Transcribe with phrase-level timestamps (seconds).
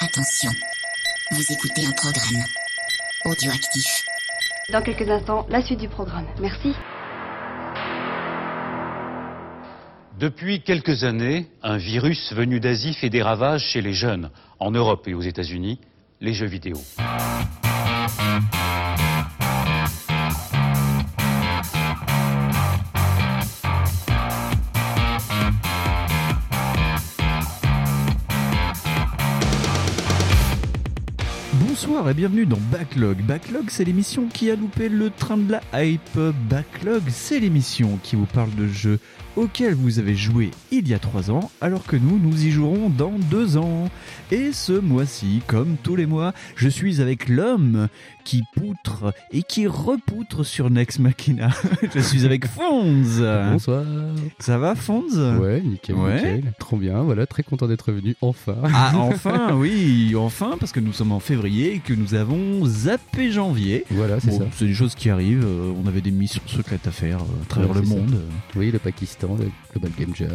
[0.00, 0.52] Attention,
[1.32, 2.44] vous écoutez un programme
[3.24, 4.04] audioactif.
[4.70, 6.24] Dans quelques instants, la suite du programme.
[6.40, 6.72] Merci.
[10.20, 14.30] Depuis quelques années, un virus venu d'Asie fait des ravages chez les jeunes,
[14.60, 15.80] en Europe et aux États-Unis,
[16.20, 16.76] les jeux vidéo.
[32.06, 33.18] Et bienvenue dans Backlog.
[33.22, 36.18] Backlog, c'est l'émission qui a loupé le train de la hype.
[36.48, 39.00] Backlog, c'est l'émission qui vous parle de jeux
[39.38, 42.88] auxquels vous avez joué il y a 3 ans, alors que nous, nous y jouerons
[42.90, 43.88] dans 2 ans.
[44.30, 47.88] Et ce mois-ci, comme tous les mois, je suis avec l'homme
[48.24, 51.48] qui poutre et qui repoutre sur Next Machina.
[51.94, 53.20] je suis avec Fonz.
[53.52, 53.84] Bonsoir.
[54.38, 55.16] Ça va, Fonz?
[55.40, 56.14] Ouais, nickel, Ouais.
[56.16, 56.52] nickel.
[56.58, 58.56] Trop bien, voilà, très content d'être venu, enfin.
[58.64, 63.30] Ah, enfin, oui, enfin, parce que nous sommes en février et que nous avons zappé
[63.30, 63.84] janvier.
[63.90, 64.44] Voilà, c'est Bon, ça.
[64.52, 65.44] c'est des choses qui arrivent.
[65.46, 67.94] euh, on avait des missions secrètes à faire euh, à travers Ouais, le ça.
[67.94, 68.20] monde.
[68.56, 70.28] Oui, le Pakistan, le Global Game Jam.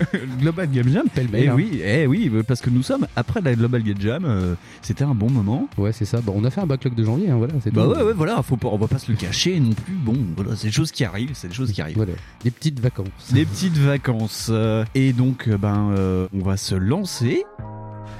[0.40, 1.54] Global Game Jam, Pêle-mêle, Eh hein.
[1.56, 4.24] oui, eh oui, parce que nous sommes après la Global Game Jam.
[4.24, 5.68] euh, C'était un bon moment.
[5.76, 6.20] Ouais, c'est ça.
[6.20, 7.90] Bon, on a fait un backlog de janvier, hein, voilà, c'est Bah tout.
[7.98, 9.94] ouais, ouais, voilà, faut pas, on va pas se le cacher non plus.
[9.94, 11.96] Bon, voilà, c'est des choses qui arrivent, c'est des choses qui arrivent.
[11.96, 12.12] Voilà,
[12.44, 13.06] des petites vacances.
[13.32, 14.48] Des petites vacances.
[14.50, 17.44] euh, et donc, euh, ben, euh, on va se lancer.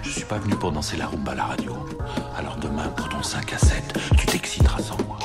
[0.03, 1.73] Je suis pas venu pour danser la rumba à la radio.
[2.37, 3.83] Alors demain, pour ton 5 à 7,
[4.17, 5.19] tu t'exciteras sans moi.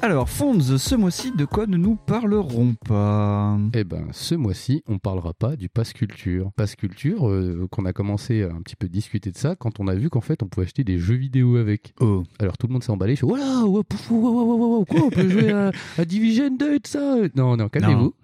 [0.00, 3.58] Alors, Fonz, ce mois-ci, de quoi ne nous parlerons pas?
[3.74, 6.52] Eh ben, ce mois-ci, on parlera pas du pass culture.
[6.54, 9.88] Pass culture, euh, qu'on a commencé à un petit peu discuter de ça quand on
[9.88, 11.94] a vu qu'en fait, on pouvait acheter des jeux vidéo avec.
[12.00, 12.22] Oh.
[12.38, 13.16] Alors tout le monde s'est emballé.
[13.16, 17.16] Je voilà, quoi, on peut jouer à, à Division 2 et tout ça.
[17.34, 18.14] Non, non, calmez-vous.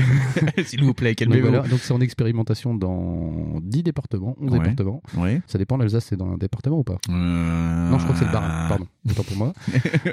[0.64, 1.48] S'il vous plaît, Donc calmez-vous.
[1.48, 4.58] voilà, donc c'est en expérimentation dans 10 départements, 11 Ouais.
[4.60, 5.02] départements.
[5.16, 5.42] Ouais.
[5.48, 6.98] Ça dépend, l'Alsace, c'est dans un département ou pas?
[7.08, 8.86] Euh, Non, je crois que c'est le Bas-Rhin, pardon.
[9.10, 9.52] Autant pour moi.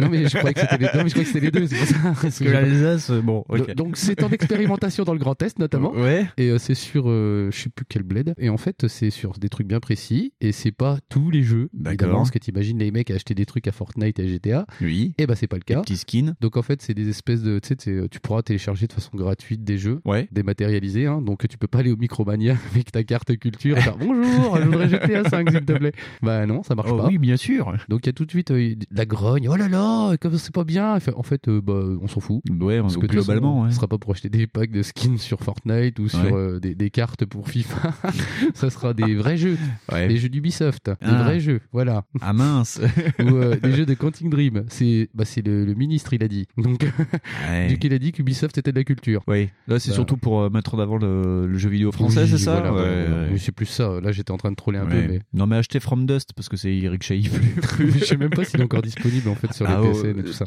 [0.02, 1.88] non, mais je croyais que c'était les, je croyais que c'était les deux, c'est pour
[1.88, 2.14] ça.
[2.22, 3.76] Parce que l'Alsace, euh, bon, ok.
[3.76, 5.92] Donc- c'est en expérimentation dans le Grand Est notamment.
[5.94, 6.26] Ouais.
[6.38, 8.34] Et euh, c'est sur, euh, je sais plus quel bled.
[8.38, 10.34] Et en fait, c'est sur des trucs bien précis.
[10.42, 11.70] Et c'est pas tous les jeux.
[11.74, 12.12] D'accord.
[12.12, 14.66] Parce que t'imagines les mecs acheter des trucs à Fortnite et à GTA.
[14.82, 15.14] Oui.
[15.18, 15.82] Et bah c'est pas le cas.
[15.82, 16.34] Petit skin.
[16.42, 19.64] Donc en fait, c'est des espèces de, tu sais, tu pourras télécharger de façon gratuite
[19.64, 20.28] des jeux Ouais.
[20.32, 21.06] dématérialisés.
[21.08, 24.88] Hein, donc tu peux pas aller au Micromania avec ta carte culture bonjour, je voudrais
[24.90, 25.92] GTA 5 s'il te plaît.
[26.22, 27.08] Bah non, ça marche Oh pas.
[27.08, 27.74] oui, bien sûr.
[27.90, 29.48] Donc il y a tout de suite euh, la grogne.
[29.50, 30.96] Oh là là, comme c'est pas bien.
[31.16, 32.42] En fait, euh, bah on s'en fout.
[32.60, 33.70] Ouais, Parce que globalement, façon, ouais.
[33.72, 36.32] ce sera pas pour acheter des packs de skins sur Fortnite ou sur Ouais.
[36.34, 37.94] euh, des, des cartes pour FIFA.
[38.54, 39.58] ça sera des vrais jeux,
[39.92, 40.08] Ouais.
[40.08, 41.24] des jeux d'Ubisoft, des Ah.
[41.24, 42.04] vrais jeux, voilà.
[42.22, 42.80] Ah mince.
[43.20, 44.64] ou euh, des jeux de Counting Dream.
[44.70, 46.48] C'est bah, c'est le, le ministre, il a dit.
[46.58, 46.86] Donc, coup,
[47.84, 49.22] il a dit qu'Ubisoft était de la culture.
[49.28, 49.96] Oui, là c'est Bah.
[49.96, 52.62] surtout pour mettre en avant le, le jeu vidéo français, Oui, c'est ça?
[52.72, 53.28] voilà.
[53.32, 54.00] Mais c'est plus ça.
[54.02, 56.50] Là, j'étais en train de troller un peu, mais Non mais achetez From Dust parce
[56.50, 57.92] que c'est Eric Chahi plus.
[58.00, 60.20] je sais même pas s'il est encore disponible en fait sur les Ah, PSN ouais,
[60.20, 60.46] et tout ça.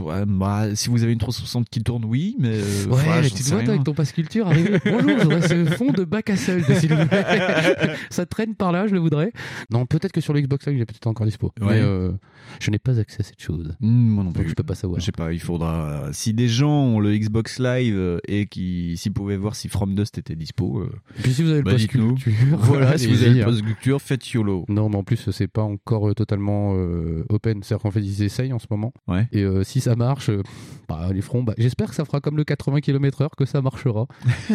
[0.00, 2.48] Ouais, bah, si vous avez une 360 qui tourne, oui, mais.
[2.52, 4.78] euh, Ouais, j'en tu te vois, avec ton passe culture, arriver.
[4.84, 7.24] Bonjour, je voudrais ce fond de bac à solde, s'il vous plaît.
[8.10, 9.32] Ça traîne par là, je le voudrais.
[9.70, 11.52] Non, peut-être que sur le Xbox Live, j'ai peut-être encore dispo.
[11.60, 11.66] Ouais.
[11.74, 12.12] Mais euh,
[12.60, 13.74] je n'ai pas accès à cette chose.
[13.80, 14.50] Hmm, moi non Donc plus.
[14.50, 15.00] je peux pas savoir.
[15.00, 16.08] Je sais pas, il faudra.
[16.12, 19.94] Si des gens ont le Xbox Live euh, et qui s'ils pouvaient voir si From
[19.94, 20.90] Dust était dispo, euh,
[21.22, 22.14] Puis si vous avez le Bah, passe dites-nous.
[22.14, 24.64] culture, voilà, si vous avez le post culture, faites YOLO.
[24.68, 27.62] Non, mais en plus, c'est pas encore euh, totalement euh, open.
[27.62, 28.92] C'est-à-dire qu'en fait, ils essayent en ce moment.
[29.08, 29.26] Ouais.
[29.32, 30.42] Et euh, si ça marche, euh,
[30.88, 31.42] bah, les feront.
[31.42, 34.06] Bah, J'espère que ça fera comme le 80 km/h, que ça marchera.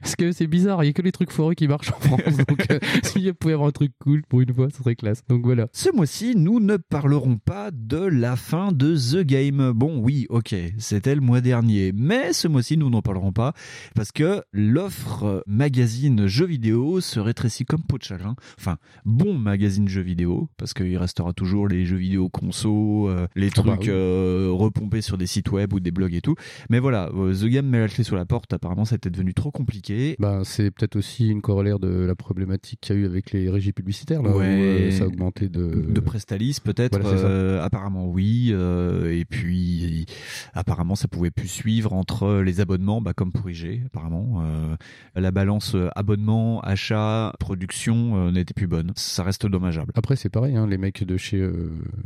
[0.00, 2.36] parce que c'est bizarre, il y a que les trucs foireux qui marchent en France.
[2.48, 5.22] Donc, euh, s'il pouvait y avoir un truc cool pour une fois, ce serait classe.
[5.28, 5.66] Donc voilà.
[5.72, 9.72] Ce mois-ci, nous ne parlerons pas de la fin de The Game.
[9.72, 13.54] Bon, oui, ok, c'était le mois dernier, mais ce mois-ci, nous n'en parlerons pas
[13.94, 18.36] parce que l'offre magazine jeux vidéo se rétrécit comme peau de chagrin.
[18.58, 23.48] Enfin, bon magazine jeux vidéo, parce qu'il restera toujours les jeux vidéo conso, euh, les
[23.56, 23.88] Ah bah trucs oui.
[23.90, 26.34] euh, repompés sur des sites web ou des blogs et tout.
[26.70, 28.52] Mais voilà, euh, The Game met la clé sur la porte.
[28.52, 30.16] Apparemment, c'était devenu trop compliqué.
[30.18, 33.48] Bah, c'est peut-être aussi une corollaire de la problématique qu'il y a eu avec les
[33.50, 34.22] régies publicitaires.
[34.22, 35.66] Là, où, euh, ça a augmenté de.
[35.88, 40.06] de Prestalis peut-être Voilà, c'est euh, apparemment oui et puis
[40.54, 44.42] apparemment ça pouvait plus suivre entre les abonnements bah, comme pour IG apparemment
[45.14, 50.66] la balance abonnement achat production n'était plus bonne ça reste dommageable Après, c'est pareil, hein,
[50.66, 51.48] les mecs de chez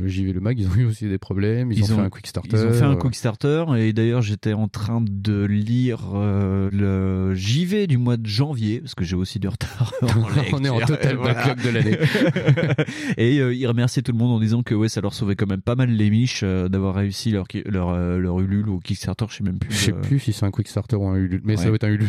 [0.04, 1.72] JV Le Mag, ils ont eu aussi des des problèmes.
[1.72, 2.50] Ils, Ils ont, ont- fait un quick starter.
[2.56, 7.34] Ils ont fait un quick starter et d'ailleurs j'étais en train de lire euh, le
[7.34, 9.92] JV du mois de janvier parce que j'ai aussi du retard.
[10.02, 10.06] en
[10.52, 11.34] On est en total Voilà.
[11.34, 11.98] backlog de l'année.
[13.16, 15.46] et euh, ils remerciaient tout le monde en disant que ouais ça leur sauvait quand
[15.48, 19.26] même pas mal les miches euh, d'avoir réussi leur leur euh, leur Ulule ou Kickstarter,
[19.30, 19.70] je sais même plus.
[19.72, 21.84] Je sais plus si c'est un quick starter ou un Ulule, mais ça doit être
[21.84, 22.08] un Ulule.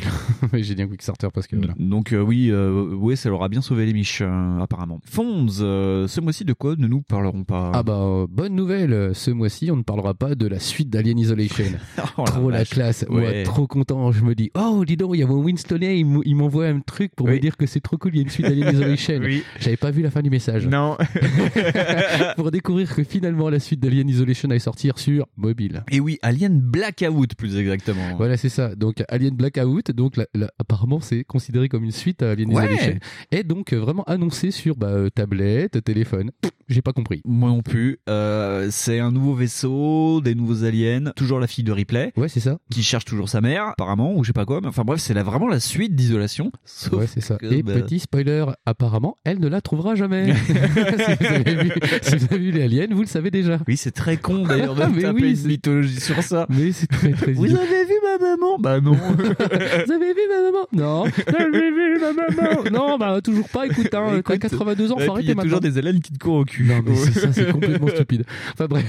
[0.54, 1.74] mais j'ai dit un quick starter parce que voilà.
[1.80, 4.21] Donc oui, ouais, ça leur a bien sauvé les miches
[4.62, 5.00] apparemment.
[5.06, 7.71] Fonds, ce mois-ci de quoi ne nous parlerons pas?
[7.74, 11.66] Ah bah bonne nouvelle, ce mois-ci on ne parlera pas de la suite d'Alien Isolation.
[12.20, 13.22] Oh trop la classe, Ouais.
[13.22, 14.12] ouais, trop content.
[14.12, 16.68] Je me dis oh dis donc il y a mon Winstonnet, il m- il m'envoie
[16.68, 17.34] un truc pour Oui.
[17.34, 19.20] me dire que c'est trop cool, il y a une suite d'Alien Isolation.
[19.22, 19.44] Oui.
[19.60, 20.68] J'avais pas vu la fin du message.
[20.68, 20.98] Non.
[22.36, 25.84] pour découvrir que finalement la suite d'Alien Isolation allait sortir sur mobile.
[25.92, 28.16] Et oui, Alien Blackout plus exactement.
[28.18, 28.76] Voilà, c'est ça.
[28.76, 30.16] Donc Alien Blackout, donc
[30.60, 32.66] apparemment c'est considéré comme une suite à Alien Ouais.
[32.66, 33.00] Isolation,
[33.32, 36.32] et donc euh, vraiment annoncé sur bah, euh, tablette, téléphone.
[36.70, 37.22] J'ai pas compris.
[37.26, 37.98] Moi non plus.
[38.10, 42.39] Euh, c'est un nouveau vaisseau, des nouveaux aliens, toujours la fille de Ripley Ouais, c'est
[42.39, 42.57] ça.
[42.72, 44.62] qui cherche toujours sa mère, apparemment, ou je sais pas quoi.
[44.62, 46.51] Mais enfin bref, c'est la- vraiment la suite d'Isolation.
[46.94, 47.36] Ouais, c'est ça.
[47.36, 50.34] que, Et bah, petit spoiler, apparemment, elle ne la trouvera jamais.
[50.45, 53.60] si, vous avez vu, si vous avez vu les aliens, vous le savez déjà.
[53.68, 56.45] Oui, c'est très con d'ailleurs de Mais taper oui, une mythologie sur ça.
[56.50, 58.94] Mais c'est très très Vous avez vu ma maman Bah non.
[58.95, 60.68] Vous avez vu ma maman?
[60.74, 61.04] Non.
[61.27, 63.65] Vous avez vu ma maman Non, bah toujours pas.
[63.65, 65.69] Écoute, hein, t'as Écoute, 82 ans, faut puis, il y arrêter a toujours maintenant.
[65.69, 66.63] des aliens qui te courent au cul.
[66.65, 68.24] Non, mais c'est ça, c'est complètement stupide.
[68.54, 68.86] Enfin bref.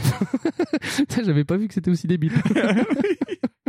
[1.25, 2.33] J'avais pas vu que c'était aussi débile.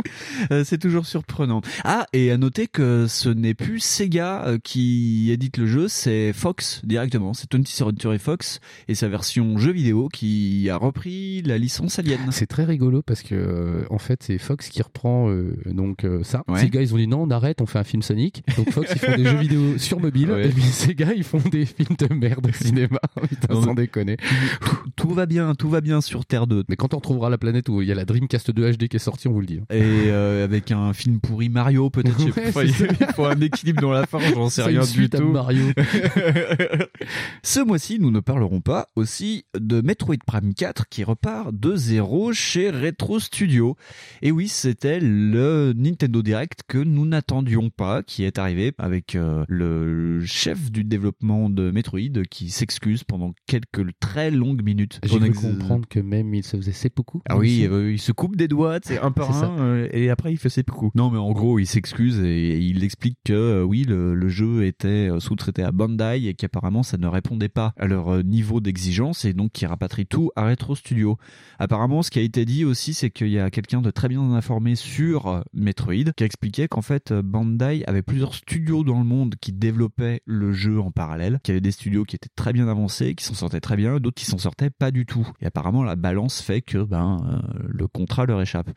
[0.52, 1.60] Euh, c'est toujours surprenant.
[1.84, 6.32] Ah, et à noter que ce n'est plus Sega euh, qui édite le jeu, c'est
[6.32, 7.34] Fox directement.
[7.34, 12.20] C'est 20th Century Fox et sa version jeu vidéo qui a repris la licence Alien.
[12.30, 16.22] C'est très rigolo parce que euh, en fait c'est Fox qui reprend euh, donc euh,
[16.24, 16.42] ça.
[16.48, 16.68] Ouais.
[16.70, 18.42] Gars ils ont dit non on arrête, on fait un film Sonic.
[18.56, 20.46] Donc Fox ils font des jeux vidéo sur mobile Ouais.
[20.46, 22.98] et puis gars ils font des films de merde au cinéma.
[23.28, 24.16] Putain, Non, sans déconner.
[24.64, 26.64] Tout, tout va bien, tout va bien sur Terre 2.
[26.68, 28.96] Mais quand on retrouvera la planète où il y a la Dreamcast 2 HD qui
[28.96, 29.58] est sortie, on vous le dit.
[29.60, 29.64] hein.
[29.90, 32.18] Et euh, avec un film pourri Mario, peut-être.
[32.56, 35.18] Ouais, il faut un équilibre dans la fin, j'en sais rien une du suite à
[35.18, 35.28] tout.
[35.28, 35.64] Mario.
[37.42, 42.32] Ce mois-ci, nous ne parlerons pas aussi de Metroid Prime 4 qui repart de zéro
[42.32, 43.76] chez Retro Studio.
[44.22, 49.44] Et oui, c'était le Nintendo Direct que nous n'attendions pas, qui est arrivé avec euh,
[49.48, 52.00] le chef du développement de Metroid
[52.30, 55.00] qui s'excuse pendant quelques très longues minutes.
[55.04, 57.18] J'ai cru ex- comprendre que même il se faisait seppuku.
[57.28, 60.32] Ah oui, euh, il se coupe des doigts, c'est un par un, euh, et après
[60.32, 60.94] il fait ses coups.
[60.94, 64.64] Non, mais en gros, il s'excuse et il explique que euh, oui, le, le jeu
[64.64, 68.60] était euh, sous-traité à Bandai et qu'apparemment ça ne répondait pas à leur euh, niveau
[68.60, 71.16] d'exigence et donc qu'il rapatrie tout à Retro Studio.
[71.58, 74.22] Apparemment, ce qui a été dit aussi, c'est qu'il y a quelqu'un de très bien
[74.32, 79.52] informé sur Metroid qui expliquait qu'en fait Bandai avait plusieurs studios dans le monde qui
[79.52, 83.14] développaient le jeu en parallèle, qu'il y avait des studios qui étaient très bien avancés,
[83.14, 85.28] qui s'en sortaient très bien, d'autres qui s'en sortaient pas du tout.
[85.40, 88.70] Et apparemment, la balance fait que ben le contrat leur échappe.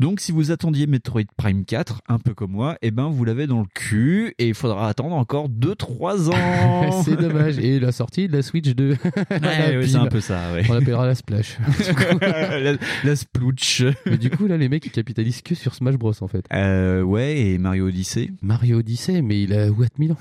[0.00, 3.46] Donc, si vous attendiez Metroid Prime 4, un peu comme moi, eh ben vous l'avez
[3.46, 7.02] dans le cul et il faudra attendre encore 2-3 ans.
[7.04, 7.58] c'est dommage.
[7.58, 8.96] Et la sortie de la Switch 2.
[9.30, 10.64] Ouais, La ouais, c'est un peu ça, ouais.
[10.68, 11.58] On l'appellera la Splash.
[12.20, 12.72] la,
[13.04, 13.82] la splouch.
[14.06, 16.44] Mais du coup, là, les mecs, ils capitalisent que sur Smash Bros, en fait.
[16.52, 18.30] Euh, ouais, et Mario Odyssey.
[18.42, 20.16] Mario Odyssey, mais il a what 1000 ans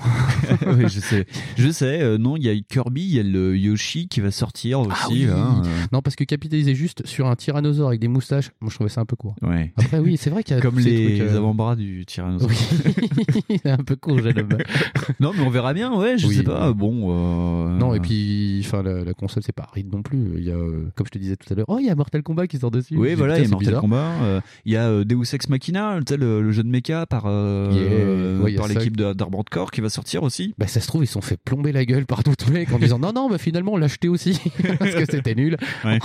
[0.68, 1.26] oui, je sais.
[1.58, 4.32] Je sais, euh, non, il y a Kirby, il y a le Yoshi qui va
[4.32, 4.92] sortir aussi.
[4.92, 5.26] Ah oui.
[5.26, 5.86] là, euh.
[5.92, 9.02] Non, parce que capitaliser juste sur un tyrannosaure avec des moustaches, moi je trouvais ça
[9.02, 9.36] un peu court.
[9.42, 9.74] Ouais.
[9.78, 12.50] Après, oui, c'est vrai qu'il y a Comme les, trucs, euh, avant-bras du tyrannosaure.
[12.50, 14.22] Oui, c'est un peu homme.
[15.20, 16.36] Non, mais on verra bien, ouais, je Oui.
[16.36, 16.74] sais pas.
[16.74, 17.12] Bon.
[17.12, 20.34] euh, Non, et puis, enfin, la, la console, c'est pas aride non plus.
[20.38, 21.96] Il y a, euh, comme je te disais tout à l'heure, oh, il y a
[21.96, 22.98] Mortal Kombat qui sort dessus.
[22.98, 23.82] Oui, voilà, il y a Mortal bizarre.
[23.82, 24.42] Kombat.
[24.66, 28.40] Il y a Deus Ex Machina, le, le jeu de mecha par, Yeah.
[28.42, 30.54] Ouais, par l'équipe de- d'Armored Core qui va sortir aussi.
[30.58, 32.80] Bah, ça se trouve, ils se sont fait plomber la gueule par d'autres mecs en
[32.80, 34.40] disant non, non, bah, finalement, on l'a acheté aussi
[34.80, 35.58] parce que c'était nul.
[35.84, 36.00] Ouais.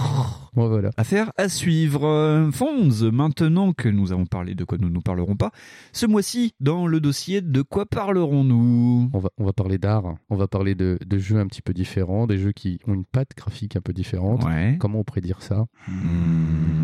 [0.55, 0.91] Bon, voilà.
[0.97, 2.49] Affaire à suivre.
[2.53, 5.51] Fonz, maintenant que nous avons parlé de quoi nous ne parlerons pas,
[5.93, 9.11] ce mois-ci, dans le dossier de quoi parlerons-nous?
[9.13, 11.73] On va, on va parler d'art, on va parler de, de jeux un petit peu
[11.73, 14.45] différents, des jeux qui ont une patte graphique un peu différente.
[14.45, 14.77] Ouais.
[14.81, 15.67] Comment on pourrait dire ça?
[15.89, 16.80] Hmm.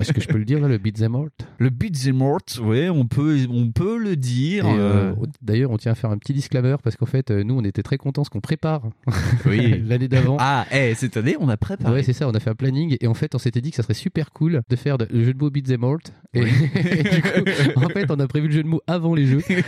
[0.00, 1.28] Est-ce que je peux le dire là, le Beat'em All?
[1.58, 4.66] Le Beat'em Art, ouais, on peut, on peut le dire.
[4.66, 7.54] Euh, euh, D'ailleurs, on tient à faire un petit disclaimer parce qu'en fait, euh, nous,
[7.54, 8.82] on était très contents ce qu'on prépare
[9.46, 9.82] oui.
[9.86, 10.36] l'année d'avant.
[10.40, 11.94] Ah, eh, cette année, on a préparé.
[11.94, 13.76] Ouais, c'est ça, on a fait un planning et en fait, on s'était dit que
[13.76, 15.98] ça serait super cool de faire de- le jeu de mots Beat'em All.
[16.34, 16.40] Et,
[16.74, 19.42] et du coup, en fait, on a prévu le jeu de mots avant les jeux.
[19.50, 19.62] Et,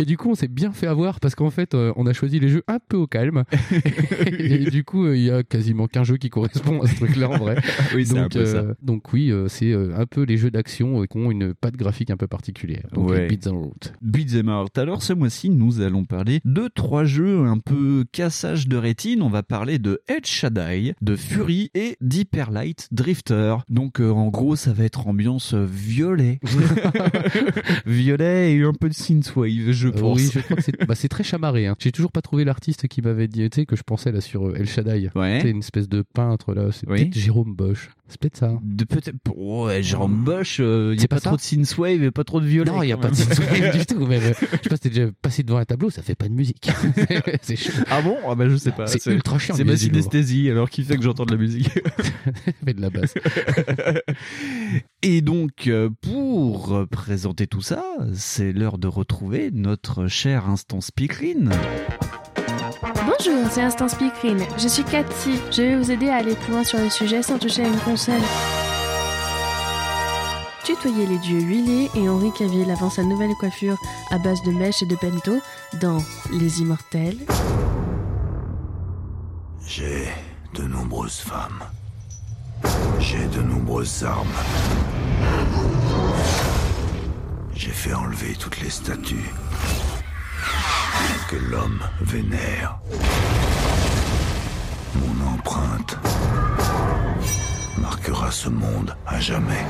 [0.00, 2.48] et du coup, on s'est bien fait avoir parce qu'en fait, on a choisi les
[2.48, 3.44] jeux un peu au calme.
[4.26, 7.38] Et, du coup, il y a quasiment qu'un jeu qui correspond à ce truc-là en
[7.38, 7.56] vrai.
[7.94, 8.56] oui, c'est un Donc, peu ça.
[8.58, 11.54] euh, donc oui, euh, c'est euh, un peu les jeux d'action euh, qui ont une
[11.54, 12.86] patte graphique un peu particulière.
[12.92, 13.28] Donc Ouais.
[13.28, 13.92] Beats Out.
[14.76, 19.22] Alors ce mois-ci, nous allons parler de trois jeux un peu cassage de rétine.
[19.22, 23.56] On va parler de El Shaddai, de Fury et d'Hyper Light Drifter.
[23.68, 26.40] Donc euh, en gros, ça va être ambiance violet.
[27.86, 30.18] violet et un peu de synthwave, je Euh, pense.
[30.18, 31.66] oui, je crois que c'est bah, très chamarré.
[31.66, 31.76] Hein.
[31.78, 35.10] J'ai toujours pas trouvé l'artiste qui m'avait dit, que je pensais là sur El Shaddai.
[35.14, 35.38] Ouais.
[35.42, 36.68] C'est une espèce de peintre là.
[36.72, 37.02] C'est Oui.
[37.04, 37.90] peut-être Jérôme Bosch.
[38.08, 38.52] C'est peut-être ça.
[38.62, 39.16] De peut-être.
[39.34, 42.46] Ouais, Jérôme Bosch, il n'y C'est a pas, trop de synthwave et pas trop de
[42.46, 42.70] violet.
[42.70, 44.06] Non, il y a pas de synthwave du tout.
[44.06, 46.28] Mais euh, je sais pas si t'es déjà passé devant un tableau, ça fait pas
[46.28, 46.70] de musique.
[47.42, 47.72] c'est chaud.
[47.90, 48.16] Ah bon?
[48.28, 48.86] Ah bah je sais pas.
[48.86, 49.56] C'est ultra chiant.
[49.56, 51.68] C'est ma synesthésie alors qui fait que j'entends de la musique?
[52.64, 53.14] fait de la basse.
[55.02, 57.84] Et donc, euh, pour euh, présenter tout ça,
[58.14, 61.50] c'est l'heure de retrouver notre cher Instant Speakerine.
[62.94, 64.46] Bonjour, c'est Instant Speakerine.
[64.58, 65.40] Je suis Cathy.
[65.50, 67.80] Je vais vous aider à aller plus loin sur le sujet sans toucher à une
[67.80, 68.20] console.
[70.62, 73.76] Tutoyer les dieux huilés et Henri Cavill avant sa nouvelle coiffure
[74.10, 75.40] à base de mèches et de bento
[75.80, 75.98] dans
[76.30, 77.18] Les Immortels.
[79.66, 80.08] J'ai
[80.54, 81.64] de nombreuses femmes.
[83.00, 84.28] J'ai de nombreuses armes.
[87.54, 89.32] J'ai fait enlever toutes les statues
[91.28, 92.78] que l'homme vénère.
[94.94, 95.96] Mon empreinte
[97.78, 99.64] marquera ce monde à jamais.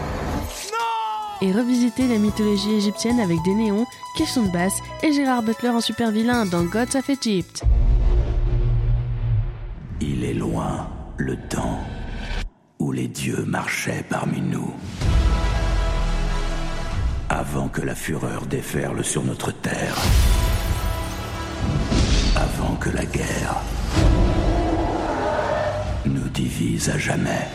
[1.41, 5.81] Et revisiter la mythologie égyptienne avec des néons, questions de basse et Gérard Butler en
[5.81, 7.65] super vilain dans Gods of Egypt.
[10.01, 11.81] Il est loin le temps
[12.79, 14.75] où les dieux marchaient parmi nous.
[17.29, 19.97] Avant que la fureur déferle sur notre terre.
[22.37, 23.57] Avant que la guerre
[26.05, 27.49] nous divise à jamais.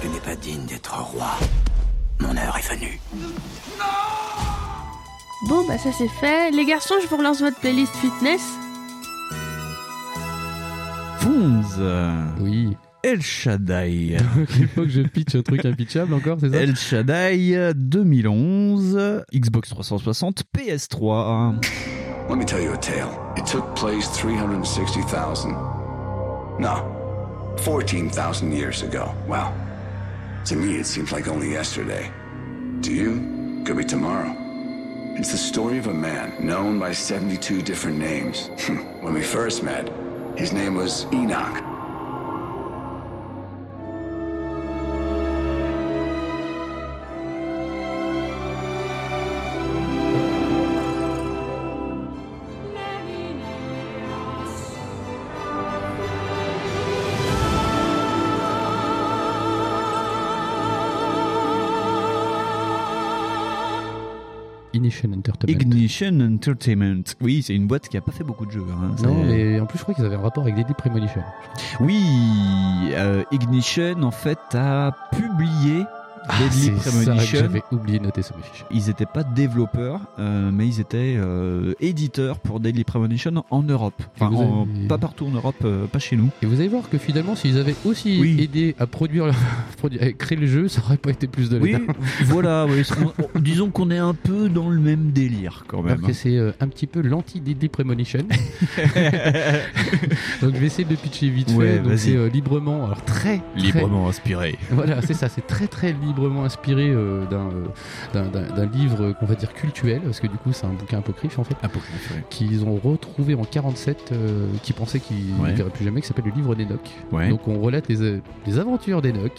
[0.00, 1.30] Tu n'es pas digne d'être roi.
[2.20, 3.00] Mon heure est venue.
[5.48, 6.50] Bon, bah ça c'est fait.
[6.50, 8.42] Les garçons, je vous relance votre playlist fitness.
[11.20, 11.80] Fonz,
[12.40, 12.76] Oui.
[13.02, 14.16] El Shaddai.
[14.58, 19.70] Il faut que je pitch un truc impitchable encore, c'est ça El Shaddai 2011, Xbox
[19.70, 21.60] 360, PS3.
[22.28, 23.10] Let me tell you a tale.
[23.36, 25.52] It took place 360,000.
[26.60, 29.14] No, 14,000 years ago.
[29.26, 29.52] Wow.
[30.44, 32.10] To me, it seems like only yesterday.
[32.82, 34.34] To you, could be tomorrow.
[35.16, 38.48] It's the story of a man known by 72 different names.
[39.00, 39.90] when we first met,
[40.36, 41.69] his name was Enoch.
[65.04, 65.60] Ignition Entertainment.
[65.60, 67.02] Ignition Entertainment.
[67.20, 68.64] Oui, c'est une boîte qui a pas fait beaucoup de jeux.
[68.70, 68.90] hein.
[69.02, 71.22] Non, mais en plus, je crois qu'ils avaient un rapport avec Deadly Premonition.
[71.80, 72.02] Oui,
[72.92, 75.84] euh, Ignition en fait a publié
[76.32, 77.38] Ah, c'est ça que Premonition.
[77.40, 78.64] j'avais oublié de noter sur mes fiches.
[78.70, 84.00] Ils n'étaient pas développeurs, euh, mais ils étaient euh, éditeurs pour Deadly Premonition en Europe.
[84.16, 86.30] Enfin, en- avez- pas partout en Europe, euh, pas chez nous.
[86.42, 88.36] Et vous allez voir que finalement, s'ils avaient aussi Oui.
[88.40, 89.26] aidé à produire,
[90.00, 91.74] à créer le jeu, ça aurait pas été plus de Oui,
[92.26, 92.66] voilà.
[92.70, 95.94] oui, on- on- disons qu'on est un peu dans le même délire quand même.
[95.98, 98.20] Alors que c'est un petit peu l'anti-Deadly Premonition.
[100.42, 101.78] Donc je vais essayer de pitcher vite Ouais, fait.
[101.80, 104.58] Donc c'est librement, alors très, très- inspiré.
[104.70, 107.50] Voilà, c'est ça, c'est très très librement inspiré euh, d'un,
[108.14, 111.38] euh, d'un, livre qu'on va dire cultuel, parce que du coup c'est un bouquin apocryphe
[111.38, 111.56] en fait,
[112.28, 115.52] qu'ils ont retrouvé en 47, euh, qui pensaient qu'ils ne Ouais.
[115.52, 116.80] verraient plus jamais, qui s'appelle le livre d'Enoch.
[117.12, 117.28] Ouais.
[117.28, 119.32] Donc on relate les, euh, les aventures d'Enoch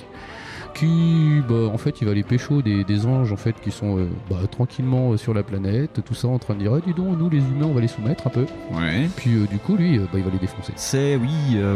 [0.73, 3.97] qui, bah, en fait, il va aller pécho des, des anges en fait qui sont
[3.97, 6.93] euh, bah, tranquillement euh, sur la planète, tout ça en train de dire, Ah, dis
[6.93, 8.45] donc, nous les humains, on va les soumettre un peu.
[8.71, 9.09] Ouais.
[9.15, 10.73] Puis euh, du coup, lui, bah, il va les défoncer.
[10.75, 11.29] C'est oui,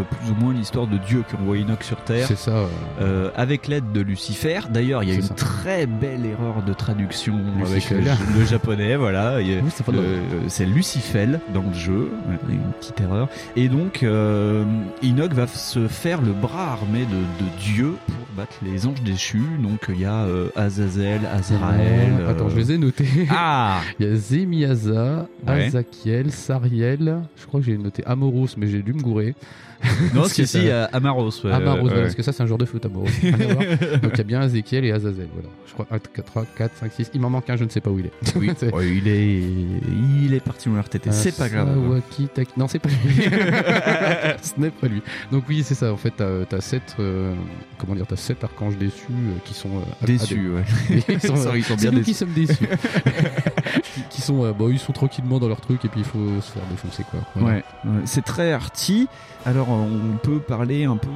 [0.09, 2.27] plus ou moins l'histoire de Dieu qui envoie Enoch sur Terre.
[2.27, 2.65] C'est ça.
[3.35, 4.61] avec l'aide de Lucifer.
[4.69, 5.33] D'ailleurs, il y a une ça.
[5.33, 7.99] très belle erreur de traduction avec le,
[8.39, 8.95] le japonais.
[8.95, 9.59] Voilà, Oui,
[10.47, 12.11] c'est Lucifel dans le jeu,
[12.49, 13.27] une petite erreur.
[13.55, 18.84] Et donc, Enoch va se faire le bras armé de, de Dieu pour battre les
[18.87, 19.41] anges déchus.
[19.61, 22.13] Donc, il y a euh, Azazel, Azrael.
[22.19, 23.07] euh, Attends, euh, je les ai notés.
[23.29, 25.65] Ah Il y a Zemiaza, Ouais.
[25.65, 29.35] Azakiel, Sariel, je crois que j'ai noté Amoros, mais j'ai dû me gourer.
[30.13, 31.29] Non, si, si, à Amaros.
[31.43, 33.05] ouais, Amaros, ouais, parce que ça c'est un joueur de foot Amaros.
[34.01, 35.27] Donc il y a bien Ezekiel et Azazel.
[35.33, 35.49] Voilà.
[35.67, 37.11] Je crois 1, 3, 4, 5, 6.
[37.13, 38.11] Il m'en manque un, je ne sais pas où il est.
[38.35, 39.41] Oui, C'est- Ouais, il est,
[40.23, 41.11] il est parti dans RTT.
[41.11, 42.01] C'est pas grave.
[42.33, 43.23] Taki- Non, c'est pas lui.
[44.41, 45.01] Ce n'est pas lui.
[45.31, 45.91] Donc oui, c'est ça.
[45.93, 47.33] En fait, t'as as sept, euh,
[47.77, 50.63] comment dire, t'as sept archanges déçus euh, qui sont euh, Déçus, ouais.
[50.89, 52.67] Ils sont, Ils sont- ils sont c'est bien nous qui sommes déçus.
[53.93, 56.41] qui, qui sont, euh, bon, ils sont tranquillement dans leur truc et puis il faut
[56.41, 57.19] se faire défoncer quoi.
[57.35, 57.57] Voilà.
[57.57, 57.63] Ouais,
[58.05, 59.07] c'est très arty.
[59.45, 61.09] Alors on peut parler un peu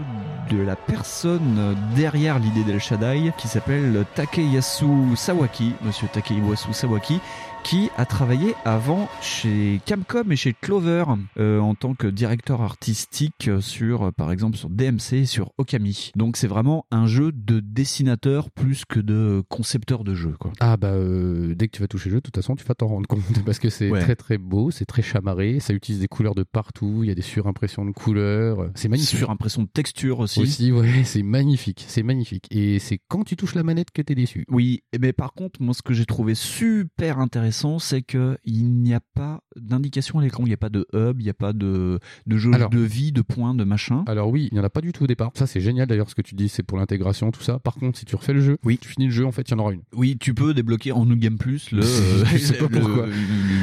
[0.51, 7.19] de la personne derrière l'idée d'El Shaddai qui s'appelle Takeyasu Sawaki, monsieur Takeyasu Sawaki,
[7.63, 11.04] qui a travaillé avant chez Capcom et chez Clover
[11.38, 16.12] euh, en tant que directeur artistique sur, euh, par exemple, sur DMC, sur Okami.
[16.16, 20.51] Donc c'est vraiment un jeu de dessinateur plus que de concepteur de jeu, quoi.
[20.60, 22.74] Ah bah euh, dès que tu vas toucher le jeu, de toute façon tu vas
[22.74, 24.00] t'en rendre compte parce que c'est Ouais.
[24.01, 27.16] très très beau, c'est très chamarré, ça utilise des couleurs de partout, il y a
[27.16, 29.18] des surimpressions de couleurs, c'est magnifique.
[29.20, 30.39] Sur impression de texture aussi.
[30.42, 32.46] Aussi, ouais, c'est magnifique, c'est magnifique.
[32.51, 34.46] Et c'est quand tu touches la manette que t'es déçu.
[34.50, 38.94] Oui, mais par contre, moi, ce que j'ai trouvé super intéressant, c'est que il n'y
[38.94, 41.53] a pas d'indication à l'écran, il n'y a pas de hub, il n'y a pas
[41.53, 44.03] de, de jauge Alors- de vie, de points, de machin.
[44.08, 45.32] Alors oui, il n'y en a pas du tout au départ.
[45.36, 47.60] Ça c'est génial d'ailleurs ce que tu dis, c'est pour l'intégration, tout ça.
[47.60, 48.77] Par contre, si tu refais le jeu, Oui.
[48.79, 49.82] tu finis le jeu, en fait, il y en aura une.
[49.96, 51.82] Oui, tu peux débloquer en New Game Plus le,
[52.32, 53.06] Je sais pas le- pourquoi.
[53.08, 53.13] le-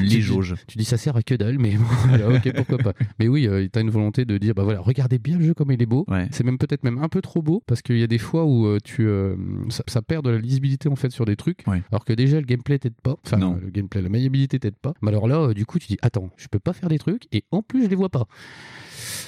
[0.01, 0.55] Tu les jauges.
[0.67, 2.93] Tu dis ça sert à que dalle, mais bon, alors, ok, pourquoi pas.
[3.19, 5.71] Mais oui, euh, t'as une volonté de dire, bah voilà, regardez bien le jeu comme
[5.73, 6.05] il est beau.
[6.09, 6.29] Ouais.
[6.33, 8.67] C'est même peut-être même un peu trop beau parce qu'il y a des fois où
[8.67, 9.37] euh, tu euh,
[9.69, 11.83] ça, ça perd de la lisibilité en fait sur des trucs, Ouais.
[11.91, 13.17] alors que déjà le gameplay t'aide pas.
[13.25, 13.59] Enfin, Non.
[13.63, 14.95] le gameplay, la maniabilité t'aide pas.
[15.03, 17.27] Mais alors là, euh, du coup, tu dis, attends, je peux pas faire des trucs
[17.33, 18.27] et en plus je les vois pas.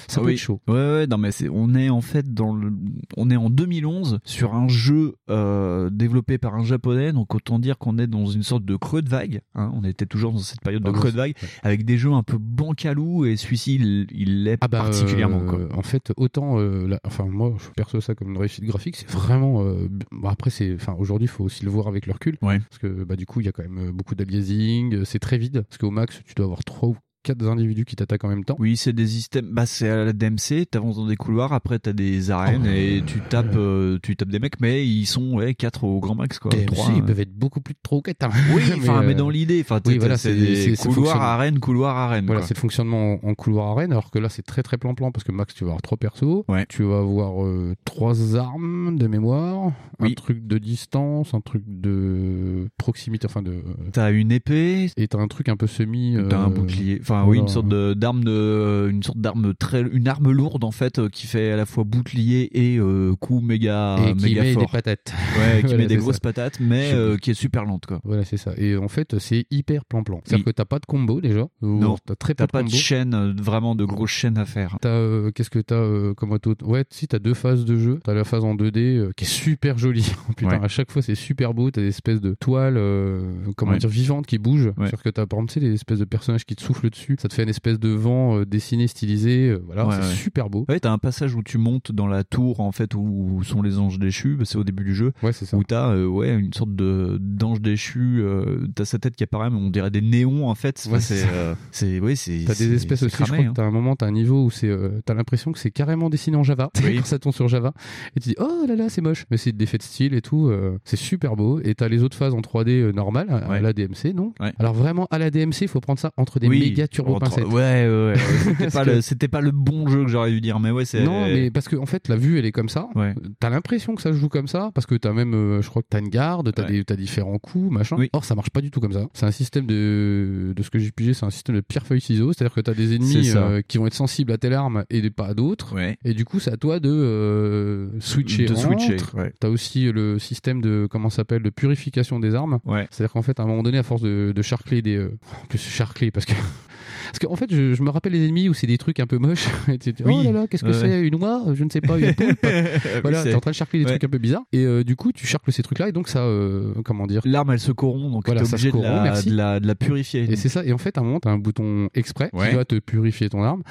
[0.08, 0.32] Ça Ah peut oui.
[0.34, 0.60] être chaud.
[0.68, 2.72] Ouais, ouais, non, mais on est en fait dans le,
[3.16, 7.78] on est en 2011 sur un jeu euh, développé par un japonais, donc autant dire
[7.78, 9.40] qu'on est dans une sorte de creux de vague.
[9.54, 11.48] Hein, on était toujours dans cette période de Ah creux de vague, ouais.
[11.62, 13.74] avec des jeux un peu bancalous et celui-ci,
[14.10, 15.40] il, l'est Ah bah, particulièrement.
[15.42, 15.78] euh, Quoi.
[15.78, 18.96] En fait, autant, euh, la- enfin moi, je perçois ça comme une réussite graphique.
[18.96, 19.62] C'est vraiment.
[19.62, 22.58] euh, bon, après, c'est, enfin aujourd'hui, il faut aussi le voir avec le recul, Ouais.
[22.60, 25.04] parce que bah du coup, il y a quand même beaucoup d'aliasing.
[25.04, 28.24] C'est très vide, parce qu'au max, tu dois avoir trois ou quatre individus qui t'attaquent
[28.24, 28.56] en même temps.
[28.58, 29.48] Oui, c'est des systèmes.
[29.52, 30.66] Bah, c'est à la DMC.
[30.70, 31.52] T'avances dans des couloirs.
[31.52, 32.70] Après, t'as des arènes Oh.
[32.74, 36.14] et tu tapes, euh, tu tapes des mecs, mais ils sont ouais, 4 au grand
[36.14, 36.50] max, quoi.
[36.50, 37.06] DMC, Trois, ils euh.
[37.06, 38.24] peuvent être beaucoup plus de trop ou quatre.
[38.24, 38.30] hein.
[38.54, 41.20] Oui, mais, euh, dans l'idée, enfin, oui, voilà, c'est des couloirs, fonctionne.
[41.22, 42.26] arène, couloir, arène.
[42.26, 45.10] Voilà, c'est le fonctionnement en, en couloir arène, alors que là c'est très très plan-plan
[45.12, 46.66] parce que max tu vas avoir trois persos, Ouais.
[46.68, 50.10] tu vas avoir euh, trois armes de mémoire, Oui.
[50.10, 53.62] un truc de distance, un truc de proximité, enfin de.
[53.92, 56.16] T'as une épée, Et t'as un truc un peu semi.
[56.28, 60.30] T'as un bouclier, enfin oui, une sorte d'arme de, une sorte d'arme très, une arme
[60.30, 64.14] lourde en fait euh, qui fait à la fois bouclier et euh, coup méga, Et
[64.14, 64.62] qui méga met fort.
[64.62, 65.14] des patates.
[65.38, 66.20] Ouais, qui Voilà, met des grosses ça.
[66.20, 68.00] patates, mais Je- euh, qui est super lente quoi.
[68.04, 68.52] Voilà, c'est ça.
[68.56, 70.20] Et en fait, c'est hyper plan-plan.
[70.24, 70.52] C'est-à-dire Oui.
[70.52, 71.46] que t'as pas de combo déjà.
[71.62, 74.44] Non, T'as très peu T'as de pas de chaîne, euh, vraiment de grosses chaînes à
[74.44, 74.76] faire.
[74.80, 78.00] T'as euh, qu'est-ce que t'as euh, comme auto Ouais, si t'as deux phases de jeu.
[78.04, 80.12] T'as la phase en 2D euh, qui est super jolie.
[80.36, 80.64] Putain, Ouais.
[80.64, 81.70] à chaque fois c'est super beau.
[81.70, 83.20] T'as des espèces de toiles, euh,
[83.56, 83.78] comment Ouais.
[83.78, 84.66] dire, vivantes qui bougent.
[84.66, 84.72] Ouais.
[84.78, 86.97] C'est-à-dire que t'as par exemple des espèces de personnages qui te soufflent dessus.
[87.18, 89.48] Ça te fait une espèce de vent euh, dessiné, stylisé.
[89.50, 90.14] euh, voilà, Ouais, c'est ouais.
[90.14, 90.64] super beau.
[90.68, 93.78] Ouais, t'as un passage où tu montes dans la tour en fait où sont les
[93.78, 95.12] anges déchus, bah, c'est au début du jeu.
[95.22, 95.56] Ouais, c'est ça.
[95.56, 99.50] Où t'as euh, ouais une sorte de d'ange déchu, euh, t'as sa tête qui apparaît,
[99.50, 100.86] mais on dirait des néons en fait.
[100.90, 101.28] Ouais, c'est c'est ça.
[101.32, 102.44] euh, c'est ouais c'est.
[102.46, 104.50] T'as des espèces aussi, je cramé, crois que t'as un moment, t'as un niveau où
[104.50, 104.70] c'est,
[105.04, 106.70] t'as l'impression que c'est carrément dessiné en Java.
[106.84, 107.00] Oui.
[107.04, 107.72] Ça tourne sur Java.
[108.16, 109.24] Et tu dis, oh là là, c'est moche.
[109.30, 110.50] Mais c'est des effets de style et tout,
[110.84, 111.60] c'est super beau.
[111.62, 114.34] Et t'as les autres phases en 3D euh, normales, à, la DMC, donc.
[114.58, 117.26] Alors vraiment, à la DMC, il faut prendre ça entre des Oui, méga turbo entre-
[117.30, 117.46] pincettes.
[117.46, 118.14] Ouais, ouais, ouais.
[118.58, 120.84] C'était pas, que- le- c'était pas le bon jeu que j'aurais dû dire, mais ouais,
[120.84, 121.04] c'est.
[121.04, 122.88] Non, mais parce que en fait, la vue, elle est comme ça.
[122.94, 123.14] Ouais.
[123.40, 125.82] T'as l'impression que ça se joue comme ça, parce que t'as même, euh, je crois
[125.82, 126.68] que t'as une garde, t'as Ouais.
[126.72, 127.96] des, t'as différents coups, machin.
[127.98, 128.10] Oui.
[128.12, 129.06] Or, ça marche pas du tout comme ça.
[129.14, 132.00] C'est un système de, de ce que j'ai pigé, c'est un système de pierre feuille
[132.00, 135.08] ciseaux, c'est-à-dire que t'as des ennemis euh, qui vont être sensibles à telle arme et
[135.10, 135.74] pas à d'autres.
[135.74, 135.98] Ouais.
[136.04, 138.46] Et du coup, c'est à toi de euh, switcher.
[138.46, 138.96] De switcher.
[139.40, 142.58] T'as aussi le système de comment ça s'appelle de purification des armes.
[142.64, 142.86] Ouais.
[142.90, 145.46] C'est-à-dire qu'en fait, à un moment donné, à force de, de charcler des, euh, en
[145.46, 146.32] plus charcler parce que
[147.12, 149.18] parce qu'en fait, je, je me rappelle les ennemis où c'est des trucs un peu
[149.18, 149.46] moches.
[149.66, 150.14] Tu te dis, Oui.
[150.20, 150.74] Oh là là, qu'est-ce que Ouais.
[150.74, 151.98] c'est Une oie Je ne sais pas.
[151.98, 152.46] Une poulpe
[153.02, 153.92] Voilà, t'es en train de charcler des Ouais.
[153.92, 154.42] trucs un peu bizarres.
[154.52, 157.50] Et euh, du coup, tu charcles ces trucs-là et donc ça, euh, comment dire L'arme,
[157.52, 159.30] elle se corrompt, donc Voilà, t'es obligé de, corrompt, la, merci.
[159.30, 160.26] de, la, de la purifier.
[160.30, 160.64] Et c'est ça.
[160.64, 162.50] Et en fait, à un moment, t'as un bouton exprès Ouais.
[162.50, 163.62] qui va te purifier ton arme.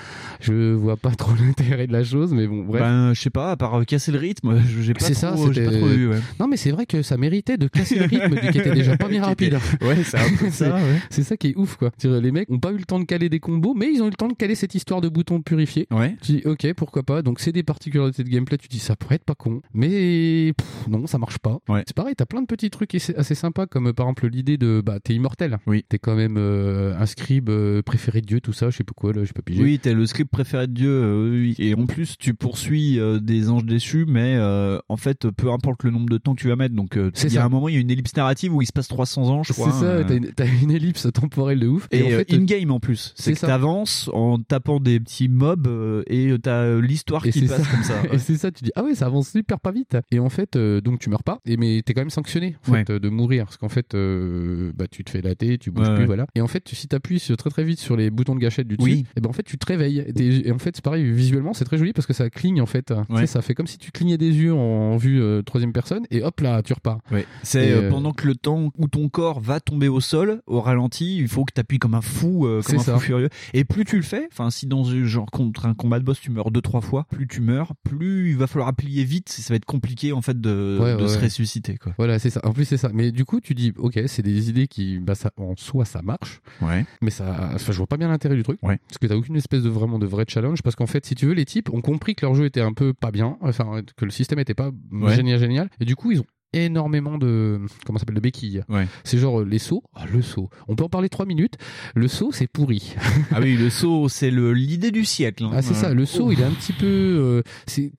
[0.42, 2.82] Je vois pas trop l'intérêt de la chose, mais bon, bref.
[2.82, 5.36] Ben, je sais pas, à part euh, casser le rythme, j'ai pas trop, ça, pas
[5.72, 6.10] trop vu.
[6.40, 9.08] Non, mais c'est vrai que ça méritait de casser le rythme qui était déjà pas
[9.08, 9.58] bien rapide.
[9.82, 10.78] Ouais, c'est ça.
[11.10, 11.92] C'est ça qui est ouf, quoi.
[12.04, 14.10] Les mecs ont pas eu le temps de caler des combos, mais ils ont eu
[14.10, 15.88] le temps de caler cette histoire de boutons purifiés.
[15.92, 16.16] Ouais.
[16.22, 17.22] Tu dis, ok, pourquoi pas.
[17.22, 18.58] Donc, c'est des particularités de gameplay.
[18.58, 19.62] Tu dis, ça pourrait être pas con.
[19.74, 21.60] Mais pff, non, ça marche pas.
[21.70, 21.84] Ouais.
[21.88, 24.82] C'est pareil, t'as plein de petits trucs assez assez sympas, comme par exemple l'idée de,
[24.86, 25.58] bah, t'es immortel.
[25.68, 25.86] Oui.
[25.90, 28.94] T'es quand même euh, un scribe euh, préféré de Dieu, tout ça, je sais pas
[28.96, 29.62] quoi, là, j'ai pas pigé.
[29.64, 30.90] Oui, t'es le script préféré de Dieu.
[30.90, 31.56] euh, oui.
[31.60, 35.84] Et en plus, tu poursuis euh, des anges déchus, mais euh, en fait, peu importe
[35.84, 36.76] le nombre de temps que tu vas mettre.
[36.76, 37.46] Donc, euh, C'est il y a ça.
[37.46, 39.54] un moment, il y a une ellipse narrative où il se passe 300 ans, je
[39.54, 39.72] C'est crois.
[39.74, 41.88] ça, euh, t'as une, t'as une ellipse temporelle de ouf.
[41.92, 43.14] Et, en euh, fait, in-game en plus.
[43.20, 47.42] C'est que t'avances en tapant des petits mobs euh, et euh, t'as euh, l'histoire qui
[47.48, 47.72] passe ça.
[47.72, 48.02] comme ça.
[48.14, 49.98] Et c'est ça, tu dis ah ouais, ça avance super pas vite.
[50.12, 52.72] Et en fait, euh, donc tu meurs pas, et mais t'es quand même sanctionné en
[52.74, 53.00] fait, Ouais.
[53.00, 56.06] de mourir, parce qu'en fait, euh, bah tu te fais latter, tu bouges Ouais, plus,
[56.06, 56.28] voilà.
[56.36, 58.90] Et en fait, si t'appuies très très vite sur les boutons de gâchette du dessus,
[58.92, 59.06] Oui.
[59.16, 60.06] et ben en fait tu te réveilles.
[60.18, 62.86] Et, en fait, c'est pareil visuellement, c'est très joli parce que ça cligne en fait.
[62.88, 63.28] Tu sais, Ouais.
[63.28, 66.40] ça fait comme si tu clignais des yeux en vue euh, troisième personne, et hop
[66.42, 67.00] là, tu repars.
[67.12, 67.26] Ouais.
[67.44, 71.28] C'est pendant que le temps où ton corps va tomber au sol, au ralenti, il
[71.28, 72.98] faut que t'appuies comme un fou, euh, comme un ça.
[73.00, 73.30] fou furieux.
[73.54, 76.20] Et plus tu le fais, enfin si dans un genre contre un combat de boss
[76.20, 79.54] tu meurs deux trois fois, plus tu meurs, plus il va falloir applier vite, ça
[79.54, 81.24] va être compliqué en fait de, Ouais, de ouais, se ouais.
[81.26, 81.94] ressusciter quoi.
[81.98, 82.42] Voilà, c'est ça.
[82.44, 82.90] En plus, c'est ça.
[82.94, 86.02] Mais du coup, tu dis, ok, c'est des idées qui, bah, ça, en soi, ça
[86.02, 86.42] marche.
[86.62, 86.86] Ouais.
[87.02, 88.60] Mais ça, enfin, je vois pas bien l'intérêt du truc.
[88.62, 88.80] Ouais.
[88.88, 90.62] Parce que t'as aucune espèce de vraiment de vrai challenge.
[90.62, 92.74] Parce qu'en fait, si tu veux, les types ont compris que leur jeu était un
[92.74, 93.38] peu pas bien.
[93.42, 94.72] Enfin, que le système était pas
[95.10, 95.70] génial, génial.
[95.80, 98.64] Et du coup, ils ont énormément de comment ça s'appelle de béquilles.
[98.70, 98.88] Ouais.
[99.04, 99.84] C'est genre euh, les sauts.
[99.96, 100.50] Ah, le saut.
[100.68, 101.56] On peut en parler trois minutes.
[101.96, 102.96] Le saut, c'est pourri.
[103.32, 105.44] Ah oui, le saut, c'est l'idée du siècle.
[105.44, 105.52] hein.
[105.54, 106.86] Ah c'est ça, le saut il est un petit peu...
[106.86, 107.42] euh,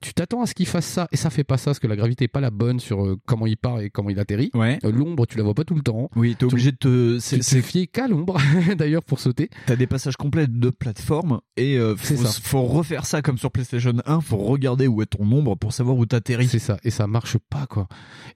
[0.01, 1.95] tu t'attends à ce qu'il fasse ça et ça fait pas ça parce que la
[1.95, 4.49] gravité est pas la bonne sur euh, comment il part et comment il atterrit.
[4.53, 4.79] Ouais.
[4.83, 6.09] L'ombre tu la vois pas tout le temps.
[6.15, 7.17] Oui, t'es obligé de te.
[7.19, 8.37] C'est, fies qu'à l'ombre
[8.77, 9.49] d'ailleurs pour sauter.
[9.65, 12.39] t'as des passages complets de plateforme et faut, ça.
[12.43, 14.21] faut refaire ça comme sur PlayStation 1.
[14.21, 16.47] Faut regarder où est ton ombre pour savoir où t'atterris.
[16.47, 17.87] C'est ça et ça marche pas quoi.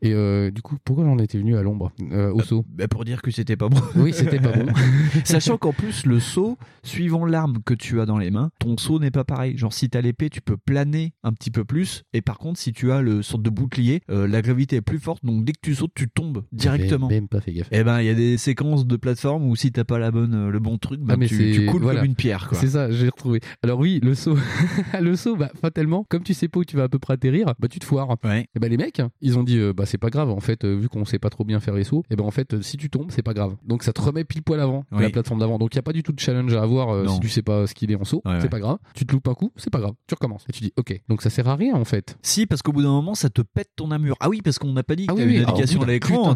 [0.04, 3.06] Et euh, du coup pourquoi j'en étais venu à l'ombre euh, au saut Bah, pour
[3.06, 3.80] dire que c'était pas bon.
[3.96, 4.72] Oui c'était pas bon.
[5.24, 9.00] Sachant qu'en plus, le saut, suivant l'arme que tu as dans les mains, ton saut
[9.00, 9.58] n'est pas pareil.
[9.58, 12.04] Genre, si t'as l'épée, tu peux planer un petit peu plus.
[12.14, 15.00] Et par contre, si tu as le sorte de bouclier, euh, la gravité est plus
[15.00, 15.24] forte.
[15.26, 17.08] Donc, dès que tu sautes, tu tombes directement.
[17.08, 17.70] Même pas fait gaffe.
[17.72, 20.34] Eh ben, il y a des séquences de plateforme où si t'as pas la bonne,
[20.34, 22.02] euh, le bon truc, bah, Ah, mais tu, coules voilà.
[22.02, 22.50] comme une pierre.
[22.54, 23.40] C'est ça, j'ai retrouvé.
[23.64, 24.38] Alors oui, le saut,
[25.02, 27.54] le saut, bah fatalement, comme tu sais pas où tu vas à peu près atterrir,
[27.60, 28.10] bah tu te foires.
[28.24, 28.48] Ouais.
[28.56, 30.76] Et bah les mecs, ils ont dit euh, bah c'est pas grave en fait euh,
[30.76, 32.90] vu qu'on sait pas trop bien faire les sauts, et ben en fait si tu
[32.90, 33.56] tombes c'est pas grave.
[33.64, 35.04] Donc ça te remet pile poil avant Oui.
[35.04, 35.60] la plateforme d'avant.
[35.60, 37.44] Donc il y a pas du tout de challenge à avoir euh, si tu sais
[37.44, 38.50] pas ce qu'il est en saut, Ouais, c'est ouais.
[38.50, 38.78] pas grave.
[38.96, 39.94] Tu te loupes un coup, c'est pas grave.
[40.08, 41.00] Tu recommences et tu dis OK.
[41.10, 42.18] Donc ça sert à rien en fait.
[42.24, 44.16] Si, parce qu'au bout d'un moment, ça te pète ton armure.
[44.20, 45.90] Ah oui, parce qu'on n'a pas dit que Ah t'as oui, une oui, indication alors,
[45.90, 46.34] à l'écran.
[46.34, 46.36] putain.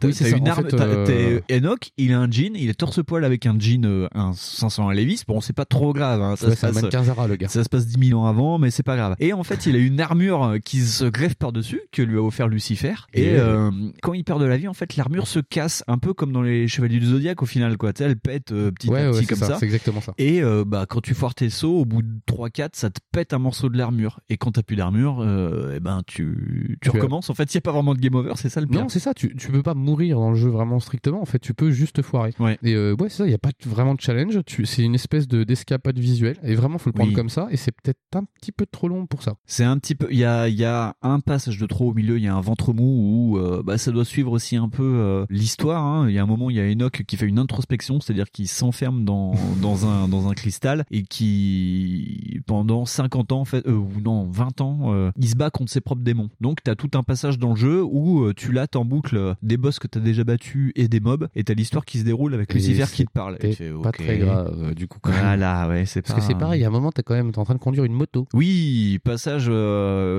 [0.00, 0.64] T'as Oui, une arme.
[0.70, 3.84] fait, euh, t'es- Enoch, il a un jean, il est torse poil avec un jean,
[3.84, 5.22] euh, un 501 Levis.
[5.26, 6.22] Bon, c'est pas trop grave.
[6.22, 7.48] Hein, ça Ouais, se passe- Zara le gars.
[7.48, 9.16] Ça se passe 10 000 ans avant, mais c'est pas grave.
[9.20, 12.48] Et en fait, il a une armure qui se greffe par-dessus, que lui a offert
[12.48, 12.85] Lucifer.
[13.14, 13.70] Et Et- euh,
[14.02, 16.42] quand il perd de la vie, en fait, l'armure se casse, un peu comme dans
[16.42, 17.92] les Chevaliers du Zodiaque au final, quoi.
[18.00, 19.56] Elle pète euh, petit Ouais, à ouais, petit c'est comme ça, ça.
[19.58, 20.12] c'est exactement ça.
[20.18, 23.32] Et euh, bah quand tu foires tes sauts, au bout de 3-4, ça te pète
[23.32, 24.20] un morceau de l'armure.
[24.28, 27.30] Et quand t'as plus d'armure, euh, eh ben tu, tu recommences.
[27.30, 28.80] En fait, il y a pas vraiment de game over, c'est ça le pire.
[28.82, 31.38] Non, c'est ça, tu, tu peux pas mourir dans le jeu vraiment strictement, en fait,
[31.38, 32.32] tu peux juste te foirer.
[32.38, 32.58] Ouais.
[32.62, 35.28] Et ouais, c'est ça, il n'y a pas de- vraiment de challenge, c'est une espèce
[35.28, 37.14] de, d'escapade visuelle, et vraiment, faut le prendre Oui.
[37.14, 39.34] comme ça, et c'est peut-être un petit peu trop long pour ça.
[39.46, 40.06] C'est un petit peu.
[40.10, 42.16] Il y a, il y a un passage de trop au milieu.
[42.18, 44.82] Il y a un ventre mou où euh, bah, ça doit suivre aussi un peu
[44.84, 45.82] euh, l'histoire.
[45.82, 46.08] hein.
[46.08, 48.48] Il y a un moment, il y a Enoch qui fait une introspection, c'est-à-dire qu'il
[48.48, 53.72] s'enferme dans dans un dans un cristal et qui pendant 50 ans, en fait, euh,
[53.72, 56.28] ou non 20 ans, il se bat contre ses propres démons.
[56.40, 59.78] Donc t'as tout un passage dans le jeu où tu lattes en boucle des boss
[59.78, 62.54] que t'as déjà battus et des mobs, et t'as l'histoire qui se déroule avec Et
[62.54, 63.38] Lucifer c'est qui te parle.
[63.40, 65.20] Tu fais, Pas très grave, du coup, quand même.
[65.20, 67.54] Voilà, ouais, c'est Parce que c'est pareil, à un moment, t'es quand même en train
[67.54, 68.26] de conduire une moto.
[68.34, 69.50] oui, passage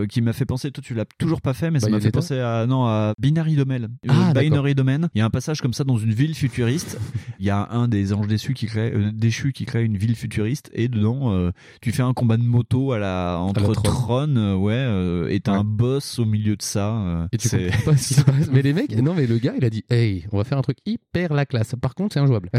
[0.09, 0.71] qui m'a fait penser.
[0.71, 3.55] Toi, tu l'as toujours pas fait, mais ça m'a fait penser à non à Binary
[3.55, 3.83] Domain.
[3.83, 4.33] Euh, Ah.
[4.33, 5.09] Binary Domain.
[5.15, 6.97] Il y a un passage comme ça dans une ville futuriste.
[7.39, 10.15] Il y a un des anges déçus qui crée euh, déchus qui crée une ville
[10.15, 13.73] futuriste et dedans euh, tu fais un combat de moto à la entre À la
[13.73, 13.83] Tron.
[13.83, 15.57] Tron, ouais, euh, et t'as Ouais.
[15.59, 17.27] un boss au milieu de ça.
[17.31, 18.49] Et tu comprends pas ce qui se passe.
[18.51, 20.61] Mais les mecs, non, mais le gars, il a dit, hey, on va faire un
[20.61, 21.75] truc hyper la classe.
[21.81, 22.49] Par contre, c'est injouable.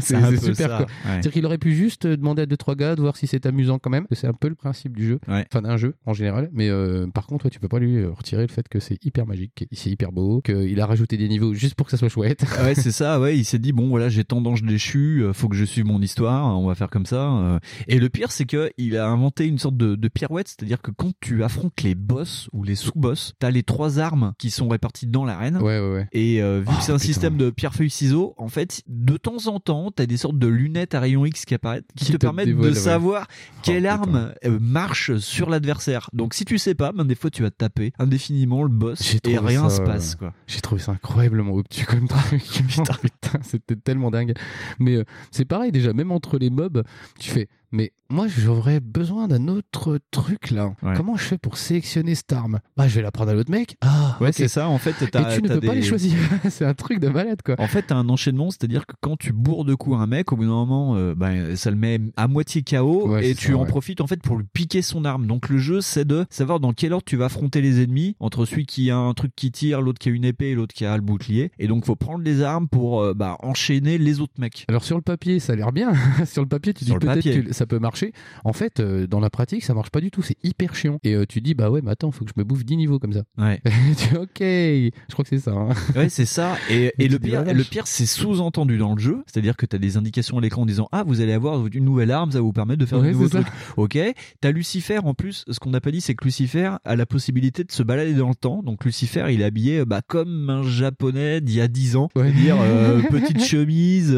[0.00, 0.86] c'est un c'est super, ouais.
[1.04, 3.78] C'est-à-dire qu'il aurait pu juste demander à deux trois gars de voir si c'est amusant
[3.78, 4.06] quand même.
[4.12, 5.44] C'est un peu le principe du jeu, Ouais.
[5.52, 6.50] enfin d'un jeu en général.
[6.52, 6.70] Mais
[7.14, 9.90] par contre, tu peux pas lui retirer le fait que c'est hyper magique, que c'est
[9.90, 12.44] hyper beau, qu'il a rajouté des niveaux juste pour que ça soit chouette.
[12.58, 15.32] Ah ouais, c'est ça, ouais, il s'est dit bon voilà, j'ai tant d'anges déchus, euh,
[15.32, 17.30] faut que je suive mon histoire, on va faire comme ça.
[17.32, 17.58] euh.
[17.88, 20.90] Et le pire c'est que il a inventé une sorte de, de pirouette, c'est-à-dire que
[20.90, 25.06] quand tu affrontes les boss ou les sous-boss, t'as les trois armes qui sont réparties
[25.06, 25.56] dans l'arène.
[25.58, 26.08] Ouais, ouais, ouais.
[26.12, 27.06] Et euh, vu Oh, que c'est un putain.
[27.06, 30.46] système de pierre feuille ciseaux, en fait, de temps en temps, t'as des sortes de
[30.48, 32.74] lunettes à rayon X qui apparaissent, qui, Qui te, te permettent de ouais.
[32.74, 33.26] savoir
[33.62, 33.92] quelle putain.
[33.94, 36.10] arme marche sur l'adversaire.
[36.12, 39.38] Donc si tu sais pas, ben des fois tu vas taper indéfiniment le boss Et
[39.38, 40.32] rien ça, se passe quoi.
[40.46, 42.42] J'ai trouvé ça incroyablement obtus comme truc.
[42.68, 42.94] Putain.
[42.94, 44.34] Putain, C'était tellement dingue.
[44.78, 46.82] Mais euh, c'est pareil déjà, même entre les mobs,
[47.18, 47.48] tu fais.
[47.76, 50.72] Mais moi, j'aurais besoin d'un autre truc là.
[50.82, 50.94] Ouais.
[50.96, 52.60] Comment je fais pour sélectionner cette arme?
[52.74, 53.76] Bah, je vais la prendre à l'autre mec.
[53.82, 54.68] Ah, Ouais, c'est ça.
[54.68, 56.14] En fait, Et tu ne peux pas les choisir.
[56.48, 57.56] c'est un truc de malade quoi.
[57.58, 60.36] En fait, t'as un enchaînement, c'est-à-dire que quand tu bourres de coups un mec, au
[60.36, 63.58] bout d'un moment, euh, ben, ça le met à moitié KO Ouais, et tu ça,
[63.58, 63.66] en ouais.
[63.68, 65.26] profites en fait pour lui piquer son arme.
[65.26, 68.46] Donc le jeu, c'est de savoir dans quel ordre tu vas affronter les ennemis, entre
[68.46, 70.86] celui qui a un truc qui tire, l'autre qui a une épée et l'autre qui
[70.86, 71.50] a le bouclier.
[71.58, 74.64] Et donc faut prendre les armes pour euh, bah, enchaîner les autres mecs.
[74.68, 75.92] Alors sur le papier, ça a l'air bien.
[76.24, 78.12] sur le papier, tu Sur dis peut-être que ça peut marcher.
[78.44, 80.22] En fait, euh, dans la pratique, ça marche pas du tout.
[80.22, 80.98] C'est hyper chiant.
[81.04, 82.98] Et euh, tu dis bah ouais, mais attends, faut que je me bouffe 10 niveaux
[82.98, 83.22] comme ça.
[83.38, 83.60] Ouais.
[83.98, 85.52] tu ok, je crois que c'est ça.
[85.52, 85.68] hein.
[85.94, 86.56] Ouais, c'est ça.
[86.70, 89.22] Et, et tu le pire, le pire, c'est sous-entendu dans le jeu.
[89.26, 92.10] C'est-à-dire que t'as des indications à l'écran en disant ah vous allez avoir une nouvelle
[92.10, 93.46] arme, ça va vous permettre de faire Ouais, de nouveaux trucs.
[93.76, 93.98] Ok.
[94.40, 95.44] T'as Lucifer en plus.
[95.50, 98.28] Ce qu'on n'a pas dit, c'est que Lucifer a la possibilité de se balader dans
[98.28, 98.62] le temps.
[98.62, 102.08] Donc Lucifer, il est habillé bah, comme un japonais d'il y a 10 ans.
[102.16, 102.24] Ouais.
[102.30, 104.12] C'est-à-dire euh, petite chemise,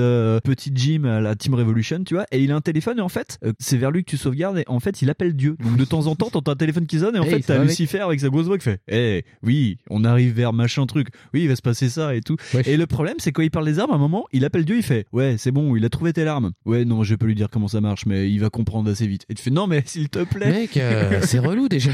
[0.45, 2.27] petite gym à la Team Revolution, tu vois.
[2.33, 4.59] Et il a un téléphone et en fait, euh, c'est vers lui que tu sauvegardes
[4.59, 5.57] et en fait, il appelle Dieu.
[5.62, 7.62] Donc de temps en temps, t'entends un téléphone qui sonne et en Hey, fait, t'as
[7.62, 11.09] Lucifer avec sa grosse voix qui fait Eh, oui, on arrive vers machin truc.
[11.35, 12.37] Oui, il va se passer ça et tout.
[12.67, 14.77] Et le problème, c'est quand il parle des armes, à un moment, il appelle Dieu,
[14.77, 16.53] il fait Ouais, c'est bon, il a trouvé telle arme.
[16.64, 19.07] Ouais, non, je vais pas lui dire comment ça marche, mais il va comprendre assez
[19.07, 19.25] vite.
[19.29, 20.51] Et tu fais Non, mais s'il te plaît.
[20.51, 21.91] Mec, euh, c'est relou déjà.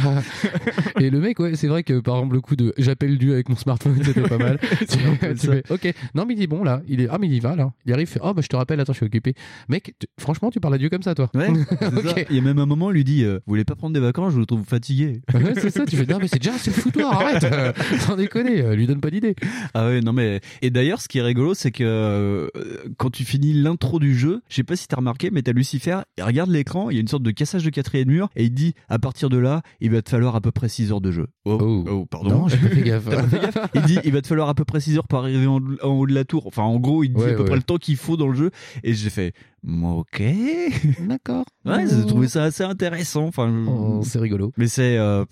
[1.01, 3.49] Et le mec, ouais, c'est vrai que par exemple le coup de j'appelle Dieu avec
[3.49, 4.59] mon smartphone, c'était pas mal.
[4.79, 7.41] tu tu ok, non mais il est bon là, il est ah mais il y
[7.41, 9.35] va là, il arrive, il fait, oh bah je te rappelle, attends je suis occupé.
[9.69, 11.24] Mec, tu- franchement tu parles à Dieu comme ça toi.
[11.35, 11.49] Ouais,
[11.81, 12.05] c'est Ok.
[12.09, 12.15] ça.
[12.31, 14.01] Il y a même un moment, il lui dit euh, Vous voulez pas prendre des
[14.01, 15.21] vacances, je vous trouve fatigué.
[15.35, 18.17] Ouais, c'est ça, tu fais non mais c'est déjà c'est le foutoir, arrête, euh, sans
[18.17, 19.35] déconner, euh, lui donne pas d'idée.
[19.75, 22.49] Ah ouais, non mais et d'ailleurs ce qui est rigolo c'est que euh,
[22.97, 26.01] quand tu finis l'intro du jeu, je sais pas si t'as remarqué mais t'as Lucifer,
[26.19, 28.51] il regarde l'écran, il y a une sorte de cassage de quatrième mur et il
[28.55, 31.11] dit à partir de là, il va te falloir à peu près 6 heures de
[31.11, 31.27] jeu.
[31.45, 32.07] Oh.
[32.11, 32.31] pardon.
[32.31, 33.05] Non, j'ai pas fait gaffe.
[33.09, 35.09] T'as pas fait gaffe il dit il va te falloir à peu près 6 heures
[35.09, 36.47] pour arriver en, en haut de la tour.
[36.47, 37.47] Enfin en gros, il dit Ouais, à peu ouais.
[37.47, 38.51] près le temps qu'il faut dans le jeu
[38.83, 39.33] et j'ai fait
[39.67, 40.23] OK.
[41.09, 41.45] D'accord.
[41.65, 43.25] Ouais, j'ai trouvé ça assez intéressant.
[43.27, 44.53] Enfin, Oh, c'est rigolo.
[44.59, 45.25] mais c'est euh,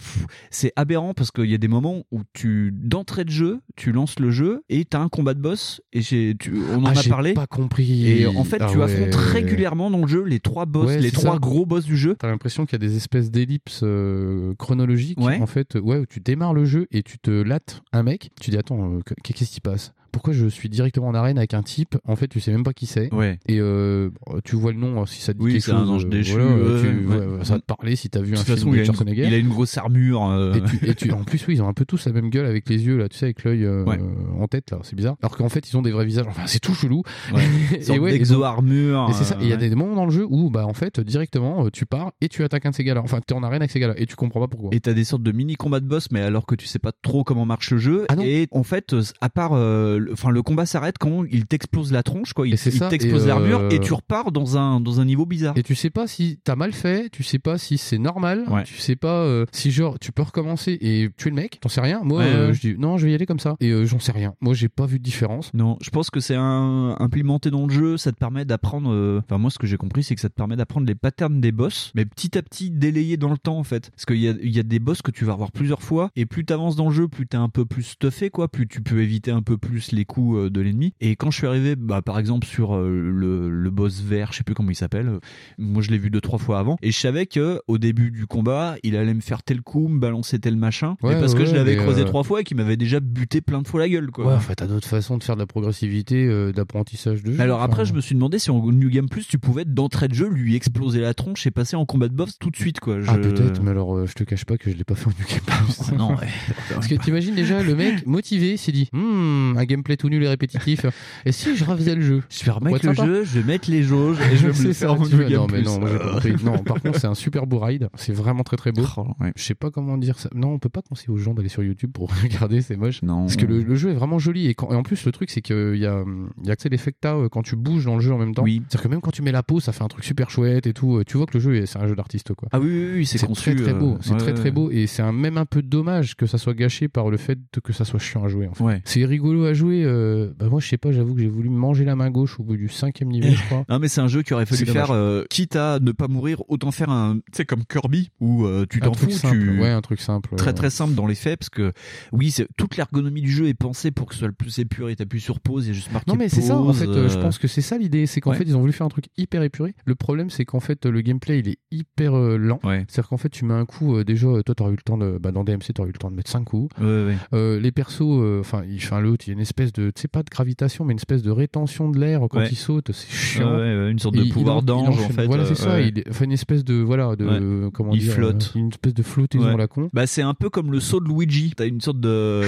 [0.50, 4.18] c'est aberrant parce qu'il y a des moments où tu d'entrée de jeu, tu lances
[4.18, 6.94] le jeu et t'as un combat de boss et j'ai tu, on en Ah, a
[6.94, 7.34] j'ai parlé.
[7.34, 8.06] pas compris.
[8.10, 8.84] Et en fait, Ah tu ouais.
[8.84, 11.38] affrontes régulièrement dans le jeu les trois boss, Ouais, les trois ça.
[11.38, 12.16] gros boss du jeu.
[12.18, 15.20] T'as l'impression qu'il y a des espèces d'ellipses euh, chronologiques.
[15.20, 15.40] Ouais.
[15.40, 18.30] En fait, ouais, où tu démarres le jeu et tu te lattes un mec.
[18.40, 19.92] Tu dis attends, euh, que- qu'est-ce qui se passe?
[20.12, 22.72] Pourquoi je suis directement en arène avec un type En fait, tu sais même pas
[22.72, 23.12] qui c'est.
[23.12, 23.38] Ouais.
[23.48, 24.10] Et euh,
[24.44, 25.88] tu vois le nom si ça te dit Oui, quelque c'est chose.
[25.88, 27.16] un ange euh, déchu, voilà, ouais, tu- ouais.
[27.38, 28.82] ouais, ça va te parler si t'as vu De un film façon, de il a,
[28.82, 29.26] une, Schwarzenegger.
[29.26, 30.26] il a une grosse armure.
[30.28, 32.30] euh, Et, tu, et tu- en plus, oui, ils ont un peu tous la même
[32.30, 33.98] gueule avec les yeux là, tu sais, avec l'œil euh, Ouais.
[34.38, 35.16] en tête là, c'est bizarre.
[35.22, 36.26] Alors qu'en fait, ils ont des vrais visages.
[36.28, 37.02] Enfin, c'est tout chelou.
[37.88, 39.08] Et ouais, d'exo-armure.
[39.10, 39.36] et c'est ça.
[39.40, 41.70] Il y a euh, des moments dans le jeu où, bah, en fait, directement, euh,
[41.72, 43.00] tu pars et tu attaques un de ces gars-là.
[43.02, 44.70] Enfin, t'es en arène avec ces gars-là et tu comprends pas pourquoi.
[44.72, 46.92] Et t'as des sortes de mini combats de boss, mais alors que tu sais pas
[47.02, 48.04] trop comment marche le jeu.
[48.08, 51.46] Ah et en fait, euh, à part, euh, le- enfin, le combat s'arrête quand il
[51.46, 52.46] t'explose la tronche, quoi.
[52.46, 55.56] Il, il t'explose l'armure euh, et tu repars dans un dans un niveau bizarre.
[55.56, 58.64] Et tu sais pas si t'as mal fait, tu sais pas si c'est normal, Ouais.
[58.64, 61.80] tu sais pas euh, si genre tu peux recommencer et tuer le mec, t'en sais
[61.80, 62.00] rien.
[62.04, 63.56] Moi, Ouais, euh, je dis non, je vais y aller comme ça.
[63.60, 64.34] Et euh, j'en sais rien.
[64.40, 65.52] Moi, j'ai pas vu de différence.
[65.54, 68.92] Non, je pense que c'est un implémenté dans le jeu, ça te permet d'apprendre.
[68.92, 71.40] euh, Enfin, moi, ce que j'ai compris, c'est que ça te permet d'apprendre les patterns
[71.40, 73.90] des boss, mais petit à petit délayé dans le temps, en fait.
[73.90, 76.10] Parce qu'il y a, il y a des boss que tu vas revoir plusieurs fois,
[76.16, 78.48] et plus t'avances dans le jeu, plus t'es un peu plus stuffé, quoi.
[78.48, 80.92] Plus tu peux éviter un peu plus les coups euh, de l'ennemi.
[81.00, 84.38] Et quand je suis arrivé, bah, par exemple, sur euh, le, le boss vert, je
[84.38, 85.08] sais plus comment il s'appelle.
[85.08, 85.18] euh,
[85.58, 88.26] Moi, je l'ai vu deux trois fois avant, et je savais que au début du
[88.26, 91.54] combat, il allait me faire tel coup, me balancer tel machin, Ouais, parce que je
[91.54, 94.10] l'avais creusé euh, trois fois et qu'il m'avait déjà buté plein de fois la gueule,
[94.10, 94.26] quoi.
[94.26, 97.40] Ouais, enfin, t'as d'autres façons de faire de la progressivité, euh, d'apprentissage de jeu.
[97.40, 100.06] Alors après, Enfin, je me suis demandé si en New Game Plus, tu pouvais d'entrée
[100.08, 102.80] de jeu lui exploser la tronche et passer en combat de boss tout de suite,
[102.80, 102.98] quoi.
[103.06, 105.06] Ah, Je- peut-être, mais alors, euh, je te cache pas que je l'ai pas fait
[105.06, 105.80] en New Game Plus.
[105.90, 106.28] Ah, non, ouais.
[106.74, 110.28] Parce que t'imagines déjà le mec motivé s'est dit Hmm, un gameplay tout nul et
[110.28, 110.86] répétitif.
[111.26, 113.82] Et si je refaisais le jeu Je vais remettre le jeu, je vais mettre les
[113.82, 116.34] jauges et je vais me le faire en Non, mais non, moi j'ai pas compris.
[116.44, 117.88] Non, par contre, c'est un super beau ride.
[117.94, 118.82] C'est vraiment très très beau.
[118.96, 119.06] Oh.
[119.36, 120.28] Je sais pas comment dire ça.
[120.34, 123.02] Non, on peut pas conseiller aux gens d'aller sur YouTube pour regarder, c'est moche.
[123.02, 123.22] Non.
[123.22, 125.30] Parce que le, le jeu est vraiment joli et, quand- et en plus le truc
[125.30, 126.04] c'est qu'il y a,
[126.44, 128.42] y a que l'effecta euh, quand tu bouges dans le jeu en même temps.
[128.44, 128.62] Oui.
[128.68, 130.72] C'est-à-dire que même quand tu mets la peau, ça fait un truc super chouette et
[130.72, 130.96] tout.
[130.98, 132.48] Euh, Tu vois que le jeu est- c'est un jeu d'artiste quoi.
[132.52, 133.54] Ah oui, oui, oui, c'est conçu.
[133.54, 136.14] très très beau, euh, c'est ouais, très très beau et c'est même un peu dommage
[136.16, 138.46] que ça soit gâché par le fait que ça soit chiant à jouer.
[138.48, 138.64] En fait.
[138.64, 138.82] Ouais.
[138.84, 139.71] C'est rigolo à jouer.
[139.84, 142.38] Euh, bah moi je sais pas, j'avoue que j'ai voulu me manger la main gauche
[142.38, 143.64] au bout du cinquième niveau, je crois.
[143.68, 146.42] Non mais c'est un jeu qui aurait fallu faire, euh, quitte à ne pas mourir,
[146.48, 149.70] autant faire un, tu sais comme Kirby où euh, tu t'en fous, simple, tu ouais,
[149.70, 150.34] un truc simple.
[150.36, 151.72] très très simple dans les faits parce que
[152.12, 154.96] oui, toute l'ergonomie du jeu est pensée pour que ce soit le plus épuré.
[154.96, 156.10] T'appuies sur pause, a juste marqué.
[156.10, 158.30] Non mais c'est ça en fait, euh, je pense que c'est ça l'idée, c'est qu'en
[158.30, 158.36] ouais.
[158.36, 159.74] fait ils ont voulu faire un truc hyper épuré.
[159.84, 162.60] Le problème c'est qu'en fait le gameplay il est hyper euh, lent.
[162.64, 162.84] Ouais.
[162.88, 165.18] C'est-à-dire qu'en fait tu mets un coup, euh, déjà toi t'aurais eu le temps de,
[165.18, 166.74] bah, dans DMC t'aurais eu le temps de mettre 5 coups.
[166.80, 167.16] Ouais, ouais.
[167.32, 170.00] Euh, les persos, euh, enfin il, enfin l'autre il y a une espèce de, tu
[170.02, 172.48] sais pas de gravitation, mais une espèce de rétention de l'air quand Ouais.
[172.50, 172.90] il saute.
[172.92, 173.56] C'est chiant.
[173.56, 175.26] ouais, une sorte de il pouvoir d'ange en fait.
[175.26, 175.80] Voilà, c'est euh, ça.
[175.80, 178.52] Il fait une espèce de voilà de comment Il dire, flotte.
[178.56, 179.90] euh, une espèce de flottaison à la con.
[179.92, 181.52] Bah c'est un peu comme le saut de Luigi.
[181.56, 182.42] T'as une sorte de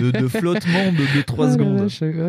[0.00, 1.80] de, de flottement de, de 3 Ah secondes.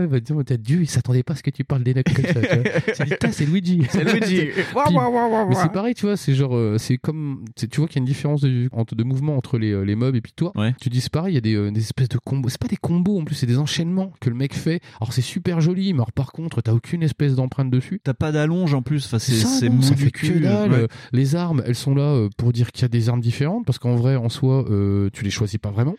[0.01, 3.31] ouais, bah, t'as Dieu, il s'attendait pas à ce que tu parles d'Enoch comme ça.
[3.31, 3.83] c'est Luigi.
[3.89, 4.47] C'est Luigi.
[4.85, 4.95] Puis-
[5.49, 8.01] mais c'est pareil, tu vois, c'est genre, euh, c'est comme, tu vois qu'il y a
[8.01, 10.51] une différence de, de mouvement entre les, les mobs et puis toi.
[10.79, 12.49] Tu dis, c'est pareil, il y a des, des espèces de combos.
[12.49, 14.81] C'est pas des combos en plus, c'est des enchaînements que le mec fait.
[14.99, 17.99] Alors c'est super joli, mais alors par contre, t'as aucune espèce d'empreinte dessus.
[18.03, 19.05] T'as pas d'allonge en plus.
[19.05, 20.33] Enfin, c'est mou ça du fait cul.
[20.33, 20.71] que dalle.
[20.71, 20.87] Ouais.
[21.13, 23.79] Les armes, elles sont là euh, pour dire qu'il y a des armes différentes, parce
[23.79, 25.95] qu'en vrai, en soi, euh, tu les choisis pas vraiment.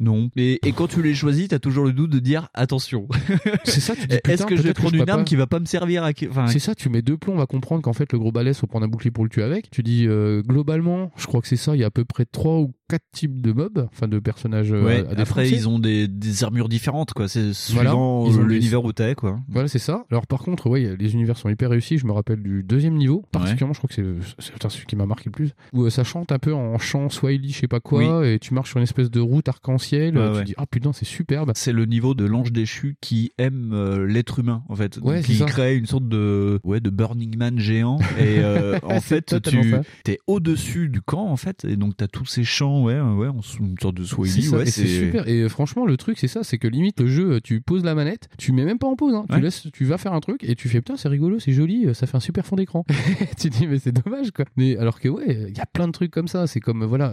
[0.00, 0.30] Non.
[0.36, 3.08] Et, et quand tu les choisis, t'as toujours le doute de dire attention.
[3.64, 5.46] C'est ça, tu dis, Est-ce que je vais prendre je une arme pas- qui va
[5.46, 6.10] pas me servir à.
[6.30, 8.54] Enfin, C'est ça, tu mets deux plombs, on va comprendre qu'en fait le gros balai
[8.54, 9.70] faut prendre un bouclier pour le tuer avec.
[9.70, 12.24] Tu dis euh, globalement, je crois que c'est ça, il y a à peu près
[12.24, 15.68] trois ou quatre types de mobs, enfin de personnages euh, Ouais, à, à après ils
[15.68, 19.40] ont des, des armures différentes quoi, c'est suivant euh, des- l'univers où t'es quoi.
[19.48, 20.04] Voilà, c'est ça.
[20.10, 21.98] Alors par contre, ouais, les univers sont hyper réussis.
[21.98, 23.94] Je me rappelle du deuxième niveau, particulièrement, je crois que
[24.38, 27.08] c'est celui qui m'a marqué le plus, où euh, ça chante un peu en chant
[27.08, 30.16] Swahili, je sais pas quoi, et tu marches sur une espèce de route arc-en-ciel.
[30.16, 31.52] Ouais, euh, tu dis ah putain, c'est superbe.
[31.54, 35.38] C'est le niveau de l'ange déchu qui aime euh, l'être humain en fait, Ouais, qui
[35.44, 39.80] crée une sorte de ouais de Burning Man géant et euh, en fait tu ça.
[40.04, 43.28] t'es au dessus du camp en fait et donc t'as tous ces chants ouais ouais
[43.42, 45.28] sous- une sorte de Swahili ouais et c'est super.
[45.28, 47.94] Et euh, franchement, le truc, c'est ça, c'est que limite le jeu, tu poses la
[47.94, 49.24] manette, tu mets même pas en pause, hein.
[49.30, 49.36] Ouais.
[49.36, 51.86] tu laisses, tu vas faire un truc et tu fais putain, c'est rigolo, c'est joli,
[51.86, 52.84] euh, ça fait un super fond d'écran.
[53.38, 54.44] tu dis mais c'est dommage quoi.
[54.56, 56.46] Mais alors que ouais, il y a plein de trucs comme ça.
[56.46, 57.12] C'est comme euh, voilà,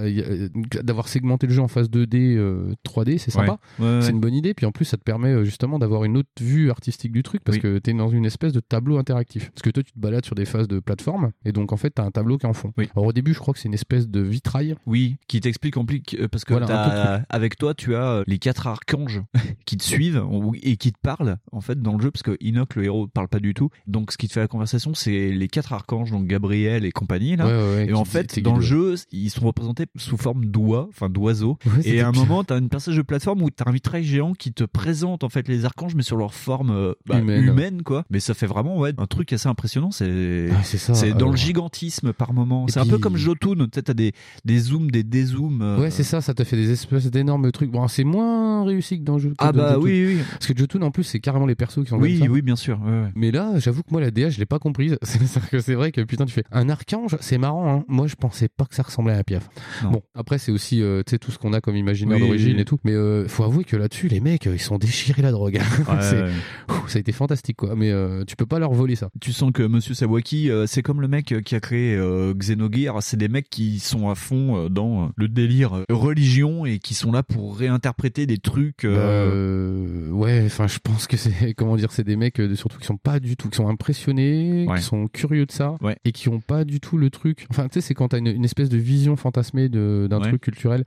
[0.83, 3.59] d'avoir segmenté le jeu en phase 2D, euh, 3D, c'est sympa.
[3.79, 4.11] Ouais, ouais, C'est ouais.
[4.13, 4.53] une bonne idée.
[4.53, 7.57] Puis en plus, ça te permet justement d'avoir une autre vue artistique du truc parce
[7.57, 7.61] Oui.
[7.61, 9.49] que t'es dans une espèce de tableau interactif.
[9.51, 11.91] Parce que toi, tu te balades sur des phases de plateforme et donc en fait,
[11.91, 12.73] t'as un tableau qui est en fond.
[12.77, 12.89] Oui.
[12.95, 14.75] Alors au début, je crois que c'est une espèce de vitrail.
[14.85, 18.39] Oui, qui t'explique en plus que- parce que Voilà, avec toi tu as euh, les
[18.39, 19.21] quatre archanges
[19.65, 20.23] qui te suivent
[20.63, 23.27] et qui te parlent en fait dans le jeu parce que Enoch le héros parle
[23.27, 23.69] pas du tout.
[23.87, 27.35] Donc ce qui te fait la conversation c'est les quatre archanges donc Gabriel et compagnie
[27.35, 27.45] là.
[27.45, 30.87] Ouais, ouais, ouais, et en fait dans le jeu ils sont représentés sous forme d'oies,
[30.89, 31.57] enfin d'oiseaux.
[31.83, 34.33] Et à un des- moment t'as une passage de plateforme où t'as un vitrail géant
[34.33, 37.43] qui te présente en fait les archanges mais sur leur forme euh, bah, Humaine.
[37.43, 37.83] humaine.
[37.83, 38.05] quoi.
[38.09, 39.91] Mais ça fait vraiment ouais un truc assez impressionnant.
[39.91, 42.65] C'est Ah, c'est dans le gigantisme par moment.
[42.67, 43.55] C'est un peu comme Jotun.
[43.55, 44.13] Tu sais, t'as des,
[44.45, 45.42] des zooms, des dézooms.
[45.61, 47.71] Euh, Ouais, c'est ça, ça te fait des espèces d'énormes trucs.
[47.71, 49.35] Bon, c'est moins réussi que dans Jotun.
[49.39, 50.17] Ah bah oui, oui.
[50.31, 52.31] Parce que Jotun, en plus, c'est carrément les persos qui sont Oui, comme ça.
[52.33, 52.79] oui, bien sûr.
[52.81, 53.09] ouais, ouais.
[53.15, 54.97] Mais là, j'avoue que moi, la DA, je l'ai pas comprise.
[55.03, 57.73] C'est que c'est vrai que putain, tu fais un archange, c'est marrant.
[57.77, 57.85] Hein.
[57.87, 59.49] Moi, je pensais pas que ça ressemblait à un piaf.
[59.83, 59.91] Non.
[59.91, 62.25] Bon, après, c'est aussi, euh, tu sais, tout ce qu'on a comme imaginaire Oui.
[62.27, 62.77] d'origine et tout.
[62.83, 65.59] Mais euh, faut avouer que là-dessus, les mecs, euh, ils sont déchirés la drogue.
[66.01, 66.29] C'est- Ouais.
[66.69, 67.75] Ouh, ça a été fantastique, quoi.
[67.75, 69.09] Mais euh, tu peux pas leur voler ça.
[69.21, 71.97] Tu sens que Monsieur Sawaki, c'est comme le mec qui a créé
[72.37, 73.01] Xenogears.
[73.03, 77.11] C'est des mecs qui sont à fond dans le délire euh, religion et qui sont
[77.11, 78.85] là pour réinterpréter des trucs.
[78.85, 78.93] euh,
[79.33, 82.85] Euh, ouais, enfin, je pense que c'est comment dire, c'est des mecs euh, surtout qui
[82.85, 84.77] sont pas du tout, qui sont impressionnés, Ouais.
[84.77, 85.97] qui sont curieux de ça, Ouais.
[86.05, 87.45] et qui ont pas du tout le truc.
[87.49, 90.29] Enfin, tu sais, c'est quand t'as une, une espèce de vision fantasmée de- d'un Ouais.
[90.29, 90.83] truc culturel.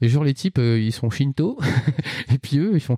[0.00, 1.58] Et genre les types, ils sont shinto,
[2.32, 2.96] et puis eux, ils font,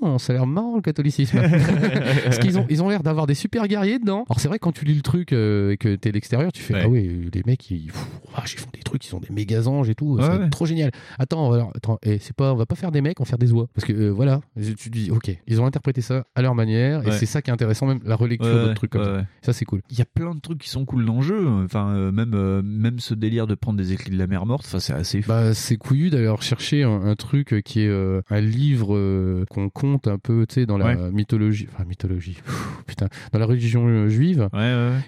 [0.00, 1.38] oh, ça a l'air marrant le catholicisme.
[2.24, 4.24] Parce qu'ils ont, ils ont l'air d'avoir des super guerriers dedans.
[4.28, 6.88] Alors c'est vrai quand tu lis le truc et que t'es l'extérieur, tu fais, ah
[6.88, 8.06] ouais, les mecs, ils, pff,
[8.54, 10.50] ils font des trucs, ils sont des méga anges et tout, Ouais, ouais.
[10.50, 10.90] trop génial.
[11.18, 13.38] Attends, alors, attends, et c'est pas, on va pas faire des mecs, on va faire
[13.38, 13.66] des oies.
[13.74, 17.06] Parce que euh, voilà, tu te dis, ok, ils ont interprété ça à leur manière,
[17.06, 19.26] et c'est ça qui est intéressant, même la relecture d'autres trucs comme ça.
[19.42, 19.80] Ça c'est cool.
[19.90, 21.46] Il y a plein de trucs qui sont cool dans le jeu.
[21.64, 24.64] Enfin, euh, même euh, même ce délire de prendre des écrits de la mer morte.
[24.66, 25.28] Enfin, c'est assez fou.
[25.28, 27.90] Bah, c'est couillu d'ailleurs chercher un, un truc qui est
[28.30, 33.08] un livre qu'on compte un peu, tu sais, dans la mythologie, enfin mythologie, pff, putain,
[33.32, 34.48] dans la religion juive,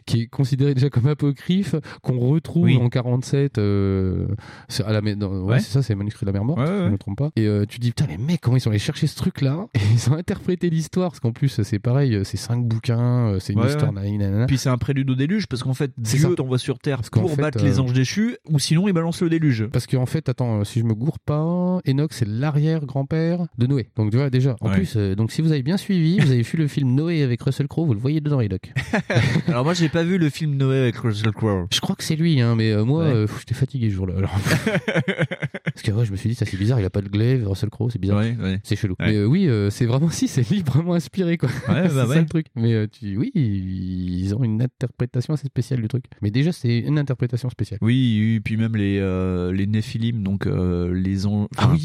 [0.06, 2.76] qui est considéré déjà comme apocryphe, qu'on retrouve Oui.
[2.76, 4.26] en 47 euh,
[4.68, 5.60] c'est à la mer- dans- ouais, Ouais.
[5.60, 7.30] c'est ça, c'est manuscrit de la mer morte, Ouais, si je me trompe pas.
[7.36, 9.66] Et euh, tu te dis putain, les mecs, comment ils sont allés chercher ce truc-là?
[9.74, 13.52] Et ils ont interprété l'histoire, parce qu'en plus c'est pareil, c'est cinq bouquins, euh, c'est
[13.52, 14.46] une histoire, nanana.
[14.46, 17.30] Puis c'est un prélude au déluge parce qu'en fait Dieu t'envoie sur terre Parce pour
[17.34, 19.66] fait, battre euh, les anges déchus ou sinon il balance le déluge.
[19.66, 23.88] Parce qu'en fait, attends, euh, si je me gourre pas, Enoch c'est l'arrière-grand-père de Noé.
[23.96, 26.42] Donc tu vois déjà, en plus, euh, donc si vous avez bien suivi, vous avez
[26.42, 28.72] vu le film Noé avec Russell Crowe, vous le voyez dedans, Enoch.
[29.48, 31.66] Alors moi j'ai pas vu le film Noé avec Russell Crowe.
[31.72, 34.14] Je crois que c'est lui, hein, mais euh, moi, euh, j'étais fatigué ce jour-là.
[34.18, 34.34] alors.
[35.06, 37.46] Parce que ouais, je me suis dit, ça c'est bizarre, il a pas de glaive,
[37.48, 38.18] Russell Crowe, c'est bizarre.
[38.18, 38.60] Ouais, ouais.
[38.64, 38.94] C'est chelou.
[38.98, 41.48] Mais euh, oui, euh, c'est vraiment si, c'est librement inspiré quoi.
[41.68, 42.46] Ouais, c'est bah ça le truc.
[42.54, 46.04] Mais euh, tu, oui, ils ont une interprétation assez spéciale du truc.
[46.22, 47.78] Mais déjà, c'est une interprétation spéciale.
[47.82, 48.96] Oui, oui, puis même les
[49.52, 51.48] les Néphilim, donc les anges.
[51.56, 51.78] Ah oui.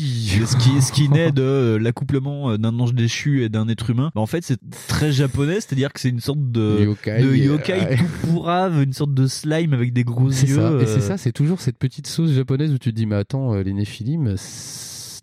[0.46, 4.12] ce qui ce qui naît de l'accouplement d'un ange déchu et d'un être humain.
[4.16, 7.98] Bah, en fait, c'est très japonais, c'est-à-dire que c'est une sorte de Yokai, de yokai
[7.98, 10.56] tout pourrave, une sorte de slime avec des gros C'est yeux.
[10.56, 10.74] ça.
[10.82, 13.54] Et c'est ça, c'est toujours cette petite sauce japonaise où tu te dis, mais attends,
[13.54, 14.36] euh, les Néphilim,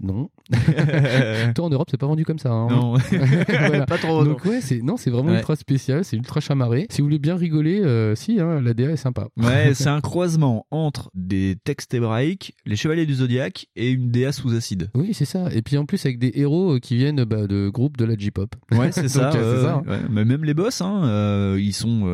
[0.00, 0.28] non.
[1.54, 2.50] Toi en Europe, c'est pas vendu comme ça.
[2.50, 2.68] hein.
[2.70, 2.94] Non.
[3.48, 3.86] Voilà.
[3.86, 5.36] Pas trop, Donc ouais, c'est non, c'est vraiment Ouais.
[5.38, 6.86] ultra spécial, c'est ultra chamarré.
[6.90, 9.28] Si vous voulez bien rigoler, euh, si, hein, la DA est sympa.
[9.36, 14.32] Ouais, c'est un croisement entre des textes hébraïques, les chevaliers du zodiaque et une DA
[14.32, 14.90] sous acide.
[14.94, 15.48] Oui, c'est ça.
[15.52, 18.16] Et puis en plus avec des héros euh, qui viennent bah, de groupes de la
[18.16, 18.54] J-pop.
[18.72, 19.30] Ouais, c'est ça.
[19.34, 19.82] Euh, ça, hein.
[19.90, 19.98] ouais.
[20.10, 22.06] Mais même les boss, hein, euh, ils sont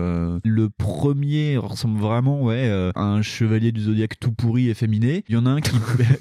[0.45, 5.25] le premier ressemble vraiment, ouais, à un chevalier du zodiaque tout pourri efféminé.
[5.29, 5.77] Il y en a un qui,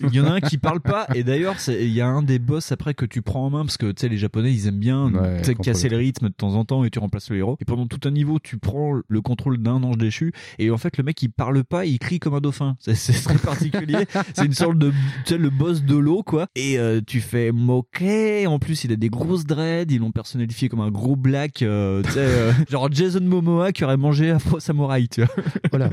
[0.10, 1.08] il y en a un qui parle pas.
[1.16, 3.66] Et d'ailleurs, c'est- il y a un des boss après que tu prends en main
[3.66, 6.56] parce que tu sais les Japonais, ils aiment bien, Ouais, casser le rythme de temps
[6.56, 7.58] en temps et tu remplaces le héros.
[7.60, 10.98] Et pendant tout un niveau, tu prends le contrôle d'un ange déchu et en fait
[10.98, 12.76] le mec il parle pas, il crie comme un dauphin.
[12.80, 14.06] C'est très particulier.
[14.34, 14.96] c'est une sorte de, tu
[15.34, 16.48] sais, le boss de l'eau quoi.
[16.56, 18.48] Et euh, tu fais moquer.
[18.48, 19.92] En plus, il a des grosses dreads.
[19.92, 23.84] Ils l'ont personnalifié comme un gros black, euh, tu sais, euh, genre Jason Momoa qui
[23.84, 25.34] aurait mangé Afro Samurai, tu vois.
[25.72, 25.90] Voilà.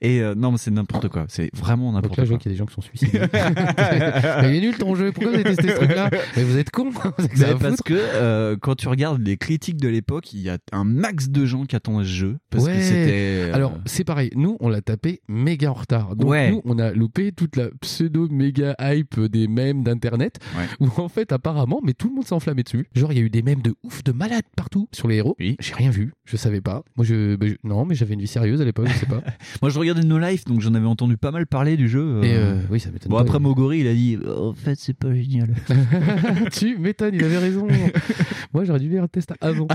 [0.00, 1.24] Et euh, non, mais c'est n'importe quoi.
[1.28, 2.36] C'est vraiment Donc n'importe là, je quoi.
[2.36, 3.20] vois qu'il y a des gens qui sont suicidés.
[3.32, 5.12] Mais il est nul ton jeu?
[5.12, 6.10] Pourquoi vous avez testé ce truc-là?
[6.36, 6.90] Mais vous êtes con.
[7.18, 10.58] Mais va parce que euh, quand tu regardes les critiques de l'époque, il y a
[10.72, 12.76] un max de gens qui attendent ce jeu parce Ouais.
[12.76, 13.06] que c'était.
[13.50, 14.30] euh, Alors, c'est pareil.
[14.34, 16.16] Nous, on l'a tapé méga en retard.
[16.16, 16.50] Donc, Ouais.
[16.50, 20.38] nous, on a loupé toute la pseudo méga hype des mèmes d'internet.
[20.56, 20.64] Ouais.
[20.80, 22.86] Où, en fait, apparemment, mais tout le monde s'est enflammé dessus.
[22.94, 25.36] Genre, il y a eu des mèmes de ouf, de malades partout sur les héros.
[25.38, 25.56] Oui.
[25.60, 26.12] J'ai rien vu.
[26.24, 26.82] Je savais pas.
[26.96, 29.22] Moi, je, bah, je- non, mais j'avais une vie sérieuse à l'époque, je sais pas.
[29.62, 32.20] Moi, je regardais No Life, donc j'en avais entendu pas mal parler du jeu.
[32.22, 32.38] Et euh.
[32.54, 33.22] euh, oui, ça m'étonne Bon, pas.
[33.22, 35.54] après, Mogori, il a dit En fait, c'est pas génial.
[36.52, 37.66] tu m'étonnes, il avait raison.
[38.54, 39.66] Moi, j'aurais dû lire le test avant.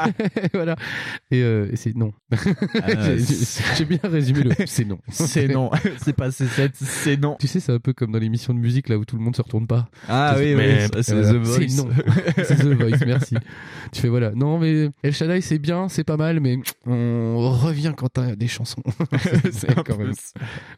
[0.54, 0.76] voilà.
[1.30, 2.12] Et, euh, et c'est non.
[2.32, 3.18] J'ai-
[3.76, 4.98] j'ai- bien résumé le c'est non.
[5.08, 5.70] c'est non.
[6.04, 7.36] c'est pas C7, c'est non.
[7.40, 9.34] Tu sais, c'est un peu comme dans l'émission de musique là où tout le monde
[9.36, 9.88] se retourne pas.
[10.08, 11.22] Ah oui, oui, mais- c'est- c'est.
[11.22, 11.68] The Voice.
[11.68, 11.88] C'est non.
[12.36, 13.36] c'est The Voice, merci.
[13.92, 14.32] Tu fais voilà.
[14.32, 18.48] Non, mais El Shaddai, c'est bien, c'est pas mal, mais on revient quand t'as des
[18.48, 18.82] chansons.
[19.52, 20.12] c'est un quand même.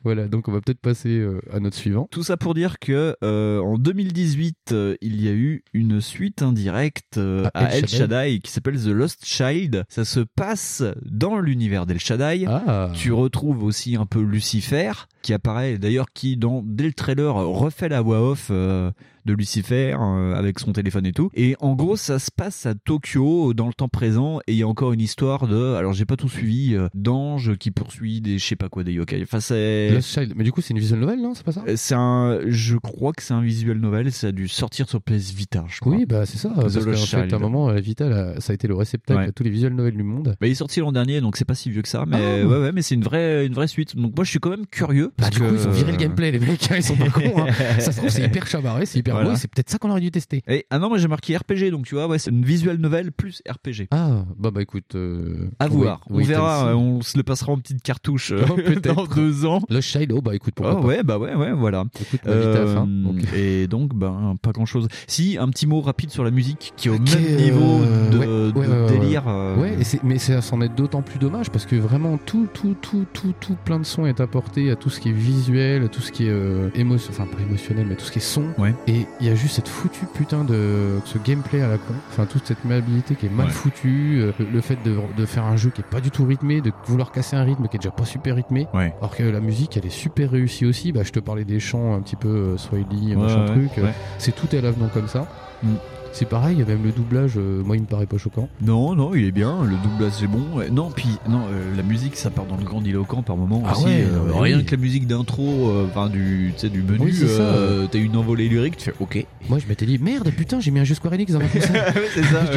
[0.05, 2.09] Voilà, donc on va peut-être passer euh, à notre suivant.
[2.11, 6.43] Tout ça pour dire que euh, en 2018, euh, il y a eu une suite
[6.43, 7.99] indirecte euh, À à El El Shaddai.
[7.99, 9.85] Shaddai qui s'appelle The Lost Child.
[9.89, 12.47] Ça se passe dans l'univers d'El Shaddai.
[12.47, 12.91] Ah.
[12.95, 14.93] Tu retrouves aussi un peu Lucifer
[15.23, 18.91] qui apparaît d'ailleurs qui dans dès le trailer refait la voix off euh,
[19.25, 21.31] de Lucifer euh, avec son téléphone et tout.
[21.35, 24.63] Et en gros, ça se passe à Tokyo dans le temps présent et il y
[24.63, 28.39] a encore une histoire de alors j'ai pas tout suivi euh, d'ange qui poursuit des
[28.39, 29.21] je sais pas quoi des yokai.
[29.23, 30.33] Enfin c'est Lost Child.
[30.37, 31.63] Mais du coup, c'est une visual novel, non C'est pas ça?
[31.69, 35.01] Euh, c'est un je crois que c'est un visual novel, ça a dû sortir sur
[35.03, 35.95] PS Vita, je crois.
[35.95, 36.51] Oui, bah c'est ça.
[36.55, 39.27] Parce qu'en fait, à un moment, la Vita, là, ça a été le réceptacle Ouais.
[39.27, 40.37] à tous les visual novels du monde.
[40.41, 42.47] Bah, il est sorti l'an dernier, donc c'est pas si vieux que ça, mais Ah.
[42.47, 43.97] ouais, ouais, mais c'est une vraie, une vraie suite.
[43.97, 45.07] Donc moi, je suis quand même curieux.
[45.19, 46.97] Bah, parce du coup, que- ils ont viré le gameplay, les mecs, hein, ils sont
[46.97, 47.21] pas cons.
[47.39, 47.47] Hein.
[48.09, 49.29] C'est hyper chamarré, c'est hyper Voilà.
[49.31, 50.43] beau, et c'est peut-être ça qu'on aurait dû tester.
[50.49, 53.13] Et, ah non, moi j'ai marqué RPG, donc tu vois, ouais, c'est une visual novel
[53.13, 53.89] plus RPG.
[53.91, 54.95] Ah, bah bah écoute.
[54.95, 58.43] euh, À oui, voir, on oui, verra, on se le passera en petite cartouche euh,
[58.51, 58.95] Oh, peut-être.
[58.95, 59.61] dans deux ans.
[59.69, 60.87] Lost Child, oh bah écoute, pourquoi Oh, pas.
[60.89, 61.85] ouais, bah ouais, ouais, voilà.
[62.01, 63.17] Écoute, Euh, donc.
[63.35, 64.89] Et donc, ben, pas grand chose.
[65.07, 68.19] Si, un petit mot rapide sur la musique qui est au même niveau euh, de,
[68.19, 69.27] ouais, de ouais, ouais, ouais, délire.
[69.27, 69.73] ouais.
[69.73, 72.75] euh, et c'est- mais ça s'en est d'autant plus dommage parce que vraiment tout, tout,
[72.81, 75.89] tout, tout, tout plein de son est apporté à tout ce qui est visuel, à
[75.89, 78.45] tout ce qui est euh, émotion, enfin pas émotionnel, mais tout ce qui est son.
[78.59, 78.75] Ouais.
[78.87, 82.27] Et il y a juste cette foutue putain de ce gameplay à la con, enfin
[82.27, 83.53] toute cette maniabilité qui est mal Ouais.
[83.53, 86.25] foutue, euh, le, le fait de, de faire un jeu qui est pas du tout
[86.25, 88.67] rythmé, de vouloir casser un rythme qui est déjà pas super rythmé.
[88.75, 88.95] Ouais.
[89.01, 90.93] Alors que la musique elle est super réussie aussi.
[90.93, 93.71] Bah je te parlais des chants un petit peu euh, Swahili, Ouais, machin truc.
[93.79, 93.91] euh.
[94.19, 95.27] C'est tout est à l'avenant comme ça.
[95.63, 95.69] Mm.
[96.13, 98.49] C'est pareil, même le doublage, euh, moi il me paraît pas choquant.
[98.61, 100.43] Non, non, il est bien, le doublage c'est bon.
[100.71, 103.85] Non, puis non, euh, la musique ça part dans le grandiloquent par moment Ah aussi.
[103.85, 104.65] ouais, euh, mais rien oui.
[104.65, 107.55] que la musique d'intro, enfin du, tu sais, du menu, Oui, c'est ça.
[107.91, 109.25] t'as une envolée lyrique, tu fais ok.
[109.49, 111.77] Moi je m'étais dit merde putain j'ai mis un jeu Square Enix dans ma console.
[112.15, 112.45] c'est ça.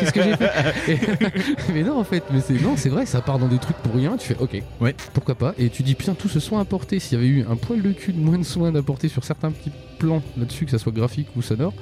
[0.00, 0.50] Qu'est-ce que j'ai fait
[0.88, 0.98] Et-
[1.74, 3.94] Mais non en fait, mais c'est non c'est vrai, ça part dans des trucs pour
[3.94, 4.16] rien.
[4.16, 4.94] Tu fais ok, Ouais.
[5.12, 7.56] pourquoi pas Et tu dis putain tout ce soin apporté, s'il y avait eu un
[7.56, 9.70] poil de cul de moins de soin d'apporter sur certains petits
[10.00, 11.74] plans là-dessus, que ça soit graphique ou sonore.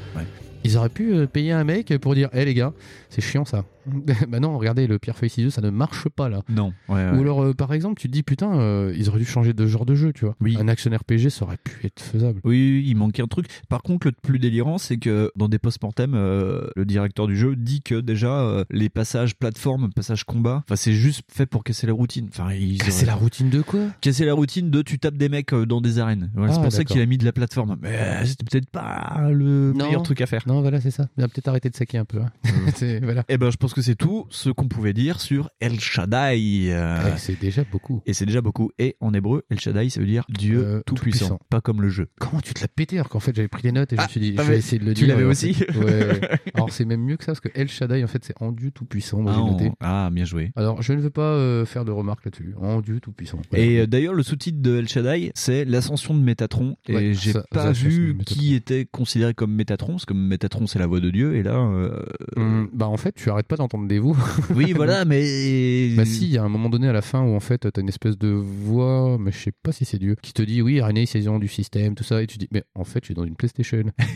[0.64, 2.72] Ils auraient pu euh, payer un mec pour dire, hé les gars,
[3.10, 3.64] c'est chiant ça.
[4.28, 6.42] bah non, regardez, le pierre feuille ciseaux, ça ne marche pas là.
[6.50, 7.16] Non, ouais, ouais.
[7.16, 9.66] Ou alors, euh, par exemple, tu te dis, putain, euh, ils auraient dû changer de
[9.66, 10.36] genre de jeu, tu vois.
[10.42, 10.58] Oui.
[10.60, 12.40] Un action RPG, ça aurait pu être faisable.
[12.44, 13.46] Oui, il manquait un truc.
[13.70, 17.56] Par contre, le plus délirant, c'est que dans des post-mortem, euh, le directeur du jeu
[17.56, 21.92] dit que déjà les passages plateforme, passages combat, enfin c'est juste fait pour casser la
[21.94, 22.28] routine.
[22.30, 23.80] Enfin, ils C'est la routine de quoi?
[24.02, 26.30] Casser la routine de tu tapes des mecs dans des arènes.
[26.34, 27.76] Voilà, c'est Ah, pour ça qu'il a mis de la plateforme.
[27.80, 29.86] Mais c'était peut-être pas le Non.
[29.86, 30.42] meilleur truc à faire.
[30.48, 31.08] Non, voilà, c'est ça.
[31.16, 32.18] Il va peut-être arrêter de saquer un peu.
[32.20, 32.30] hein.
[32.74, 33.22] C'est- voilà.
[33.28, 36.68] Eh ben, je pense que c'est tout ce qu'on pouvait dire sur El Shaddai.
[36.72, 38.02] euh, Eh, c'est déjà beaucoup.
[38.06, 38.70] Et c'est déjà beaucoup.
[38.78, 41.26] Et en hébreu, El Shaddai, ça veut dire Dieu Euh, tout-puissant.
[41.26, 41.40] tout-puissant.
[41.50, 42.08] Pas comme le jeu.
[42.18, 44.04] Comment tu te l'as pété alors qu'en fait j'avais pris des notes et je Ah,
[44.04, 45.08] me suis dit ah, je vais essayer de le tu dire.
[45.08, 46.20] l'avais et en aussi fait- ouais.
[46.54, 48.70] Alors c'est même mieux que ça parce que El Shaddai en fait c'est en Dieu
[48.70, 49.20] tout puissant.
[49.22, 50.52] Moi Ah, on- ah, bien joué.
[50.56, 52.54] Alors je ne veux pas euh, faire de remarques là-dessus.
[52.60, 53.40] En Dieu tout puissant.
[53.54, 56.76] Et euh, d'ailleurs, le sous-titre de El Shaddai, c'est l'ascension de Métatron.
[56.88, 60.86] Et Ouais, j'ai pas vu qui était considéré comme Métatron, parce que Métatron, c'est la
[60.86, 61.34] voix de Dieu.
[61.34, 62.00] Et là, euh,
[62.36, 64.16] Hum, bah en fait tu arrêtes pas d'entendre des voix.
[64.54, 65.90] oui, voilà, mais.
[65.96, 67.80] Bah si, il y a un moment donné à la fin où en fait t'as
[67.80, 70.80] une espèce de voix, mais je sais pas si c'est Dieu, qui te dit oui,
[70.80, 73.24] René, saison du système, tout ça, et tu dis mais en fait je suis dans
[73.24, 73.82] une PlayStation.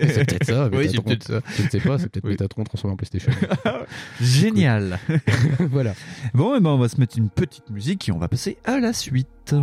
[0.00, 1.40] c'est peut-être ça, Oui, c'est peut-être ça.
[1.58, 2.30] Je ne sais pas, c'est peut-être Oui.
[2.30, 3.32] Métatron transformé en PlayStation.
[4.20, 4.98] Génial.
[5.70, 5.94] voilà.
[6.32, 8.80] Bon, et ben, on va se mettre une petite musique et on va passer à
[8.80, 9.54] la suite.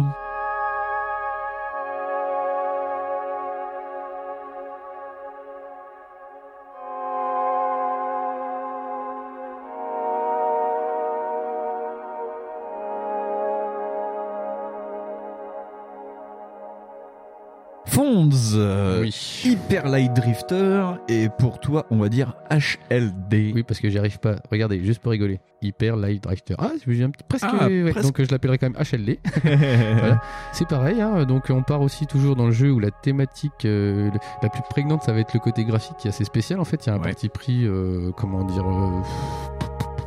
[18.56, 19.06] Euh,
[19.44, 23.52] Hyper Light Drifter, et pour toi, on va dire HLD.
[23.56, 24.36] Oui, parce que j'y arrive pas.
[24.52, 25.40] Regardez, juste pour rigoler.
[25.62, 26.56] Hyper Light Drifter.
[26.60, 27.46] Ah, j'ai un petit presque.
[27.48, 28.06] Ah, ouais, presque.
[28.06, 29.18] Donc je l'appellerai quand même HLD.
[29.44, 30.22] Voilà.
[30.54, 31.02] C'est pareil.
[31.02, 34.10] hein, Donc on part aussi toujours dans le jeu où la thématique euh,
[34.44, 36.60] la plus prégnante, ça va être le côté graphique qui est assez spécial.
[36.60, 39.02] En fait, il y a un parti pris, euh, comment dire, euh,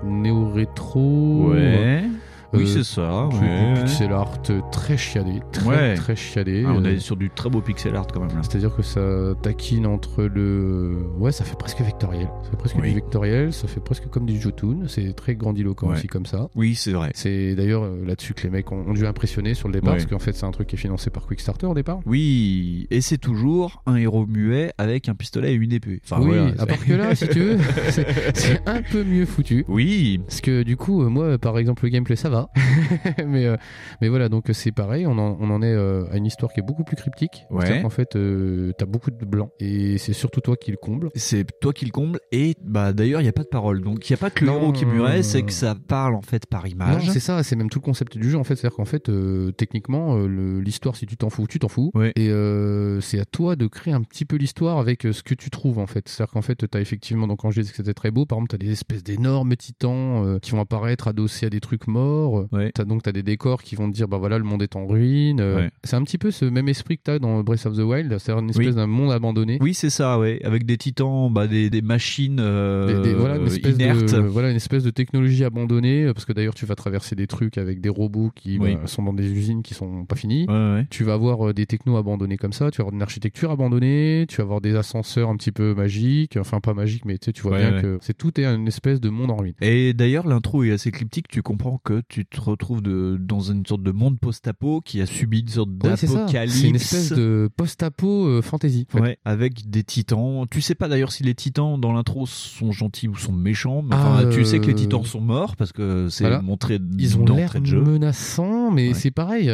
[0.05, 1.51] néo-rétro.
[1.53, 2.05] Ouais.
[2.53, 3.29] Oui, Euh, c'est ça.
[3.31, 3.75] du- ouais.
[3.75, 4.43] du pixel art
[4.73, 5.95] très chiadé, très Ouais.
[5.95, 6.65] très chiadé.
[6.67, 8.43] Ah, on euh, est sur du très beau pixel art quand même là.
[8.43, 9.01] c'est-à-dire que ça
[9.43, 10.97] taquine entre le.
[11.19, 12.29] Ouais, ça fait presque vectoriel.
[12.45, 12.89] Ça fait presque Oui.
[12.89, 14.79] du vectoriel, ça fait presque comme du Jotun.
[14.89, 15.95] C'est très grandiloquent Ouais.
[15.97, 16.49] aussi comme ça.
[16.57, 17.11] Oui, c'est vrai.
[17.15, 20.19] C'est d'ailleurs euh, là-dessus que les mecs ont, dû impressionner sur le départ, parce qu'en
[20.19, 22.01] fait, c'est un truc qui est financé par Quickstarter au départ.
[22.07, 26.01] Oui, et c'est toujours un héros muet avec un pistolet et une épée.
[26.05, 27.59] Enfin, oui, voilà, à part que là, si tu veux,
[28.35, 29.65] c'est un peu mieux foutu.
[29.69, 30.21] Oui.
[30.27, 32.40] Parce que du coup, moi, par exemple, le gameplay, ça va.
[33.27, 33.57] mais, euh,
[34.01, 36.61] mais voilà, donc c'est pareil, on en, on en est euh, à une histoire qui
[36.61, 37.45] est beaucoup plus cryptique.
[37.51, 37.65] Ouais.
[37.65, 41.11] C'est-à-dire qu'en fait, euh, t'as beaucoup de blanc, et c'est surtout toi qui le comble.
[41.15, 43.83] C'est toi qui le comble, et bah d'ailleurs, il n'y a pas de parole.
[43.83, 46.23] Donc, il n'y a pas que le héros qui euh, c'est que ça parle en
[46.23, 47.11] fait par Non, image.
[47.11, 48.57] c'est ça, c'est même tout le concept du jeu en fait.
[48.57, 51.91] C'est-à-dire qu'en fait, euh, techniquement, euh, l'histoire, si tu t'en fous, tu t'en fous.
[51.95, 52.13] Ouais.
[52.17, 55.35] Et euh, c'est à toi de créer un petit peu l'histoire avec euh, ce que
[55.35, 56.09] tu trouves en fait.
[56.09, 58.39] C'est-à-dire qu'en fait, tu as effectivement, donc quand je disais que c'était très beau, par
[58.39, 61.87] exemple, tu as des espèces d'énormes titans euh, qui vont apparaître adossés à des trucs
[61.87, 62.30] morts.
[62.53, 62.71] Ouais.
[62.75, 64.77] T'as donc tu as des décors qui vont te dire, bah voilà, le monde est
[64.77, 65.41] en ruine.
[65.41, 65.71] Euh, Ouais.
[65.85, 68.17] C'est un petit peu ce même esprit que tu as dans Breath of the Wild,
[68.19, 68.75] c'est-à-dire une espèce Oui.
[68.75, 69.59] d'un monde abandonné.
[69.61, 70.41] Oui, c'est ça, ouais.
[70.45, 74.13] Avec des titans, bah, des, des machines euh, Des- des- voilà, une espèce inertes.
[74.15, 77.27] de, voilà une espèce de technologie abandonnée euh, parce que d'ailleurs tu vas traverser des
[77.27, 78.75] trucs avec des robots qui Oui.
[78.77, 81.67] bah, sont dans des usines qui sont pas finies Ouais, tu vas avoir euh, des
[81.67, 85.29] technos abandonnés comme ça tu vas avoir une architecture abandonnée tu vas avoir des ascenseurs
[85.29, 88.45] un petit peu magiques enfin pas magiques mais tu vois bien que c'est tout est
[88.45, 91.29] une espèce de monde en ruine Et d'ailleurs, l'intro est assez cryptique.
[91.29, 95.07] Tu comprends que tu te retrouves de, dans une sorte de monde post-apo qui a
[95.07, 96.55] subi une sorte Ouais, d'apocalypse.
[96.61, 99.03] c'est une espèce de post-apo euh, fantasy en fait.
[99.03, 100.47] Ouais, avec des titans.
[100.51, 103.83] Tu sais pas d'ailleurs si les titans dans l'intro sont gentils ou sont méchants.
[103.83, 106.43] Mais enfin, Ah, tu sais que les titans sont morts parce que c'est Voilà.
[106.43, 108.95] montré ils ont l'air menaçants mais Ouais.
[108.95, 109.51] c'est pareil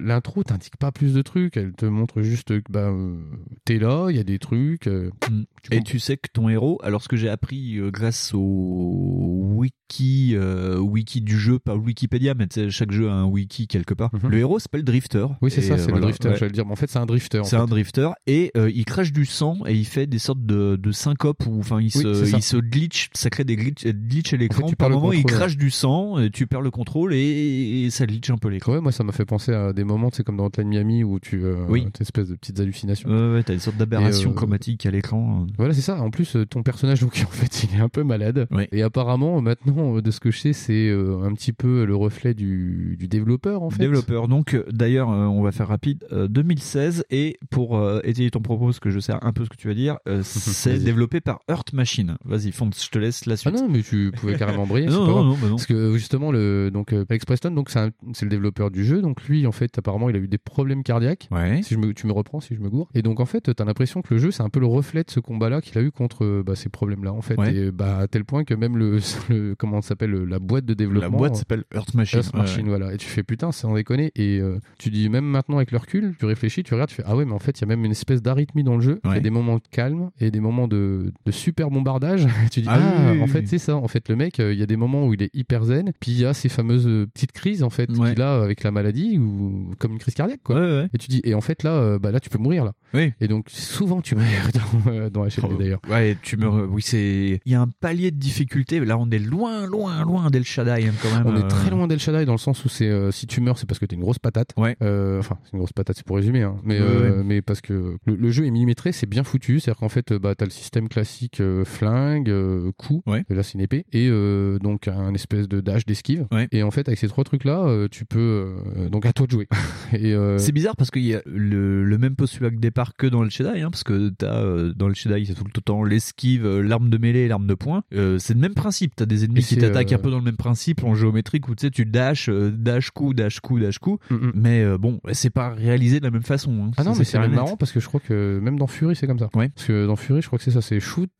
[0.00, 3.16] l'intro t'indique pas plus de trucs elle te montre juste que bah euh,
[3.64, 5.42] t'es là il y a des trucs euh, Mm.
[5.62, 9.54] Tu Et tu sais que ton héros, alors ce que j'ai appris euh, grâce au
[9.56, 13.66] wiki, euh, wiki du jeu, pas Wikipédia, mais tu sais, chaque jeu a un wiki
[13.66, 14.10] quelque part.
[14.14, 14.30] Mhm.
[14.30, 15.26] Le héros s'appelle Drifter.
[15.42, 16.34] oui c'est ça c'est voilà, le drifter ouais.
[16.36, 18.70] j'allais le dire mais en fait c'est un drifter en C'est un drifter et euh,
[18.74, 21.84] il crache du sang et il fait des sortes de, de syncopes ou enfin il,
[21.84, 24.66] Oui, se, il se glitch, ça crée des glitch, glitch à l'écran.
[24.68, 28.06] tu Par moment il crache du sang, et tu perds le contrôle et, et ça
[28.06, 28.72] glitch un peu l'écran.
[28.72, 31.18] Ouais, moi ça m'a fait penser à des moments, c'est comme dans Hotline Miami où
[31.20, 31.80] tu Oui.
[31.82, 33.08] t'as une espèce de petites hallucinations.
[33.08, 35.46] Ouais, ouais, t'as d'aberrations Et, euh, chromatiques à l'écran.
[35.56, 36.00] Voilà, c'est ça.
[36.00, 38.46] En plus, euh, ton personnage, donc en fait, il est un peu malade.
[38.72, 41.94] Et apparemment, maintenant, euh, de ce que je sais, c'est euh, un petit peu le
[41.96, 43.78] reflet du, du développeur, en fait.
[43.78, 44.28] Développeur.
[44.28, 46.04] Donc, euh, d'ailleurs, euh, on va faire rapide.
[46.12, 49.50] Euh, 2016, et pour euh, étayer ton propos, parce que je sais un peu ce
[49.50, 52.16] que tu vas dire, euh, c'est développé par Earth Machine.
[52.24, 53.54] Vas-y, Fonds, je te laisse la Ah suite.
[53.54, 54.88] non, mais tu pouvais carrément briller.
[54.88, 55.56] non, non, non, bah non.
[55.56, 58.84] Parce que justement, le, donc, euh, Alex Preston, donc, c'est un- c'est le développeur du
[58.84, 59.00] jeu.
[59.02, 61.28] Donc, lui, en fait, apparemment, il a eu des problèmes cardiaques.
[61.30, 61.60] Ouais.
[61.62, 62.88] Si je me, tu me reprends si je me gourre.
[62.94, 65.10] Et donc en fait, t'as l'impression que le jeu c'est un peu le reflet de
[65.10, 67.36] ce combat-là qu'il a eu contre euh, bah, ces problèmes-là en fait.
[67.38, 67.54] Ouais.
[67.54, 70.76] Et bah à tel point que même le, le comment s'appelle la boîte de La
[70.76, 71.16] développement.
[71.18, 72.18] boîte euh, s'appelle Earth Machine.
[72.18, 72.92] Earth Ouais, Machine, voilà.
[72.92, 74.10] Et tu fais putain, c'est sans déconner.
[74.16, 77.04] Et euh, tu dis même maintenant avec le recul, tu réfléchis, tu regardes, tu fais
[77.06, 79.00] ah ouais, mais en fait il y a même une espèce d'arythmie dans le jeu.
[79.04, 82.26] Il y a des moments de calme et des moments de, de super bombardage.
[82.50, 83.30] tu dis Ah ah, oui, en oui.
[83.30, 83.76] fait c'est ça.
[83.76, 85.92] En fait le mec, euh, il y a des moments où il est hyper zen,
[86.00, 89.18] puis il y a ces fameuses petites crises en fait qu'il a avec la maladie
[89.18, 90.84] ou comme une crise cardiaque quoi.
[90.92, 92.72] Et tu dis et en fait là, bah là tu peux mourir là.
[93.20, 94.24] Et donc souvent tu meurs
[95.12, 95.27] dans, euh,
[95.58, 95.80] d'ailleurs.
[95.88, 96.46] Ouais, tu me.
[96.66, 97.40] Oui, c'est.
[97.44, 98.80] Il y a un palier de difficulté.
[98.80, 101.26] Là, on est loin, loin, loin d'El Shaddai hein, quand même.
[101.26, 101.48] On est euh.
[101.48, 103.78] très loin d'El Shaddai dans le sens où c'est euh, si tu meurs c'est parce
[103.78, 104.50] que t'es une grosse patate.
[104.56, 104.76] Ouais.
[104.82, 106.56] Euh, enfin c'est une grosse patate c'est pour résumer hein.
[106.64, 107.24] mais Ouais, euh, ouais.
[107.24, 109.88] mais parce que le, le jeu est millimétré c'est bien foutu c'est à dire qu'en
[109.88, 113.24] fait bah t'as le système classique euh, flingue euh, coup Ouais.
[113.28, 116.48] et là c'est une épée et euh, donc un espèce de dash d'esquive Ouais.
[116.52, 119.32] et en fait avec ces trois trucs là tu peux euh, donc à toi de
[119.32, 119.48] jouer
[119.92, 123.06] et euh, C'est bizarre parce qu'il y a le, le même postulat de départ que
[123.06, 125.82] dans le Jedi, hein, parce que t'as euh, dans le Jedi c'est tout le temps
[125.84, 127.82] l'esquive, euh, l'arme de mêlée l'arme de poing.
[127.94, 128.94] Euh, c'est le même principe.
[128.96, 131.48] T'as des ennemis Et qui t'attaquent euh, un peu dans le même principe en géométrique
[131.48, 133.98] où tu sais tu dash, euh, dash coup, dash coup, dash coup.
[134.10, 134.32] mm, mm.
[134.34, 136.52] Mais euh, bon, c'est pas réalisé de la même façon.
[136.52, 136.70] hein.
[136.76, 139.06] Ah non, Ça, mais c'est marrant parce que je crois que même dans Fury, c'est
[139.06, 139.28] comme ça.
[139.34, 139.48] Ouais.
[139.50, 141.10] Parce que dans Fury, je crois que c'est ça, c'est shoot,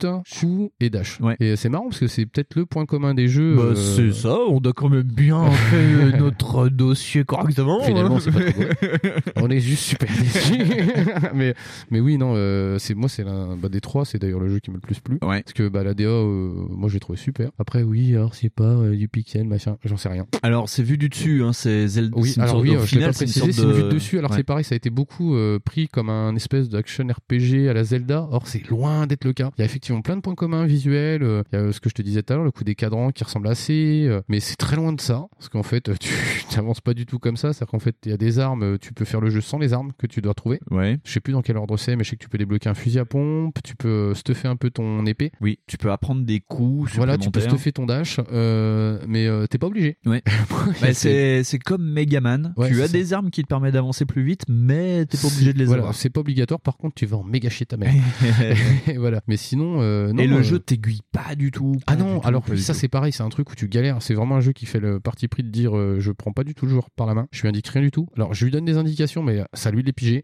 [0.41, 1.21] coup et dash.
[1.21, 1.37] Ouais.
[1.41, 3.57] Et c'est marrant parce que c'est peut-être le point commun des jeux.
[3.57, 7.83] Bah, euh, c'est ça, on a quand même bien fait euh, notre dossier correctement.
[7.83, 8.21] Finalement, hein.
[8.21, 8.63] c'est pas trop
[9.37, 10.65] On est juste super déçus.
[11.35, 11.55] mais,
[11.91, 14.71] mais oui, non, euh, c'est moi, c'est l'un bah, des c'est d'ailleurs le jeu qui
[14.71, 15.19] me le plus plu.
[15.23, 15.43] Ouais.
[15.43, 17.51] Parce que bah, la DA, euh, moi, j'ai trouvé super.
[17.59, 20.27] Après, oui, alors c'est pas euh, du pixel, machin, j'en sais rien.
[20.43, 22.17] Alors c'est vu du dessus, hein, c'est Zelda.
[22.19, 23.83] Oui, alors sorte oui, de- euh, au je l'ai final, c'est une sorte une vue
[23.83, 24.19] de- de dessus.
[24.19, 24.37] Alors Ouais.
[24.39, 27.85] c'est pareil, ça a été beaucoup euh, pris comme un espèce d'action RPG à la
[27.85, 28.29] Zelda.
[28.31, 29.51] Or c'est loin d'être le cas.
[29.59, 31.23] Il y a effectivement plein de points communs visuels.
[31.23, 32.65] euh, Il y a euh, ce que je te disais tout à l'heure, le coup
[32.65, 35.27] des cadrans qui ressemble assez, euh, mais c'est très loin de ça.
[35.39, 36.11] Parce qu'en fait, tu
[36.57, 37.53] n'avances pas du tout comme ça.
[37.53, 39.73] C'est-à-dire qu'en fait, il y a des armes, tu peux faire le jeu sans les
[39.73, 40.61] armes que tu dois trouver.
[40.71, 40.99] Ouais.
[41.05, 42.75] Je sais plus dans quel ordre c'est, mais je sais que tu peux débloquer un
[42.75, 45.33] fusil à pompe, tu peux euh, stuffer un peu ton épée.
[45.41, 46.93] Oui, tu peux apprendre des coups.
[46.95, 49.97] Voilà, tu peux stuffer ton dash, euh, mais euh, t'es pas obligé.
[50.05, 50.23] Ouais.
[50.83, 52.53] Bah, c'est c'est comme Megaman.
[52.57, 52.93] Ouais, tu as ça.
[52.93, 55.81] des armes qui te permettent d'avancer plus vite, mais t'es pas obligé de les voilà,
[55.81, 55.95] avoir.
[55.95, 56.61] c'est pas obligatoire.
[56.61, 57.93] Par contre, tu vas en méga chier ta mère.
[58.87, 59.23] Et voilà.
[59.27, 61.77] Mais sinon, euh, non, Et le euh, jeu t'aiguille pas du tout.
[61.87, 64.03] Ah non, tout, alors ça c'est pareil, c'est un truc où tu galères.
[64.03, 66.55] C'est vraiment un jeu qui fait le parti pris de dire je prends pas du
[66.55, 68.09] tout le joueur par la main, je lui indique rien du tout.
[68.17, 70.23] Alors je lui donne des indications, mais ça lui les piger.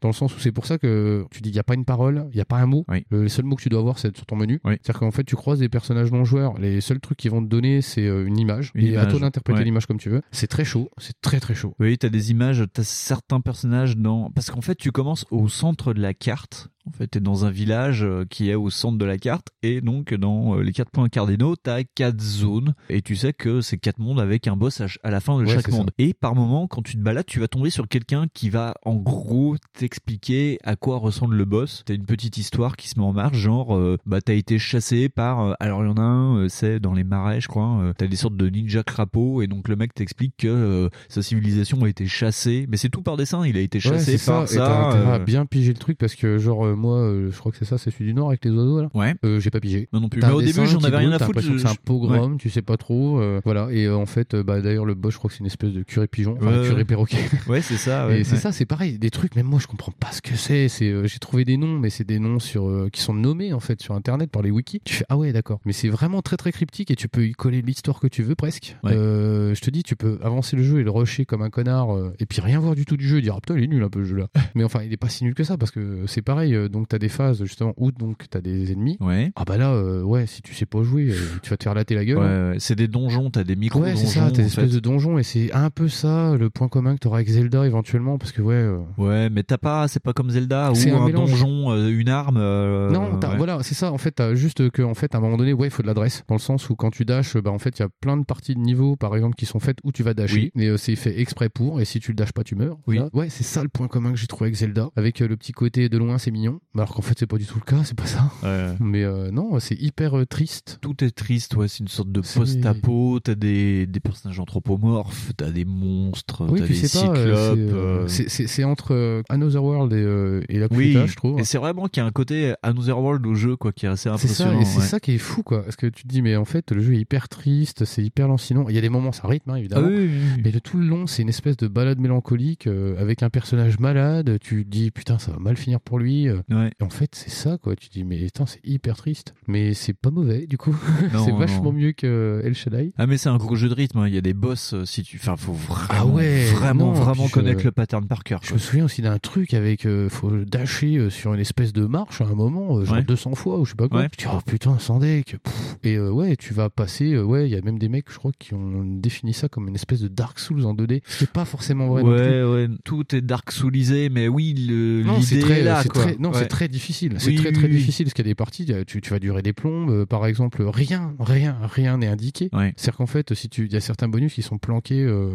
[0.00, 1.84] Dans le sens où c'est pour ça que tu dis il n'y a pas une
[1.84, 2.84] parole, il n'y a pas un mot.
[2.88, 3.04] Oui.
[3.10, 4.60] Le seul mot que tu dois avoir, c'est sur ton menu.
[4.64, 4.74] Oui.
[4.82, 6.58] C'est-à-dire qu'en fait, tu croises des personnages non joueurs.
[6.58, 8.70] Les seuls trucs qu'ils vont te donner, c'est euh, une image.
[8.74, 9.64] Une et à toi d'interpréter ouais.
[9.64, 10.22] l'image comme tu veux.
[10.32, 11.74] C'est très chaud, c'est très très chaud.
[11.78, 14.30] Oui, t'as des images, t'as certains personnages dans.
[14.30, 16.68] Parce qu'en fait, tu commences au centre de la carte.
[16.86, 19.48] En fait, t'es dans un village euh, qui est au centre de la carte.
[19.62, 22.74] Et donc, dans euh, les quatre points cardinaux, t'as quatre zones.
[22.90, 25.54] Et tu sais que c'est quatre mondes avec un boss à, la fin de Ouais,
[25.54, 25.72] chaque ça.
[25.76, 25.90] monde.
[25.98, 28.96] Et par moment, quand tu te balades, tu vas tomber sur quelqu'un qui va, en
[28.96, 31.82] gros, t'expliquer à quoi ressemble le boss.
[31.86, 35.08] T'as une petite histoire qui se met en marche, genre, euh, bah, t'as été chassé
[35.08, 35.40] par.
[35.40, 37.92] euh, alors, il y en a un, euh, c'est dans les marais, je crois.
[37.96, 39.40] t'as des sortes de ninja crapauds.
[39.42, 42.66] Et donc, le mec t'explique que sa civilisation a été chassée.
[42.68, 43.46] Mais c'est tout par dessin.
[43.46, 44.54] Il a été Ouais, chassé c'est par ça.
[44.54, 45.14] Et t'as ça.
[45.14, 47.64] euh, bien piger le truc parce que, genre, euh, moi, euh, je crois que c'est
[47.64, 48.88] ça, c'est celui du Nord avec les oiseaux là.
[48.94, 49.14] Ouais.
[49.24, 49.88] Euh, j'ai pas pigé.
[49.92, 50.20] Moi non plus.
[50.20, 51.40] Mais au début, j'en avais rien à foutre.
[51.40, 53.20] je- C'est un pogrom, tu sais pas trop.
[53.20, 53.68] euh, voilà.
[53.70, 55.72] Et euh, en fait, euh, bah, d'ailleurs, le boss, je crois que c'est une espèce
[55.72, 57.18] de curé pigeon, enfin, curé perroquet.
[57.48, 58.06] Ouais, c'est ça.
[58.08, 58.98] ouais, et c'est ça, c'est pareil.
[58.98, 60.68] Des trucs, même moi, je comprends pas ce que c'est.
[60.68, 63.52] C'est, euh, j'ai trouvé des noms, mais c'est des noms sur euh, qui sont nommés
[63.52, 64.80] en fait sur internet par les wikis.
[64.84, 65.60] Tu fais ah ouais, d'accord.
[65.64, 68.34] Mais c'est vraiment très très cryptique et tu peux y coller l'histoire que tu veux
[68.34, 68.76] presque.
[68.82, 68.92] Ouais.
[68.94, 71.88] Euh, je te dis, tu peux avancer le jeu et le rusher comme un connard
[72.18, 73.82] et puis rien voir du tout du jeu et dire ah, putain, il est nul
[73.82, 74.28] un peu le jeu là.
[74.54, 76.56] mais enfin, il est pas si nul que ça parce que c'est pareil.
[76.64, 78.96] Euh, donc t'as des phases justement où donc t'as des ennemis.
[79.00, 79.32] Ouais.
[79.36, 81.74] Ah bah là, euh, ouais, si tu sais pas jouer, euh, tu vas te faire
[81.74, 82.18] latter la gueule.
[82.18, 82.50] Ouais, hein.
[82.52, 82.56] ouais.
[82.58, 84.06] c'est des donjons, t'as des micro Ouais, donjons.
[84.06, 84.74] c'est ça, t'as des espèces fait.
[84.74, 88.18] de donjons et c'est un peu ça le point commun que t'auras avec Zelda éventuellement
[88.18, 88.54] parce que ouais.
[88.54, 92.38] euh, Ouais, mais t'as pas, c'est pas comme Zelda où un un, donjon, une arme.
[92.38, 93.36] Non, ouais.
[93.36, 93.92] voilà, c'est ça.
[93.92, 95.86] En fait, t'as juste que, en fait, à un moment donné, ouais, il faut de
[95.86, 96.22] l'adresse.
[96.28, 98.24] Dans le sens où quand tu dashes, bah, en fait, il y a plein de
[98.24, 100.50] parties de niveau, par exemple, qui sont faites où tu vas dasher.
[100.54, 101.80] Mais c'est fait exprès pour.
[101.80, 102.78] Et si tu le dashes pas, tu meurs.
[102.86, 102.98] Oui.
[103.12, 104.88] Ouais, c'est ça le point commun que j'ai trouvé avec Zelda.
[104.96, 106.53] Avec le petit côté de loin, c'est mignon.
[106.74, 108.30] Alors qu'en fait, c'est pas du tout le cas, c'est pas ça.
[108.42, 108.74] Ouais.
[108.80, 110.78] Mais euh, non, c'est hyper euh, triste.
[110.80, 115.50] Tout est triste, ouais, c'est une sorte de post-apo, t'as des, des personnages anthropomorphes, t'as
[115.50, 117.04] des monstres, Oui, t'as des c'est pas.
[117.06, 117.16] cyclopes.
[117.16, 121.38] euh, c'est, euh, euh, entre euh, Another World et, euh, et la Oui, je trouve.
[121.40, 123.88] et c'est vraiment qu'il y a un côté Another World au jeu, quoi, qui est
[123.88, 124.64] assez C'est ça, impressionnant.
[124.64, 124.84] c'est ouais.
[124.86, 125.62] ça qui est fou, quoi.
[125.62, 128.28] Parce que tu te dis, mais en fait, le jeu est hyper triste, c'est hyper
[128.28, 128.66] lancinant.
[128.68, 129.88] Il y a des moments, ça rythme, hein, Ah évidemment.
[129.88, 130.10] oui.
[130.44, 133.78] Mais le tout le long, c'est une espèce de balade mélancolique euh, avec un personnage
[133.78, 134.38] malade.
[134.40, 136.28] Tu te dis, putain, ça va mal finir pour lui.
[136.28, 136.40] euh.
[136.50, 136.70] Ouais.
[136.80, 137.76] Et en fait, c'est ça, quoi.
[137.76, 139.34] Tu dis, mais putain, c'est hyper triste.
[139.46, 140.76] Mais c'est pas mauvais, du coup.
[141.24, 141.36] C'est non.
[141.38, 142.92] vachement mieux que El Shaddai.
[142.98, 144.08] Ah mais c'est un gros jeu de rythme, hein.
[144.08, 146.92] il y a des boss euh, si tu enfin faut vraiment Ah ouais, vraiment non,
[146.92, 148.40] vraiment puis je- connaître le pattern par cœur.
[148.42, 148.54] Je quoi.
[148.56, 152.20] me souviens aussi d'un truc avec, euh, faut dasher euh, sur une espèce de marche
[152.20, 153.02] à un moment, euh, genre Ouais.
[153.04, 154.00] 200 fois ou je sais pas quoi.
[154.00, 154.08] Ouais.
[154.16, 155.36] Tu dis, oh putain, sans deck.
[155.42, 155.76] Pff.
[155.84, 158.18] Et euh, ouais, tu vas passer, euh, ouais, il y a même des mecs, je
[158.18, 161.02] crois, qui ont défini ça comme une espèce de Dark Souls en 2D.
[161.06, 162.16] Ce qui est pas forcément vrai non plus.
[162.18, 165.82] Ouais ouais, tout est dark soulisé mais oui le Non, c'est l'idée très, est là
[165.84, 166.02] quoi.
[166.02, 167.14] très, non, c'est très difficile.
[167.18, 167.70] C'est Oui, très très oui.
[167.76, 169.90] difficile parce qu'il y a des parties, tu, tu vas durer des plombes.
[169.90, 172.48] euh, Par exemple, rien, rien, rien n'est indiqué.
[172.52, 172.72] Ouais.
[172.76, 175.30] C'est-à-dire qu'en fait, si tu, il y a certains bonus qui sont planqués euh,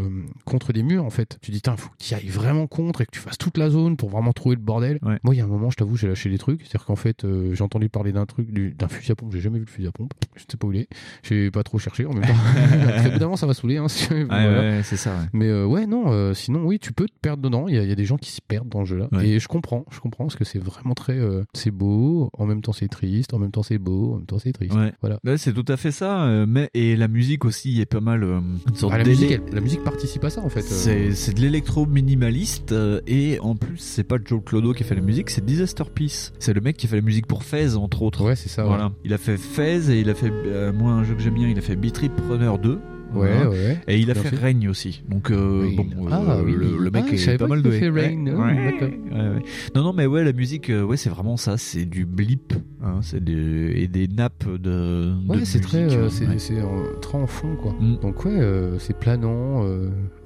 [0.45, 1.37] contre des murs, en fait.
[1.41, 3.69] Tu dis, tiens, faut que tu ailles vraiment contre et que tu fasses toute la
[3.69, 4.99] zone pour vraiment trouver le bordel.
[5.01, 5.17] Ouais.
[5.23, 6.61] Moi, il y a un moment, je t'avoue, j'ai lâché des trucs.
[6.61, 9.31] C'est-à-dire qu'en fait, euh, j'ai entendu parler d'un truc, du- d'un fusil à pompe.
[9.33, 10.13] J'ai jamais vu le fusil à pompe.
[10.35, 10.87] Je sais pas où il est.
[11.23, 12.33] J'ai pas trop cherché en même temps.
[13.19, 13.77] Moment, ça va saouler.
[13.77, 14.81] Hein, si- voilà.
[14.83, 15.13] c'est ça.
[15.33, 17.67] Mais euh, ouais, non, sinon, oui, tu peux te perdre dedans.
[17.67, 19.07] Il y, y a des gens qui s'y perdent dans le jeu-là.
[19.11, 19.27] Ouais.
[19.27, 21.17] Et je comprends, je comprends, parce que c'est vraiment très.
[21.17, 24.25] euh, c'est beau, en même temps c'est triste, en même temps c'est beau, en même
[24.25, 24.73] temps c'est triste.
[24.75, 24.93] Ouais.
[25.01, 25.19] Voilà.
[25.23, 26.23] Là, c'est tout à fait ça.
[26.23, 28.23] euh, mais et la musique aussi est pas mal.
[28.23, 30.61] euh, une sorte Ah, la, musique, elle- la musique participe à ça, en fait.
[30.61, 32.73] C'est de l'électro minimaliste
[33.07, 36.31] et en plus c'est pas Joe Clodo qui a fait la musique, c'est Disaster Peace.
[36.39, 38.23] C'est le mec qui a fait la musique pour Fez entre autres.
[38.25, 38.63] Ouais, c'est ça.
[38.63, 38.67] ouais.
[38.69, 38.91] Voilà.
[39.03, 40.31] Il a fait Fez et il a fait
[40.73, 42.79] moi un jeu que j'aime bien, il a fait Beat Trip Runner 2.
[43.13, 43.77] Ouais, ouais.
[43.87, 44.35] Et il a fait fait.
[44.35, 45.03] Règne aussi.
[45.07, 45.75] Donc euh, Oui.
[45.75, 47.79] bon, Ah, euh, oui, le, mec Ah, est pas mal doué.
[47.79, 48.25] fait Rain.
[48.27, 49.43] Ah, ouais.
[49.75, 52.53] Non non mais ouais la musique euh, ouais c'est vraiment ça, c'est du blip
[52.83, 56.61] hein, c'est des et des nappes de Ouais, de c'est très, euh, hein, c'est
[57.01, 57.73] très en fond, quoi.
[57.79, 57.97] Mm.
[58.01, 58.39] Donc ouais,
[58.79, 59.63] c'est planant.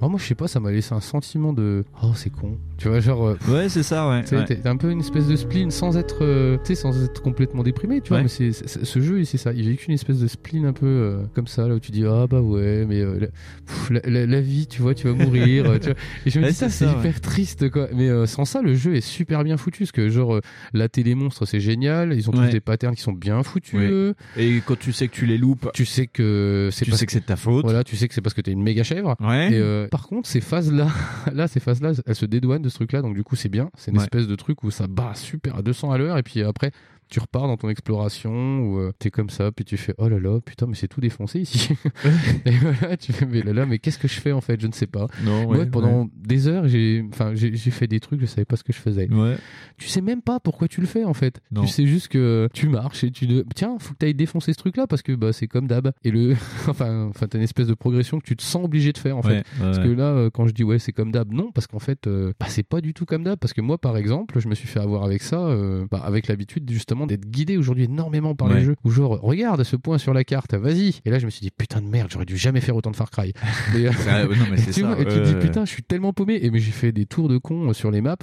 [0.00, 1.84] Ah, moi, je sais pas, ça m'a laissé un sentiment de.
[2.02, 2.58] Oh, c'est con.
[2.76, 3.26] Tu vois, genre.
[3.28, 4.22] euh, Ouais, c'est ça ouais.
[4.32, 4.44] Ouais.
[4.44, 7.22] t'es- t'es un peu une espèce de spleen sans être, euh, tu sais, sans être
[7.22, 8.18] complètement déprimé, tu vois.
[8.18, 8.22] Ouais.
[8.24, 9.52] Mais c'est, ce jeu, c'est ça.
[9.52, 12.04] Il véhicule une espèce de spleen un peu euh, comme ça, là où tu dis
[12.04, 15.14] ah bah ouais, mais euh, la, pff, la- la- la vie, tu vois, tu vas
[15.14, 15.64] mourir.
[15.80, 15.94] tu vois.
[16.26, 17.88] Et je me Ouais, dis ça, c'est hyper triste, quoi.
[17.94, 20.40] Mais sans ça, le jeu est super bien foutu, parce que genre
[20.72, 22.12] la télé monstre, c'est génial.
[22.14, 22.50] Ils ont tous Ouais.
[22.50, 23.74] des patterns qui sont bien foutus.
[23.78, 24.12] Ouais.
[24.36, 27.12] Et quand tu sais que tu les loupes, Tu sais que c'est tu sais que
[27.12, 27.64] c'est de ta faute.
[27.64, 29.14] voilà, tu sais que c'est parce que t'es une méga chèvre.
[29.20, 29.52] Ouais.
[29.52, 30.88] Et par contre, ces phases-là,
[31.32, 33.70] là, ces phases-là, elles se dédouanent de ce truc-là, donc du coup, c'est bien.
[33.76, 34.02] C'est une Ouais.
[34.04, 36.72] espèce de truc où ça bat super à 200 à l'heure, et puis après,
[37.08, 40.18] tu repars dans ton exploration, où euh, t'es comme ça, puis tu fais oh là
[40.18, 41.70] là, putain, mais c'est tout défoncé ici.
[42.44, 44.60] et voilà, tu fais mais là là, mais qu'est-ce que je fais en fait?
[44.60, 45.06] Je ne sais pas.
[45.24, 48.56] Non, Moi, ouais, pendant des heures, j'ai, enfin, j'ai fait des trucs, je savais pas
[48.56, 49.08] ce que je faisais.
[49.12, 49.36] Ouais.
[49.78, 51.40] Tu sais même pas pourquoi tu le fais en fait.
[51.50, 51.62] Non.
[51.62, 53.44] Tu sais juste que tu marches et tu de...
[53.54, 55.92] tiens, faut que t'ailles défoncer ce truc là parce que bah c'est comme d'hab.
[56.04, 56.32] Et le
[56.68, 59.22] enfin enfin t'as une espèce de progression que tu te sens obligé de faire en
[59.22, 59.44] fait.
[59.58, 62.06] Parce que là euh, quand je dis ouais, c'est comme d'hab, non parce qu'en fait
[62.06, 64.54] euh, bah, c'est pas du tout comme d'hab parce que moi par exemple, je me
[64.54, 68.48] suis fait avoir avec ça euh, bah, avec l'habitude justement d'être guidé aujourd'hui énormément par
[68.48, 68.56] Ouais.
[68.60, 71.00] les jeux où genre regarde ce point sur la carte, vas-y.
[71.04, 72.96] Et là je me suis dit putain de merde, j'aurais dû jamais faire autant de
[72.96, 73.32] Far Cry.
[73.74, 73.92] Et, ouais,
[74.36, 74.86] non, mais et c'est tu ça.
[74.88, 76.38] vois, et tu te dis putain, je suis tellement paumé.
[76.42, 78.16] Et mais j'ai fait des tours de con euh, sur les maps.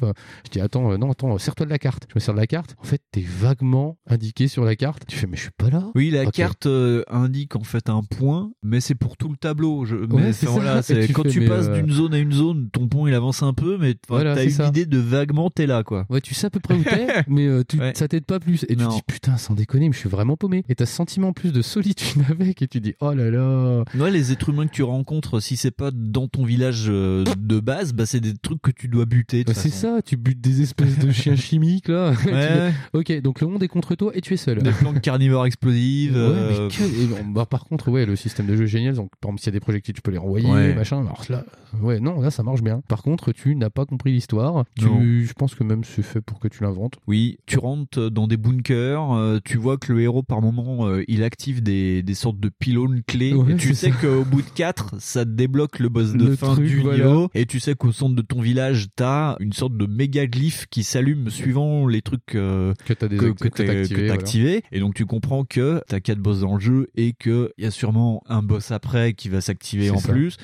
[0.45, 2.03] Je dis attends, euh, non, attends, serre-toi de la carte.
[2.09, 2.75] Je me sers de la carte.
[2.79, 5.03] En fait, t'es vaguement indiqué sur la carte.
[5.07, 5.89] Tu fais mais je suis pas là.
[5.95, 9.85] Oui, la carte euh, indique en fait un point, mais c'est pour tout le tableau.
[9.85, 12.69] Je, mais Ouais, voilà, tu quand fais, tu passes euh, d'une zone à une zone,
[12.71, 14.67] ton point il avance un peu, mais Voilà, t'as une ça.
[14.67, 16.05] idée de vaguement t'es là quoi.
[16.09, 17.93] Ouais, tu sais à peu près où t'es, mais euh, tu, Ouais.
[17.95, 18.60] ça t'aide pas plus.
[18.69, 18.89] Et tu Non.
[18.89, 20.63] dis putain, sans déconner, mais je suis vraiment paumé.
[20.69, 22.61] Et t'as ce sentiment plus de solitude avec.
[22.61, 23.83] Et tu dis oh là là.
[23.95, 27.59] Ouais, les êtres humains que tu rencontres, si c'est pas dans ton village euh, de
[27.59, 29.43] base, bah c'est des trucs que tu dois buter.
[29.43, 32.13] Bah, c'est ça, tu butes des espèces de chiens chimiques là.
[32.25, 34.59] Ouais, ok, donc le monde est contre toi et tu es seul.
[34.61, 36.13] des plantes carnivores explosives.
[36.13, 38.95] Ouais, euh, mais que- bon, bah, par contre, ouais, le système de jeu est génial.
[38.95, 40.73] Donc, par exemple, s'il y a des projectiles, tu peux les renvoyer, Ouais.
[40.75, 40.99] machin.
[41.01, 41.43] Alors là,
[41.81, 42.81] ouais, non, là, ça marche bien.
[42.87, 44.63] Par contre, tu n'as pas compris l'histoire.
[44.77, 46.95] Tu, je pense que même c'est fait pour que tu l'inventes.
[47.07, 51.03] Oui, tu rentres dans des bunkers, euh, tu vois que le héros par moment euh,
[51.07, 54.49] il active des, des sortes de pylônes clés Ouais, et tu sais qu'au bout de
[54.55, 56.97] 4 ça te débloque le boss de Le fin truc, du voilà.
[57.05, 60.65] niveau et tu sais qu'au centre de ton village t'as une sorte de méga glyphe
[60.69, 64.01] qui s'allume suivant les trucs euh, Que t'as que, que, t'as activé.
[64.01, 64.13] voilà.
[64.13, 67.63] activé et donc tu comprends que t'as quatre boss dans le jeu et que il
[67.63, 70.11] y a sûrement un boss après qui va s'activer en ça.
[70.11, 70.37] plus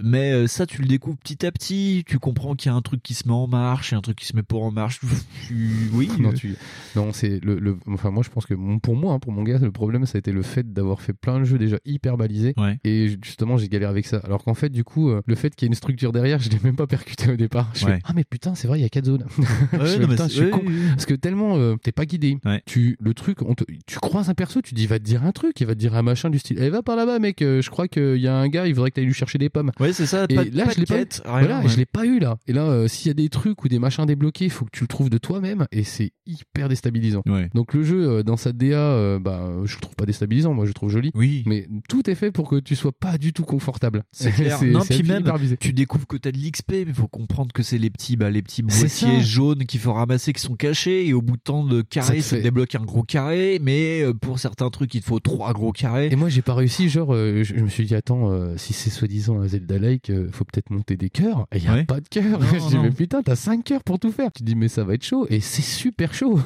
[0.00, 2.82] mais euh, ça tu le découvres petit à petit tu comprends qu'il y a un
[2.82, 5.00] truc qui se met en marche et un truc qui se met pas en marche
[5.92, 6.56] oui Non, tu...
[6.96, 9.42] non c'est le, le- Enfin, moi, je pense que mon- pour moi, hein, pour mon
[9.42, 12.16] gars, le problème, ça a été le fait d'avoir fait plein de jeux déjà hyper
[12.16, 12.54] balisés.
[12.56, 12.78] Ouais.
[12.84, 14.18] Et justement, j'ai galéré avec ça.
[14.24, 16.50] Alors qu'en fait, du coup, euh, le fait qu'il y ait une structure derrière, je
[16.50, 17.70] l'ai même pas percuté au départ.
[17.74, 17.92] Je Ouais.
[17.96, 19.24] fais, ah, mais putain, c'est vrai, il y a quatre zones.
[19.72, 20.62] Ouais, non, putain, je suis con.
[20.90, 22.38] Parce que tellement euh, t'es pas guidé.
[22.66, 25.24] Tu le truc, on te- tu croises un perso, tu dis il va te dire
[25.24, 26.58] un truc, il va te dire un machin du style.
[26.60, 28.90] Eh va par là-bas mec, euh, je crois qu'il y a un gars, il faudrait
[28.90, 29.70] que t'ailles lui chercher des pommes.
[29.80, 30.26] Ouais, c'est ça.
[30.28, 30.98] Et pas, là, pas je l'ai pas eu.
[30.98, 31.68] quête, rien, Voilà, ouais.
[31.68, 32.36] je l'ai pas eu là.
[32.46, 34.70] Et là, euh, s'il y a des trucs ou des machins débloqués, il faut que
[34.72, 37.22] tu le trouves de toi-même et c'est hyper déstabilisant.
[37.26, 37.41] Ouais.
[37.54, 40.64] Donc le jeu euh, dans sa DA, euh, bah je le trouve pas déstabilisant, moi
[40.64, 41.10] je le trouve joli.
[41.14, 41.42] Oui.
[41.46, 44.02] Mais tout est fait pour que tu sois pas du tout confortable.
[44.12, 44.62] C'est clair.
[44.64, 45.24] Non, puis même.
[45.60, 48.42] Tu découvres que t'as de l'XP, mais faut comprendre que c'est les petits, bah, les
[48.42, 51.82] petits boîtiers jaunes qu'il faut ramasser qui sont cachés et au bout de temps de
[51.82, 55.20] carré, ça, fait- débloque un gros carré, mais euh, pour certains trucs, il te faut
[55.20, 56.08] trois gros carrés.
[56.12, 58.72] Et moi j'ai pas réussi, genre euh, je, je me suis dit attends, euh, si
[58.72, 61.46] c'est soi-disant un Zelda-like, euh, faut peut-être monter des cœurs.
[61.52, 61.84] Et il y a Ouais.
[61.84, 62.40] pas de cœurs.
[62.40, 64.30] Non, je dis mais putain, t'as 5 cœurs pour tout faire.
[64.32, 66.38] Tu dis mais ça va être chaud et c'est super chaud.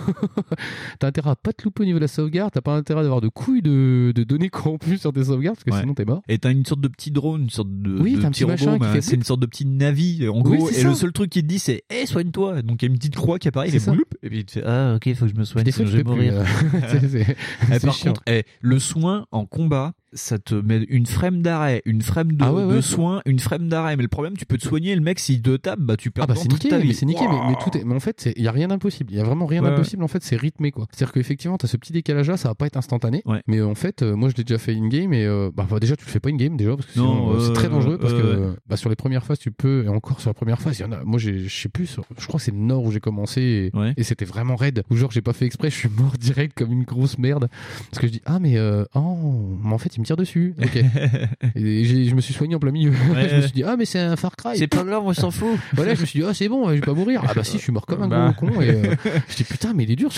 [0.98, 3.20] t'as intérêt à pas te louper au niveau de la sauvegarde, t'as pas intérêt d'avoir
[3.20, 5.80] de couilles de, de données corrompues sur tes sauvegardes, parce que Ouais.
[5.80, 6.22] sinon t'es mort.
[6.28, 8.78] Et t'as une sorte de petit drone, une sorte de, Oui, de petit petit robot,
[8.78, 10.70] bah, c'est une sorte de petit navi en Oui, gros.
[10.70, 10.88] Et ça.
[10.88, 13.16] le seul truc qu'il te dit c'est Eh soigne-toi Donc il y a une petite
[13.16, 15.32] croix qui apparaît, il fait bloup, et puis il te fait Ah ok, faut que
[15.32, 16.34] je me soigne, sinon je vais mourir.
[16.34, 16.44] euh,
[17.82, 18.22] par contre,
[18.60, 22.62] le soin en combat, ça te met une frame d'arrêt, une frame de, Ah ouais,
[22.62, 22.82] de ouais.
[22.82, 23.96] soin, une frame d'arrêt.
[23.96, 26.24] Mais le problème, tu peux te soigner, le mec, s'il te tape, bah tu perds
[26.24, 26.88] Ah bah c'est niqué, ta vie.
[26.88, 27.56] mais c'est niqué, mais, mais Wouah.
[27.56, 29.62] tout est, mais en fait il y a rien d'impossible, il y a vraiment rien
[29.62, 30.02] Ouais, d'impossible.
[30.02, 30.86] En fait c'est rythmé quoi.
[30.92, 33.22] C'est-à-dire qu'effectivement t'as ce petit décalage là, ça va pas être instantané.
[33.26, 33.42] Ouais.
[33.48, 35.80] Mais en fait euh, moi je l'ai déjà fait in game et euh, bah, bah,
[35.80, 37.66] déjà tu le fais pas in game déjà parce que Non, sinon, euh, c'est très
[37.66, 40.20] euh, dangereux parce que euh, euh, bah, sur les premières phases tu peux et encore
[40.20, 41.02] sur la première phase il y en a.
[41.04, 43.70] Moi j'ai, je sais plus, sur- je crois que c'est le nord où j'ai commencé
[43.72, 43.94] et, Ouais.
[43.96, 44.82] et c'était vraiment raide.
[44.90, 47.48] Ou genre j'ai pas fait exprès, je suis mort direct comme une grosse merde
[47.90, 50.54] parce que je dis ah mais euh, oh mais en fait il me tire dessus.
[50.62, 50.76] Ok.
[51.56, 52.90] et j'ai- je me suis soigné en plein milieu.
[52.90, 54.56] Ouais, je me suis dit ah mais c'est un Far Cry.
[54.56, 55.58] C'est pas grave, on s'en fout.
[55.74, 57.22] Voilà, je me suis dit, ah, c'est bon, je vais pas mourir.
[57.26, 58.34] Ah, bah si, je suis mort comme un Bah.
[58.36, 58.60] gros con.
[58.60, 58.94] Et euh,
[59.28, 60.10] je dis, putain, mais il est dur.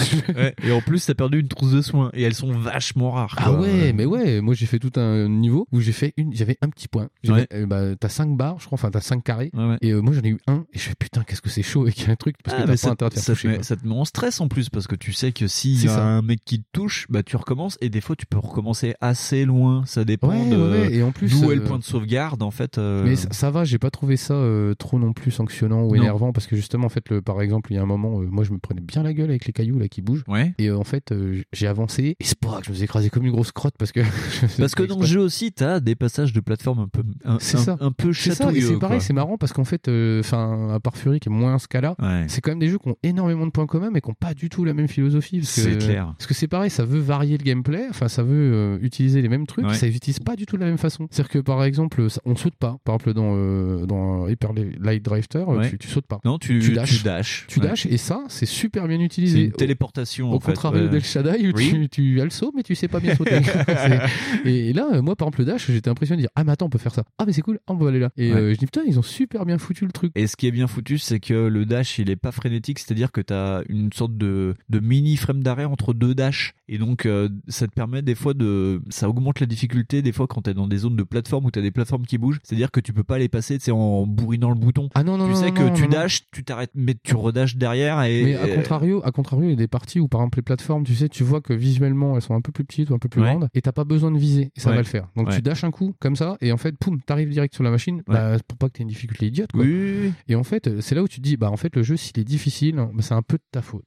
[0.62, 0.68] Ouais.
[0.68, 2.10] Et en plus, t'as perdu une trousse de soins.
[2.14, 3.34] Et elles sont vachement rares.
[3.38, 6.56] Ah ouais, mais ouais, moi j'ai fait tout un niveau où j'ai fait une, j'avais
[6.62, 7.08] un petit point.
[7.22, 9.50] J'avais- euh, bah, t'as 5 barres, je crois, enfin t'as 5 carrés.
[9.54, 9.78] Ouais, ouais.
[9.82, 11.86] Et euh, moi j'en ai eu un, et je fais putain, qu'est-ce que c'est chaud
[11.86, 13.14] et qu'il y a un truc, parce Ah, que mais t'as ça, pas intérêt de
[13.14, 13.48] te ça faire te toucher.
[13.48, 13.62] met, quoi.
[13.64, 15.88] ça te met en stress en plus parce que tu sais que s'il y C'est
[15.88, 16.04] a ça.
[16.06, 19.44] un mec qui te touche, bah tu recommences et des fois tu peux recommencer assez
[19.44, 19.84] loin.
[19.86, 21.84] Ça dépend Ouais, de ouais, ouais, et en plus, d'où est le euh, point de
[21.84, 22.78] sauvegarde en fait.
[22.78, 25.88] euh, Mais ça, ça va, j'ai pas trouvé ça euh, trop non plus sanctionnant ou
[25.96, 26.02] Non.
[26.02, 28.26] énervant parce que justement, en fait, le, par exemple, il y a un moment, euh,
[28.30, 30.24] moi je me prenais bien la gueule avec les cailloux là qui bougent.
[30.28, 30.37] Ouais.
[30.58, 33.10] Et euh, en fait, euh, j'ai avancé et c'est pas que je me suis écrasé
[33.10, 34.00] comme une grosse crotte parce que.
[34.58, 37.56] Parce que dans le jeu aussi, t'as des passages de plateforme un peu, un, C'est
[37.58, 37.76] ça.
[37.80, 38.60] un peu chatouilleux.
[38.68, 41.58] c'est pareil, c'est marrant parce qu'en fait, euh, enfin, à part Fury qui est moins
[41.58, 42.24] ce cas-là, Ouais.
[42.28, 44.34] c'est quand même des jeux qui ont énormément de points communs mais qui n'ont pas
[44.34, 45.40] du tout la même philosophie.
[45.44, 46.12] C'est clair.
[46.18, 49.46] Parce que c'est pareil, ça veut varier le gameplay, enfin, ça veut utiliser les mêmes
[49.46, 49.74] trucs, Ouais.
[49.74, 51.06] ça les utilise pas du tout de la même façon.
[51.10, 52.76] C'est-à-dire que par exemple, on saute pas.
[52.84, 55.70] Par exemple, dans, euh, dans Hyper Light Drifter, Ouais.
[55.70, 56.20] tu, tu sautes pas.
[56.24, 56.98] Non, tu, Tu dashes.
[56.98, 57.44] Tu dashes.
[57.48, 59.44] Tu dashes et ça, c'est super bien C'est utilisé.
[59.44, 60.52] une téléportation Au en fait.
[60.52, 60.88] contraire ouais.
[60.88, 61.68] d'El Shaddai où Oui.
[61.70, 63.40] tu, tu as le saut mais tu sais pas bien sauter.
[64.44, 66.66] Et, et là, moi par exemple le dash, j'étais impressionné de dire ah mais attends
[66.66, 67.04] on peut faire ça.
[67.18, 68.10] Ah mais c'est cool, ah, on peut aller là.
[68.16, 68.38] Et Ouais.
[68.40, 70.12] euh, je dis putain ils ont super bien foutu le truc.
[70.14, 73.12] Et ce qui est bien foutu, c'est que le dash, il est pas frénétique, c'est-à-dire
[73.12, 76.54] que tu as une sorte de, de mini frame d'arrêt entre deux dashs.
[76.70, 78.82] Et donc, euh, ça te permet des fois de.
[78.90, 81.50] Ça augmente la difficulté des fois quand tu es dans des zones de plateforme où
[81.50, 82.38] tu as des plateformes qui bougent.
[82.42, 84.88] C'est-à-dire que tu peux pas les passer en bourrinant le bouton.
[84.94, 87.14] Ah non non tu non, sais non, que non, tu dashes, tu t'arrêtes, mais tu
[87.16, 88.02] redashes derrière.
[88.02, 90.42] Et, Mais à contrario, à contrario, il y a des parties où par exemple les
[90.42, 92.98] plateformes, tu sais, tu vois que visuellement elles sont un peu plus petites ou un
[92.98, 93.28] peu plus Ouais.
[93.30, 94.76] grandes et t'as pas besoin de viser et ça Ouais.
[94.76, 95.08] va le faire.
[95.16, 95.36] Donc Ouais.
[95.36, 98.02] tu dashes un coup comme ça et en fait, poum, t'arrives direct sur la machine
[98.06, 99.52] bah, pour pas que t'aies une difficulté idiote.
[99.52, 99.62] Quoi.
[99.64, 100.12] Oui.
[100.28, 102.18] Et en fait, c'est là où tu te dis, bah en fait le jeu s'il
[102.18, 103.84] est difficile, bah, c'est un peu de ta faute.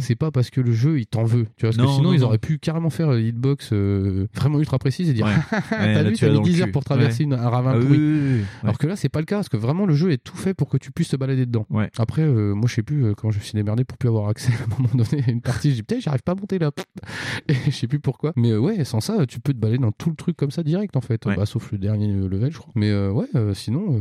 [0.00, 2.08] C'est pas parce que le jeu il t'en veut, tu vois, parce Non, que sinon
[2.10, 2.26] non, ils non.
[2.26, 5.26] auraient pu carrément faire une hitbox euh, vraiment ultra précise et dire,
[5.70, 7.72] t'as vu, tu as t'as mis dans le 10 heures pour traverser une- un ravin
[7.74, 7.98] Ah oui, pourri.
[7.98, 8.44] oui, oui, oui.
[8.62, 10.54] Alors que là, c'est pas le cas, parce que vraiment, le jeu est tout fait
[10.54, 11.66] pour que tu puisses te balader dedans.
[11.98, 14.28] Après, euh, moi, je sais plus euh, comment je me suis démerdé pour plus avoir
[14.28, 15.63] accès à un moment donné à une partie.
[15.70, 16.70] Je dis, putain, j'arrive pas à monter là.
[17.48, 18.32] Et je sais plus pourquoi.
[18.36, 20.62] Mais euh, ouais, sans ça, tu peux te balader dans tout le truc comme ça
[20.62, 21.24] direct, en fait.
[21.26, 21.36] Ouais.
[21.36, 22.72] Bah, sauf le dernier level, je crois.
[22.74, 24.00] Mais euh, ouais, euh, sinon,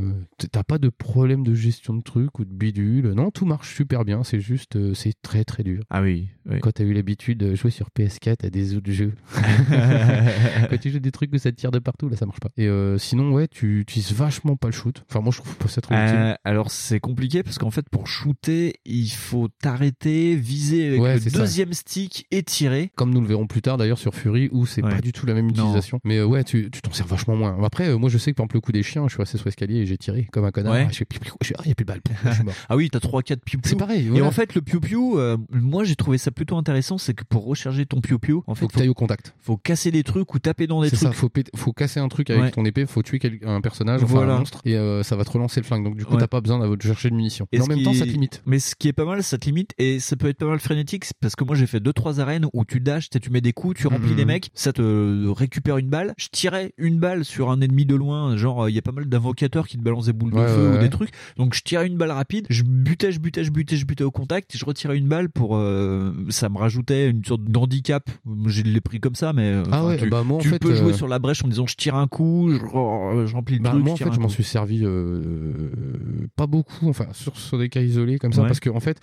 [0.51, 3.11] t'as pas de problème de gestion de trucs ou de bidule.
[3.11, 4.23] Non, tout marche super bien.
[4.23, 5.83] C'est juste, c'est très très dur.
[5.89, 6.29] Ah oui.
[6.49, 6.59] oui.
[6.61, 9.13] Quand t'as eu l'habitude de jouer sur PS4 à des autres jeux,
[10.69, 12.49] quand tu joues des trucs où ça te tire de partout, là ça marche pas.
[12.57, 15.03] Et sinon, ouais, tu utilises vachement pas le shoot.
[15.09, 16.37] Enfin, moi je trouve pas ça trop utile.
[16.43, 21.19] Alors c'est compliqué parce qu'en fait pour shooter il faut t'arrêter, viser avec Ouais, le.
[21.53, 22.91] Deuxième stick et tirer.
[22.95, 24.89] Comme nous le verrons plus tard d'ailleurs sur Fury où c'est Ouais.
[24.95, 25.99] pas du tout la même utilisation.
[26.03, 27.57] Mais euh, ouais, tu t'en sers vachement moins.
[27.63, 29.37] Après, euh, moi je sais que par exemple le coup des chiens, je suis resté
[29.37, 30.73] sur l'escalier et j'ai tiré comme un connard.
[30.73, 30.87] Ouais.
[30.91, 32.01] Je fais piou, piou, je fais, ah, y a plus de balles.
[32.25, 32.53] Je suis mort.
[32.69, 34.09] Ah oui, t'as 3-4 piou C'est pareil.
[34.15, 37.45] Et en fait, le piou-piou, euh, moi j'ai trouvé ça plutôt intéressant, c'est que pour
[37.45, 39.35] recharger ton piou-piou, en fait, faut que t'ailles au contact.
[39.41, 41.09] faut casser des trucs ou taper dans des C'est trucs.
[41.09, 42.51] ça, faut, faut casser un truc avec Ouais.
[42.51, 44.35] ton épée, faut tuer quel- un personnage, enfin Voilà.
[44.35, 45.83] un monstre, et euh, ça va te relancer le flingue.
[45.83, 46.19] Donc du coup, Ouais.
[46.19, 47.47] t'as pas besoin de chercher de munitions.
[47.51, 48.41] Et Mais en même temps, est- ça te limite.
[48.45, 50.59] Mais ce qui est pas mal, ça te limite et ça peut être pas mal
[50.59, 53.53] frénétique parce que moi j'ai fait deux trois arènes où tu dashes, tu mets des
[53.53, 54.17] coups, tu remplis Mhm.
[54.17, 56.13] les mecs, ça te récupère une balle.
[56.17, 59.05] Je tirais une balle sur un ennemi de loin, genre il y a pas mal
[59.05, 61.11] d'invocateurs qui te balancent des boules de feu ouais, ou des trucs.
[61.37, 64.11] Donc je tirais une balle rapide, je butais, je butais, je butais, je butais au
[64.11, 68.09] contact, je retirais une balle pour euh, ça me rajoutait une sorte d'handicap.
[68.47, 70.49] Je l'ai pris comme ça mais euh, Ah enfin, ouais, tu, bah moi en tu
[70.49, 73.33] fait, peux jouer euh, sur la brèche en disant je tire un coup, je, je
[73.33, 75.53] remplis le Bah, truc, moi, en fait, je m'en suis servi euh,
[76.35, 78.99] pas beaucoup, enfin, sur, sur des cas isolés comme ça, parce que, en fait,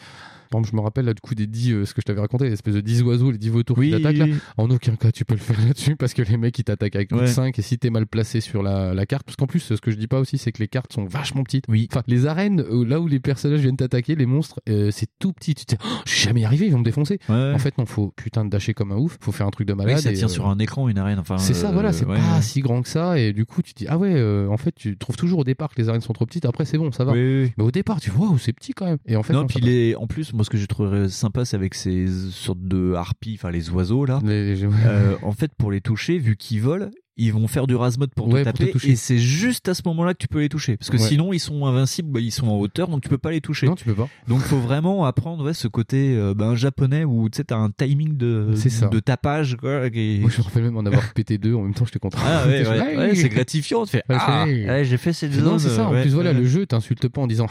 [0.50, 2.20] par exemple, je me rappelle là, du coup des 10, euh, ce que je t'avais
[2.20, 4.24] raconté, l'espèce de 10 oiseaux, les 10 vautours Oui, qui t'attaquent là.
[4.26, 4.34] oui.
[4.56, 7.12] En aucun cas, tu peux le faire là-dessus, parce que les mecs, ils t'attaquent avec
[7.12, 7.26] Ouais.
[7.26, 9.90] 5, et si t'es mal placé sur la, la carte, parce qu'en plus, ce que
[9.90, 11.64] je dis pas aussi, c'est que les cartes sont vachement petites.
[11.68, 11.88] Oui.
[11.90, 15.32] Enfin, les arènes, euh, là où les personnages viennent t'attaquer, les monstres, euh, c'est tout
[15.32, 15.54] petit.
[15.54, 17.18] Tu te dis, oh, je suis jamais arrivé, ils vont me défoncer.
[17.28, 17.52] Ouais.
[17.54, 19.74] En fait, non, faut putain de dasher comme un ouf, faut faire un truc de
[19.74, 19.98] malade.
[19.98, 21.18] ça et, tient euh, sur un écran une arène.
[21.18, 23.62] Enfin, c'est ça, euh, voilà, c'est ouais, pas si grand que ça, et du coup,
[23.62, 25.88] tu te dis, ah ouais, euh, en fait, tu trouves toujours au départ que les
[25.88, 27.12] arènes sont trop petites, après, c'est bon, ça va.
[27.14, 28.98] Mais au départ, tu vois, waouh, c'est petit quand même.
[29.06, 29.94] Et en fait, non, non, puis les...
[29.96, 33.50] en plus, moi ce que j'ai trouvé sympa, c'est avec ces sortes de harpies, enfin
[33.50, 34.20] les oiseaux là.
[34.24, 37.74] Les- les- Euh, en fait, pour les toucher, vu qu'ils volent, ils vont faire du
[37.74, 40.28] rasmode pour Ouais, te pour te taper, et c'est juste à ce moment-là que tu
[40.28, 41.02] peux les toucher, parce que Ouais.
[41.02, 43.66] sinon ils sont invincibles, bah, ils sont en hauteur, donc tu peux pas les toucher.
[43.66, 44.08] Non, tu peux pas.
[44.28, 47.70] Donc faut vraiment apprendre ouais, ce côté euh, ben, japonais où tu sais t'as un
[47.70, 48.54] timing de
[48.90, 49.80] de tapage quoi.
[49.80, 52.18] Moi, je me rappelle même en avoir pété deux en même temps, j'étais content.
[52.24, 53.84] Ah ouais, Je ouais, fais, ouais, c'est gratifiant.
[53.84, 54.46] Tu fais ah
[54.82, 55.44] j'ai fait cette zone.
[55.44, 55.86] Non, c'est ça.
[55.88, 57.46] En plus, voilà, le jeu t'insulte pas en disant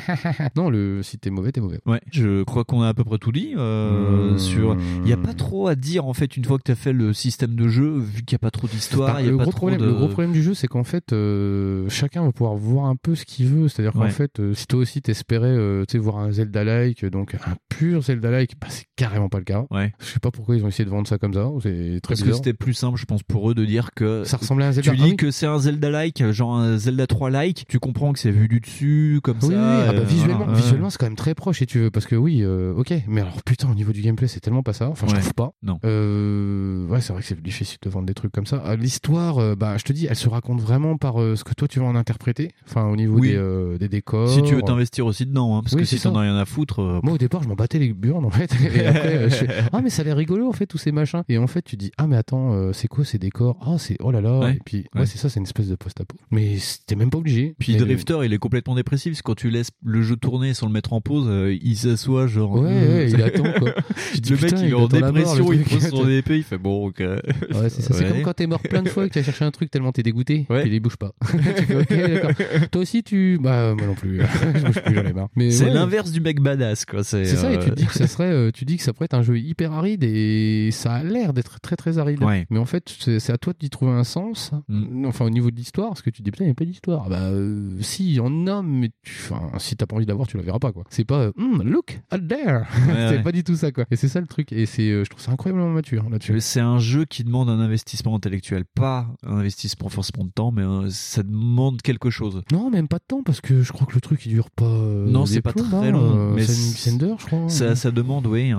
[0.56, 1.80] non, le si t'es mauvais, t'es mauvais.
[1.86, 4.38] Ouais, je crois qu'on a à peu près tout dit euh, Mmh.
[4.38, 4.76] sur.
[5.04, 7.12] Il y a pas trop à dire en fait une fois que t'as fait le
[7.12, 9.09] système de jeu, vu qu'il y a pas trop d'histoire.
[9.16, 9.86] A le, gros problème, de...
[9.86, 13.14] le gros problème du jeu, c'est qu'en fait, euh, chacun va pouvoir voir un peu
[13.14, 13.68] ce qu'il veut.
[13.68, 18.02] C'est-à-dire qu'en fait, euh, si toi aussi t'espérais euh, voir un Zelda-like, donc un pur
[18.02, 19.64] Zelda-like, bah, c'est carrément pas le cas.
[19.70, 19.92] Ouais.
[20.00, 21.48] Je sais pas pourquoi ils ont essayé de vendre ça comme ça.
[21.62, 24.36] C'est très Parce que c'était plus simple, je pense, pour eux de dire que Ça
[24.36, 24.90] ressemblait à un Zelda.
[24.92, 25.16] tu Ah dis oui.
[25.16, 29.20] que c'est un Zelda-like, genre un Zelda 3-like, tu comprends que c'est vu du dessus,
[29.22, 29.54] comme Oui, ça.
[29.54, 29.84] oui.
[29.88, 30.52] Ah bah, euh, visuellement, voilà.
[30.54, 31.90] visuellement c'est quand même très proche si tu veux.
[31.90, 34.72] Parce que oui, euh, ok, mais alors putain, au niveau du gameplay, c'est tellement pas
[34.72, 34.88] ça.
[34.88, 35.52] Enfin, je trouve pas.
[35.62, 35.78] Non.
[35.84, 38.62] Euh, ouais, c'est vrai que c'est difficile de vendre des trucs comme ça.
[38.64, 41.54] Ah, L'histoire, euh, bah, je te dis, elle se raconte vraiment par euh, ce que
[41.54, 42.50] toi tu vas en interpréter.
[42.66, 43.28] Enfin, au niveau Oui.
[43.30, 44.28] des, euh, des décors.
[44.28, 46.44] Si tu veux t'investir aussi dedans, hein, parce Oui, que si t'en as rien à
[46.44, 46.80] foutre.
[46.82, 49.34] euh, Moi au départ je m'en battais les burnes en fait et après euh, je
[49.36, 51.62] fais, ah mais ça a l'air rigolo en fait tous ces machins et en fait
[51.62, 53.58] tu dis ah mais attends euh, c'est quoi ces décors?
[53.64, 54.54] Ah c'est oh là là Ouais.
[54.54, 55.06] et puis ouais, Ouais.
[55.06, 57.84] c'est ça c'est une espèce de post-apo mais c'était même pas obligé Puis Mais le-
[57.86, 59.12] Drifter, il est complètement dépressif.
[59.12, 61.76] Parce que quand tu laisses le jeu tourner sans le mettre en pause, euh, il
[61.76, 62.54] s'assoit genre.
[62.54, 63.70] ouais, ouais il attend quoi
[64.20, 66.86] dis, le mec, il est en mort, dépression, il pose son épée, il fait bon,
[66.88, 66.98] ok.
[67.00, 67.94] Ouais, c'est ça.
[67.94, 70.02] C'est comme quand t'es mort plein de fois que t'as cherché un truc tellement t'es
[70.02, 70.62] dégoûté, Ouais.
[70.62, 71.12] puis il bouge pas.
[71.30, 72.30] tu fais, ok, d'accord.
[72.70, 73.38] Toi aussi, tu.
[73.40, 74.20] Bah, moi non plus.
[74.54, 75.28] je bouge plus, j'en ai marre.
[75.36, 75.70] Mais C'est ouais.
[75.74, 77.04] l'inverse du mec badass, quoi.
[77.04, 78.82] C'est C'est ça, et tu euh, te dis que ça serait, euh, tu dis que
[78.82, 82.22] ça pourrait être un jeu hyper aride et ça a l'air d'être très très aride.
[82.22, 82.46] Ouais.
[82.50, 84.52] Mais en fait, c'est c'est à toi d'y trouver un sens.
[84.68, 85.06] Mm.
[85.06, 86.64] Enfin, au niveau de l'histoire, parce que tu te dis putain, il n'y a pas
[86.64, 87.08] d'histoire.
[87.08, 90.10] Bah, euh, si, il y en a, mais tu, enfin, si t'as pas envie de
[90.10, 90.84] la voir, tu la verras pas, quoi.
[90.90, 92.62] C'est pas, euh, Hmm, look out there.
[92.86, 93.22] c'est ouais.
[93.22, 93.84] pas du tout ça, quoi.
[93.90, 94.52] Et c'est ça le truc.
[94.52, 96.40] Et c'est, euh, je trouve ça incroyablement mature là-dessus.
[96.40, 100.62] C'est un jeu qui demande un investissement intellectuel, pas un investissement forcément de temps, mais
[100.62, 102.42] euh, ça demande quelque chose.
[102.52, 104.64] Non, même pas de temps, parce que je crois que le truc il dure pas.
[104.64, 107.48] euh, Non, c'est pas plombs, très hein, long, euh, mais c'est une dizaine je crois.
[107.48, 108.52] Ça, ça demande, oui.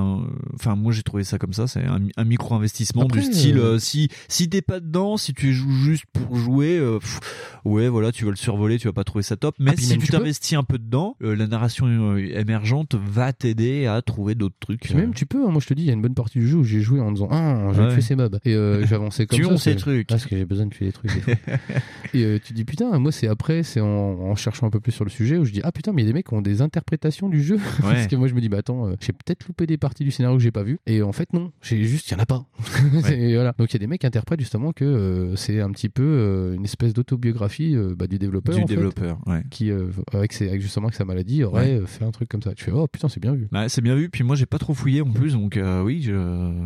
[0.55, 1.67] Enfin, moi j'ai trouvé ça comme ça.
[1.67, 3.57] C'est un, un micro-investissement du style.
[3.57, 7.19] euh, si si t'es pas dedans, si tu joues juste pour jouer, euh, pff,
[7.65, 9.55] ouais, voilà, tu vas le survoler, tu vas pas trouver ça top.
[9.59, 13.85] Mais Ah, puis si tu t'investis un peu dedans, euh, la narration émergente va t'aider
[13.87, 14.89] à trouver d'autres trucs.
[14.93, 16.47] Même tu peux, hein, moi je te dis, il y a une bonne partie du
[16.47, 17.95] jeu où j'ai joué en disant Ah, j'ai Ouais.
[17.95, 18.37] fait ces mobs.
[18.45, 19.57] Et avancé comme Tu ça.
[19.57, 20.19] ces c'est- trucs.
[20.19, 21.33] Parce que j'ai besoin de tuer des trucs des fois.
[22.13, 24.91] et euh, tu dis putain, moi c'est après, c'est en, en cherchant un peu plus
[24.91, 26.33] sur le sujet où je dis ah putain, mais il y a des mecs qui
[26.33, 27.57] ont des interprétations du jeu.
[27.81, 30.11] Parce que moi je me dis bah attends, euh, j'ai peut-être loupé des parties du
[30.11, 30.79] scénario que j'ai pas vu.
[30.87, 32.45] Et en fait non, j'ai juste, il y en a pas.
[33.03, 33.53] C'est- voilà.
[33.57, 36.53] Donc il y a des mecs qui interprètent justement que euh, c'est un petit peu
[36.55, 38.55] une espèce d'autobiographie bah, du développeur.
[38.55, 39.43] du en fait, développeur, ouais.
[39.49, 39.71] qui
[40.13, 42.53] avec, ses- avec justement avec sa maladie aurait fait un truc comme ça.
[42.53, 43.47] Tu fais oh putain, c'est bien vu.
[43.51, 44.09] Ouais, c'est bien vu.
[44.09, 46.13] Puis moi j'ai pas trop fouillé en plus, donc oui, je.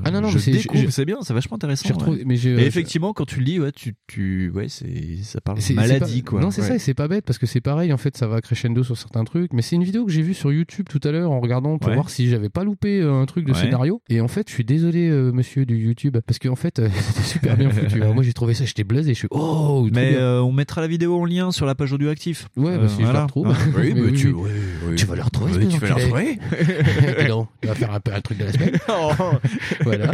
[0.03, 1.95] Ah non, non, je c'est- découvre, j'ai- c'est bien, c'est vachement intéressant.
[2.07, 2.23] Ouais.
[2.25, 5.73] mais Et effectivement, quand tu le lis, ouais, tu, tu, ouais, c'est, ça parle de
[5.73, 6.41] maladie, pas- quoi.
[6.41, 6.67] Non, c'est Ouais.
[6.67, 8.97] ça, et c'est pas bête parce que c'est pareil, en fait, ça va crescendo sur
[8.97, 9.53] certains trucs.
[9.53, 11.89] Mais c'est une vidéo que j'ai vue sur YouTube tout à l'heure en regardant pour
[11.89, 11.95] Ouais.
[11.95, 13.59] voir si j'avais pas loupé euh, un truc de Ouais.
[13.59, 14.01] scénario.
[14.09, 17.21] Et en fait, je suis désolé, euh, monsieur du YouTube, parce qu'en fait, euh, c'était
[17.27, 18.01] super bien foutu.
[18.01, 20.87] Alors, moi, j'ai trouvé ça, j'étais blasé, je suis oh, Mais euh, on mettra la
[20.87, 22.47] vidéo en lien sur la page audioactif.
[22.55, 23.47] Ouais, bah, si je la retrouve.
[23.47, 24.95] Hein oui, Mais bah, oui, tu, oui.
[24.95, 25.93] Tu vas le retrouver, ce tu vas enculé.
[26.03, 26.37] retrouver.
[27.27, 28.77] Donc, tu vas faire un peu un truc de la semaine.
[29.83, 30.11] Voilà.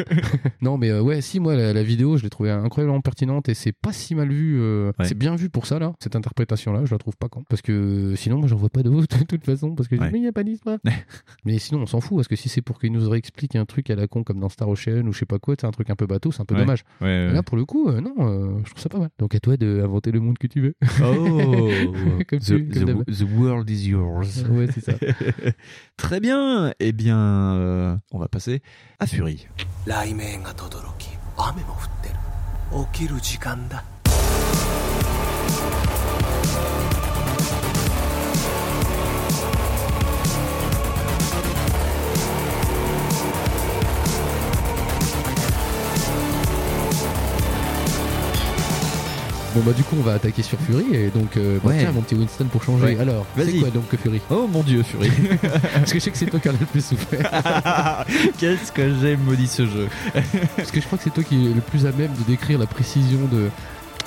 [0.61, 3.72] Non, mais ouais, si, moi, la, la vidéo, je l'ai trouvée incroyablement pertinente et c'est
[3.72, 4.58] pas si mal vu.
[4.60, 5.04] euh, Ouais.
[5.06, 5.92] C'est bien vu pour ça, là.
[6.00, 7.44] Cette interprétation-là, je la trouve pas con.
[7.48, 9.74] Parce que euh, sinon, moi, j'en vois pas d'autre, de toute façon.
[9.74, 10.12] Parce que je dis, Ouais.
[10.12, 10.78] mais il n'y a pas d'histoire.
[11.44, 12.16] mais sinon, on s'en fout.
[12.16, 14.48] Parce que si c'est pour qu'ils nous réexpliquent un truc à la con comme dans
[14.48, 16.44] Star Ocean ou je sais pas quoi, c'est un truc un peu bateau, c'est un
[16.44, 16.60] peu Ouais.
[16.60, 16.84] dommage.
[17.00, 17.28] Ouais, ouais.
[17.30, 19.10] Et Là, pour le coup, euh, non, euh, je trouve ça pas mal.
[19.18, 20.74] Donc à toi d'inventer le monde que tu veux.
[21.02, 21.70] Oh,
[22.28, 23.04] Comme the, tu- comme the- d'hab.
[23.04, 24.44] the world is yours.
[24.50, 24.92] Ouais, c'est ça.
[25.96, 26.72] Très bien.
[26.80, 28.62] Eh bien, euh, on va passer
[28.98, 29.46] à Fury.
[29.86, 32.14] 雷鳴が轟き雨も降ってる
[32.93, 33.83] 起きる時間だ。
[49.53, 50.95] Bon, bah, du coup, on va attaquer sur Fury.
[50.95, 51.79] Et donc, euh, bah, Ouais.
[51.79, 52.83] tiens, mon petit Winston pour changer.
[52.85, 52.97] Ouais.
[52.99, 54.21] Alors, c'est quoi donc que Fury?
[54.29, 55.09] Oh mon dieu, Fury.
[55.73, 57.29] Parce que je sais que c'est toi qui en as le plus souffert.
[58.37, 59.87] Qu'est-ce que j'aime maudit ce jeu.
[60.55, 62.59] Parce que je crois que c'est toi qui es le plus à même de décrire
[62.59, 63.49] la précision de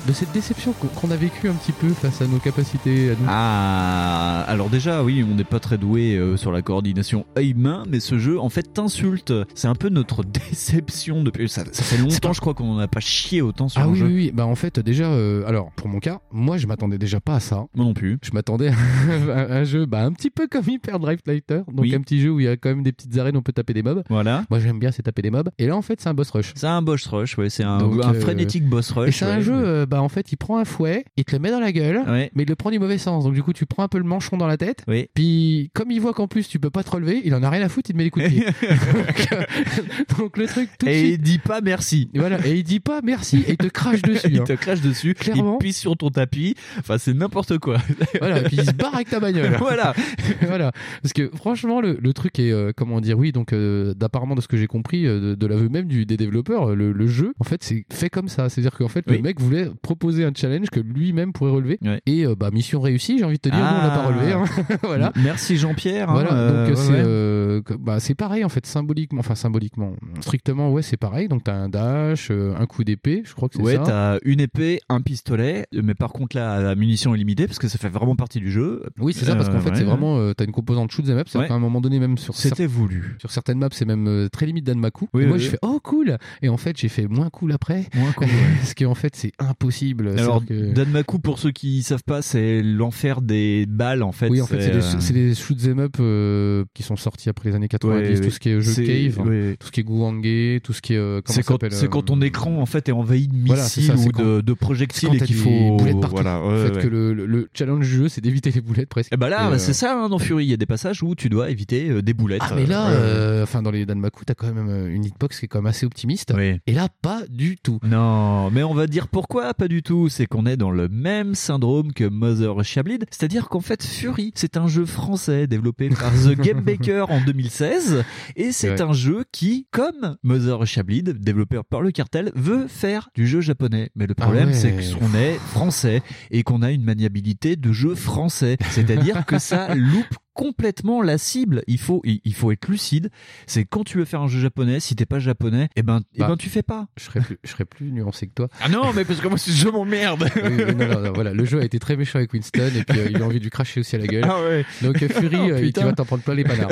[0.06, 3.26] de cette déception qu'on a vécue un petit peu face à nos capacités à nous.
[3.28, 8.00] Ah, alors déjà, oui, on n'est pas très doué euh, sur la coordination œil-main, mais
[8.00, 9.32] ce jeu, en fait, t'insulte.
[9.54, 11.48] C'est un peu notre déception depuis.
[11.48, 13.88] Ça, ça fait longtemps, je crois, qu'on n'en a pas chié autant sur Ah un
[13.88, 14.06] oui, jeu.
[14.06, 14.30] oui, oui.
[14.34, 17.40] Bah en fait, déjà, euh, alors pour mon cas, moi je m'attendais déjà pas à
[17.40, 17.64] ça.
[17.74, 18.18] Moi non plus.
[18.22, 18.74] Je m'attendais à
[19.54, 21.94] un jeu, bah un petit peu comme Hyper Drive Fighter, donc Oui.
[21.94, 23.72] un petit jeu où il y a quand même des petites arènes, on peut taper
[23.74, 24.02] des mobs.
[24.10, 24.44] Voilà.
[24.50, 25.50] Moi j'aime bien, c'est taper des mobs.
[25.58, 26.52] Et là en fait, c'est un boss rush.
[26.54, 27.48] C'est un boss rush, ouais.
[27.50, 29.08] C'est un, Donc, un euh, frénétique boss rush.
[29.08, 29.42] Et c'est un ouais.
[29.42, 31.70] jeu, euh, bah en fait, il prend un fouet, il te le met dans la
[31.72, 32.30] gueule, Ouais.
[32.34, 33.24] mais il le prend du mauvais sens.
[33.24, 34.82] Donc du coup, tu prends un peu le manchon dans la tête.
[34.88, 35.08] Oui.
[35.14, 37.62] Puis comme il voit qu'en plus tu peux pas te relever, il en a rien
[37.62, 38.44] à foutre, il te met les coups de pied.
[38.44, 39.42] donc, euh,
[40.18, 41.10] donc, le truc tout de Et suite.
[41.14, 42.10] il dit pas merci.
[42.14, 44.28] Et voilà, et il dit pas merci et il te crache dessus.
[44.30, 44.44] il hein.
[44.44, 45.58] te crache dessus, Clairement.
[45.60, 46.54] il pisse sur ton tapis.
[46.78, 47.78] Enfin, c'est n'importe quoi.
[48.18, 49.54] Voilà, et puis il se barre avec ta bagnole.
[49.58, 49.94] voilà.
[50.42, 50.72] voilà.
[51.02, 54.40] Parce que franchement, le, le truc est, euh, comment dire, oui, donc euh, d'apparemment de
[54.40, 57.32] ce que j'ai compris, euh, de, de l'aveu même du, des développeurs, le, le jeu,
[57.38, 58.48] en fait, c'est fait comme ça.
[58.48, 59.16] C'est-à-dire qu'en fait, Oui.
[59.16, 61.78] le mec voulait proposer un challenge que lui-même pourrait relever.
[61.82, 62.00] Ouais.
[62.06, 64.06] Et euh, bah, mission réussie, j'ai envie de te dire, nous, on l'a pas Ah.
[64.08, 64.32] relevé.
[64.32, 64.44] hein.
[64.82, 65.12] voilà.
[65.22, 66.08] Merci Jean-Pierre.
[66.10, 67.02] hein, Voilà, euh, donc ouais, c'est ouais.
[67.04, 71.28] euh, bah, pareil en fait symboliquement, enfin symboliquement, strictement ouais c'est pareil.
[71.28, 73.82] Donc t'as un dash, euh, un coup d'épée, je crois que c'est Ouais, ça.
[73.84, 77.68] t'as une épée, un pistolet, mais par contre là, la munition est limitée parce que
[77.68, 78.82] ça fait vraiment partie du jeu.
[78.98, 79.76] Oui c'est ça parce qu'en Euh, fait ouais.
[79.76, 81.48] c'est vraiment euh, t'as une composante shoot 'em up, c'est Ouais.
[81.48, 83.16] qu'à un moment donné même sur C'était voulu.
[83.20, 85.08] sur certaines maps c'est même euh, très limite d'Anmaku.
[85.12, 88.12] Oui, moi je fais oh cool et en fait j'ai fait moins cool après Moins
[88.12, 88.28] cool.
[88.60, 89.73] parce qu'en fait c'est impossible.
[89.82, 94.28] Alors, C'est-à-dire que- Danmaku, pour ceux qui savent pas, c'est l'enfer des balles en fait.
[94.28, 97.48] oui, en fait, c'est des, euh, des shoot 'em up euh, qui sont sortis après
[97.50, 99.80] les années 90, Ouais, tout ce qui est jeu C'est- cave, hein, tout ce qui
[99.80, 102.60] est Gouangé, tout ce qui est euh, ça quand, s'appelle c'est euh, quand ton écran
[102.60, 105.36] en fait est envahi de Voilà, missiles ça, ou quand- de, projectiles quand et qu'il
[105.36, 106.16] des faut boulettes partout.
[106.16, 106.82] voilà En ouais, fait, ouais.
[106.82, 109.12] que le, le- le challenge du jeu, c'est d'éviter les boulettes presque.
[109.12, 110.66] Et bah là, Et, bah, euh, c'est ça hein, dans Fury, il y a des
[110.66, 112.42] passages où tu dois éviter euh, des boulettes.
[112.44, 115.38] Ah mais là, Euh, euh, enfin dans les Danmaku, t'as quand même euh, une hitbox
[115.38, 116.32] qui est quand même assez optimiste.
[116.66, 117.78] Et là, pas du tout.
[117.82, 120.10] Non, mais on va dire pourquoi pas du tout.
[120.10, 123.06] C'est qu'on est dans le même syndrome que Mother Shablid.
[123.10, 128.04] C'est-à-dire qu'en fait, Fury, c'est un jeu français développé par The Game Baker en 2016.
[128.36, 133.26] Et c'est un jeu qui, comme Mother Shablid, développé par le cartel, veut faire du
[133.26, 133.88] jeu japonais.
[133.96, 134.82] Mais le problème, Ah ouais.
[134.82, 138.58] c'est qu'on est français et qu'on a une maniabilité de jeu français.
[138.68, 141.62] C'est-à-dire que ça loupe complètement la cible.
[141.66, 143.10] Il faut, il, il faut être lucide.
[143.46, 146.18] C'est quand tu veux faire un jeu japonais, si t'es pas japonais, eh ben, eh
[146.20, 146.28] Bah.
[146.28, 146.86] ben, tu fais pas.
[146.96, 148.48] Je serais plus, je serais plus nuancé que toi.
[148.60, 150.28] Ah non, mais parce que moi, ce jeu m'emmerde.
[150.36, 152.84] Oui, oui, non, non, non, voilà, le jeu a été très méchant avec Winston et
[152.84, 154.24] puis euh, il a envie de lui cracher aussi à la gueule.
[154.28, 154.64] Ah ouais.
[154.82, 156.70] Donc euh, Fury, Oh, euh, tu vas t'en prendre plein les panards.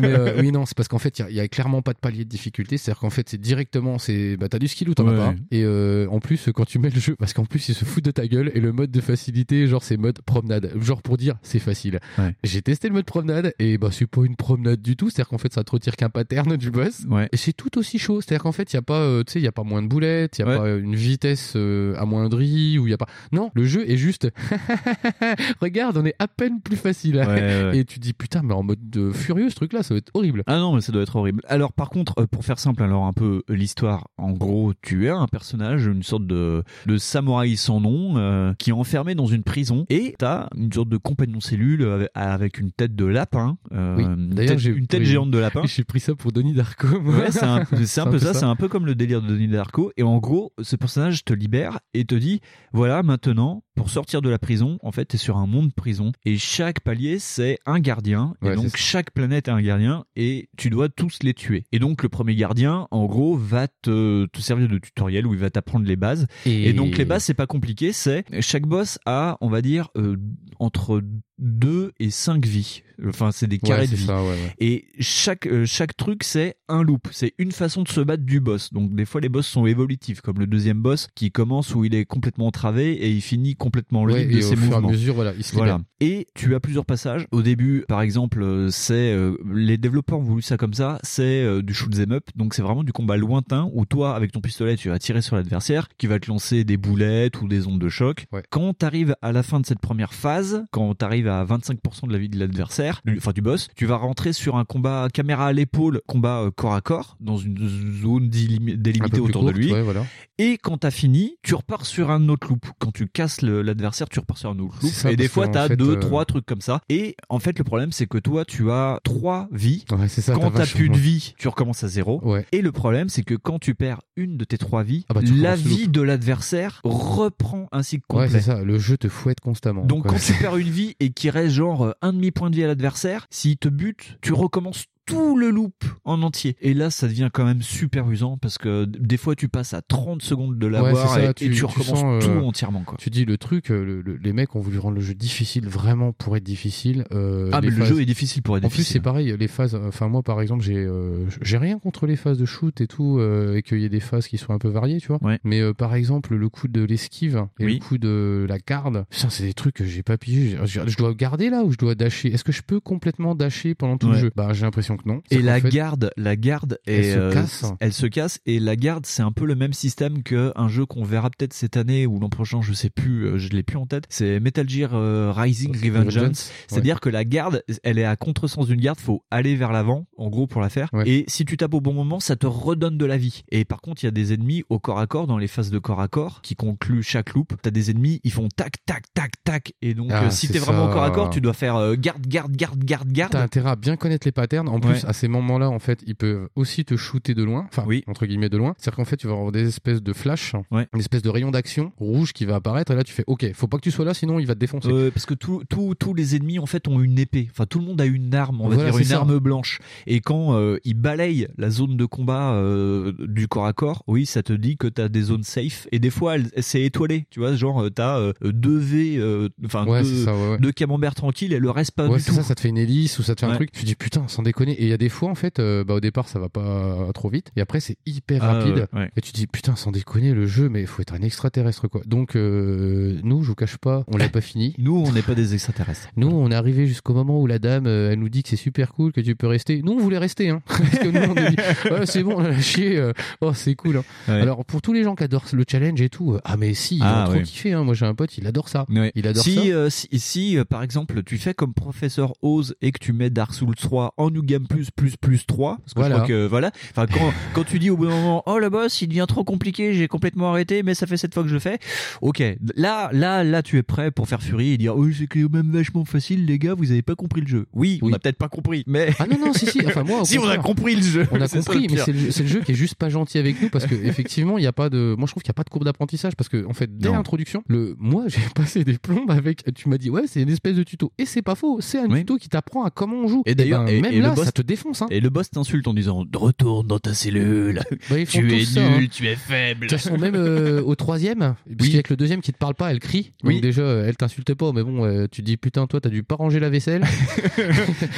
[0.00, 1.82] Mais euh, oui, non, c'est parce qu'en fait, il y a- il y, a clairement
[1.82, 2.76] pas de palier de difficulté.
[2.78, 5.14] C'est-à-dire qu'en fait, c'est directement, c'est, bah, t'as du skill ou t'en Ouais.
[5.14, 5.34] as pas.
[5.50, 8.02] Et euh, en plus, quand tu mets le jeu, parce qu'en plus, il se fout
[8.04, 10.72] de ta gueule et le mode de facilité, genre, c'est mode promenade.
[10.80, 12.00] Genre pour dire, c'est facile.
[12.18, 12.34] Ouais.
[12.44, 15.10] J'ai testé le mode promenade et bah, c'est pas une promenade du tout.
[15.10, 17.04] C'est-à-dire qu'en fait, ça te retire qu'un pattern du boss.
[17.08, 17.28] Ouais.
[17.32, 18.20] Et c'est tout aussi chaud.
[18.20, 19.82] C'est-à-dire qu'en fait, il y a pas, euh, tu sais, il y a pas moins
[19.82, 20.56] de boulettes, il y a Ouais.
[20.58, 23.06] pas une vitesse euh, amoindrie ou il y a pas.
[23.32, 24.28] Non, le jeu est juste.
[25.60, 27.16] Regarde, on est à peine plus facile.
[27.16, 27.78] Ouais.
[27.78, 30.42] Et tu dis putain, mais en mode de furieux, ce truc-là, ça va être horrible.
[30.46, 31.42] Ah non, mais ça doit être horrible.
[31.48, 35.06] Alors par contre, euh, pour faire simple, alors un peu euh, l'histoire, en gros, tu
[35.06, 39.26] es un personnage, une sorte de, de samouraï sans nom, euh, qui est enfermé dans
[39.26, 43.56] une prison, et t'as une sorte de compagnon cellule avec, avec une tête de lapin,
[43.72, 44.04] euh, Oui.
[44.04, 45.06] une D'ailleurs, tête- j'ai une tête oui.
[45.06, 45.62] géante de lapin.
[45.66, 46.86] J'ai pris ça pour Donnie Darko.
[47.00, 49.48] Ouais, c'est un, c'est un peu ça, c'est un peu comme le délire de Denis
[49.48, 49.90] Darko.
[49.96, 52.40] Et en gros, ce personnage te libère et te dit,
[52.72, 56.12] voilà, maintenant, pour sortir de la prison, en fait, t'es sur un monde prison.
[56.24, 58.34] Et chaque palier, c'est un gardien.
[58.42, 60.04] Ouais, et donc, chaque planète est un gardien.
[60.16, 61.64] Et tu dois tous les tuer.
[61.72, 65.40] Et donc, le premier gardien, en gros, va te, te servir de tutoriel où il
[65.40, 66.26] va t'apprendre les bases.
[66.46, 66.72] Et...
[66.72, 67.92] donc, les bases, c'est pas compliqué.
[67.92, 70.16] C'est, chaque boss a, on va dire, euh,
[70.58, 71.02] entre
[71.38, 72.82] 2 et 5 vies.
[73.06, 74.06] Enfin, c'est des carrés Ouais, de vie.
[74.06, 74.54] ça, ouais, ouais.
[74.58, 77.08] Et chaque, euh, chaque truc, c'est un loop.
[77.12, 78.72] C'est une façon de se battre du boss.
[78.72, 81.94] Donc, des fois, les boss sont évolutifs, comme le deuxième boss qui commence où il
[81.94, 83.65] est complètement travé et il finit complètement
[84.12, 84.90] Ouais, libre et de au ses fur et à mouvements.
[84.90, 85.72] mesure, voilà, il se Voilà.
[85.74, 85.84] libère.
[86.00, 87.26] Et tu as plusieurs passages.
[87.32, 90.98] Au début, par exemple, euh, c'est euh, les développeurs ont voulu ça comme ça.
[91.02, 92.24] C'est euh, du shoot 'em up.
[92.36, 95.36] Donc c'est vraiment du combat lointain où toi, avec ton pistolet, tu vas tirer sur
[95.36, 98.26] l'adversaire, qui va te lancer des boulettes ou des ondes de choc.
[98.32, 98.42] Ouais.
[98.50, 102.18] Quand t'arrives à la fin de cette première phase, quand t'arrives à 25% de la
[102.18, 105.52] vie de l'adversaire, du- enfin du boss, tu vas rentrer sur un combat caméra à
[105.52, 107.56] l'épaule, combat euh, corps à corps, dans une
[108.02, 109.72] zone Un délimitée autour de lui.
[109.72, 110.04] ouais, voilà.
[110.38, 112.66] Et quand t'as fini, tu repars sur un autre loop.
[112.78, 114.90] Quand tu casses le- l'adversaire, tu repars sur un autre loop.
[114.90, 116.80] Ça, et des fois, t'as fait, deux, euh, trois trucs comme ça.
[116.88, 119.84] Et en fait, le problème, c'est que toi, tu as trois vies.
[119.90, 120.34] Ouais, c'est ça.
[120.34, 122.20] quand t'as plus de vie, tu recommences à zéro.
[122.24, 122.46] Ouais.
[122.52, 125.20] Et le problème, c'est que quand tu perds une de tes trois vies, Ah bah,
[125.22, 128.40] la vie de l'adversaire reprend un cycle Ouais, complet.
[128.40, 128.62] c'est ça.
[128.62, 129.84] Le jeu te fouette constamment.
[129.84, 130.12] Donc quoi.
[130.12, 132.64] quand tu perds une vie et qu'il reste genre euh, un demi point de vie
[132.64, 135.72] à l'adversaire, s'il te bute, tu recommences tout le loop
[136.04, 136.56] en entier.
[136.60, 139.82] Et là, ça devient quand même super usant parce que des fois, tu passes à
[139.82, 142.82] 30 secondes de Ouais, l'avoir ça, et, et tu, recommences sens, tout euh, entièrement.
[142.84, 142.96] Quoi.
[142.98, 145.66] Tu dis le truc, euh, le- le- les mecs ont voulu rendre le jeu difficile
[145.68, 147.04] vraiment pour être difficile.
[147.12, 148.92] euh, Ah, mais le jeu est difficile pour être En plus, difficile.
[148.94, 149.74] c'est pareil, les phases.
[149.74, 153.18] Enfin, moi, par exemple, j'ai euh, j'ai rien contre les phases de shoot et tout,
[153.18, 155.18] euh, et qu'il y ait des phases qui soient un peu variées, tu vois.
[155.22, 155.38] Ouais.
[155.44, 157.74] Mais euh, par exemple, le coup de l'esquive et Oui.
[157.74, 160.56] le coup de la garde, putain, c'est des trucs que j'ai pas pigé.
[160.64, 162.32] Je, dois garder là ou je dois dasher?
[162.32, 164.18] Est-ce que je peux complètement dasher pendant tout le Ouais.
[164.20, 164.32] jeu?
[164.34, 165.20] Bah, j'ai l'impression non.
[165.30, 167.70] Et la fait- garde, la garde Elle est, se euh.
[167.80, 170.86] Elle se casse et la garde, c'est un peu le même système que un jeu
[170.86, 173.76] qu'on verra peut-être cette année ou l'an prochain, je sais plus, euh, je l'ai plus
[173.76, 174.04] en tête.
[174.08, 176.50] C'est Metal Gear euh, Rising Revengeance.
[176.68, 180.28] C'est-à-dire que la garde, elle est à contresens d'une garde, faut aller vers l'avant, en
[180.30, 180.88] gros pour la faire.
[180.92, 181.08] Ouais.
[181.08, 183.42] Et si tu tapes au bon moment, ça te redonne de la vie.
[183.50, 185.70] Et par contre, il y a des ennemis au corps à corps dans les phases
[185.70, 187.54] de corps à corps qui concluent chaque loop.
[187.60, 189.72] T'as des ennemis, ils font tac tac tac tac.
[189.82, 192.26] Et donc, Ah, euh, si t'es vraiment au corps à corps, tu dois faire garde
[192.26, 193.32] garde garde garde garde.
[193.32, 194.68] T'as intérêt à bien connaître les patterns.
[194.68, 194.92] En Ouais.
[194.94, 197.66] plus, à ces moments-là, en fait, ils peuvent aussi te shooter de loin.
[197.68, 198.74] Enfin, entre guillemets de loin.
[198.78, 201.92] C'est-à-dire qu'en fait, tu vas avoir des espèces de flash, une espèce de rayon d'action
[201.98, 202.92] rouge qui va apparaître.
[202.92, 204.60] Et là, tu fais, OK, faut pas que tu sois là, sinon il va te
[204.60, 204.88] défoncer.
[204.90, 207.48] Euh, parce que tous les ennemis en fait ont une épée.
[207.50, 209.16] Enfin, tout le monde a une arme, on va Voilà, dire une ça.
[209.16, 209.78] arme blanche.
[210.06, 214.26] Et quand euh, ils balayent la zone de combat euh, du corps à corps, oui,
[214.26, 215.86] ça te dit que t'as des zones safe.
[215.92, 217.26] Et des fois, c'est étoilé.
[217.30, 220.58] Tu vois, genre euh, t'as euh, deux V, euh, enfin Ouais, deux, ça, ouais, ouais.
[220.58, 222.32] deux camemberts tranquilles et le reste pas ouais, du tout.
[222.32, 223.56] ça, ça te fait une hélice ou ça te fait un Ouais.
[223.56, 223.72] truc.
[223.72, 224.75] Tu dis putain, sans déconner.
[224.78, 227.08] Et il y a des fois, en fait, euh, bah, au départ, ça va pas
[227.14, 227.50] trop vite.
[227.56, 228.86] Et après, c'est hyper Ah, rapide.
[228.92, 229.10] ouais.
[229.16, 231.88] Et tu te dis putain, sans déconner, le jeu, mais il faut être un extraterrestre,
[231.88, 232.02] quoi.
[232.06, 234.74] Donc, euh, nous, je vous cache pas, on l'a pas fini.
[234.78, 236.08] Nous, on n'est pas des extraterrestres.
[236.16, 238.56] Nous, on est arrivé jusqu'au moment où la dame, euh, elle nous dit que c'est
[238.56, 239.82] super cool, que tu peux rester.
[239.82, 240.62] Nous, on voulait rester, hein.
[240.66, 241.56] Parce que nous, on a dit,
[241.90, 243.10] ouais, c'est bon, on a chier.
[243.40, 243.98] oh, c'est cool.
[243.98, 244.04] hein.
[244.28, 244.40] Ouais.
[244.40, 247.02] Alors, pour tous les gens qui adorent le challenge et tout, ah, mais si, ils
[247.02, 247.84] Ah, ont trop kiffé, hein.
[247.84, 248.86] Moi, j'ai un pote, il adore ça.
[249.14, 249.50] Il adore ça.
[249.50, 253.30] si, euh, si, si, par exemple, tu fais comme professeur Oz et que tu mets
[253.30, 256.14] Dark Souls 3 en New Game Plus plus plus 3, parce que Voilà.
[256.16, 258.68] je crois que voilà, enfin quand, quand tu dis au bout d'un moment, oh le
[258.70, 261.54] boss il devient trop compliqué, j'ai complètement arrêté, mais ça fait cette fois que je
[261.54, 261.78] le fais,
[262.20, 262.42] ok,
[262.76, 265.70] là là là tu es prêt pour faire Fury et dire, oh c'est quand même
[265.70, 267.66] vachement facile les gars, vous avez pas compris le jeu.
[267.72, 269.80] Oui, on a peut-être pas compris, mais Ah non, non, si, si.
[269.86, 272.12] Enfin, moi, si on a compris le jeu, On a compris, mais c'est
[272.42, 274.72] le, jeu qui est juste pas gentil avec nous parce que effectivement, il y a
[274.72, 275.14] pas de.
[275.16, 277.10] Moi, je trouve qu'il y a pas de courbe d'apprentissage parce que en fait, dès
[277.10, 279.62] l'introduction, le moi, j'ai passé des plombes avec.
[279.74, 281.80] Tu m'as dit ouais, c'est une espèce de tuto et c'est pas faux.
[281.80, 283.42] C'est un tuto qui t'apprend à comment on joue.
[283.46, 285.02] Et d'ailleurs, ben, et- même et là, le boss- te défonce.
[285.02, 285.06] Hein.
[285.10, 287.80] Et le boss t'insulte en disant retourne dans ta cellule.
[288.10, 289.08] Bah, tu es ça, nul, hein.
[289.10, 289.86] tu es faible.
[289.86, 292.90] De toute façon, même euh, au troisième, parce qu'avec le deuxième qui te parle pas,
[292.92, 293.32] elle crie.
[293.42, 293.60] Donc Oui.
[293.60, 296.22] déjà, euh, elle t'insulte pas, mais bon, euh, tu te dis putain, toi, t'as dû
[296.22, 297.04] pas ranger la vaisselle.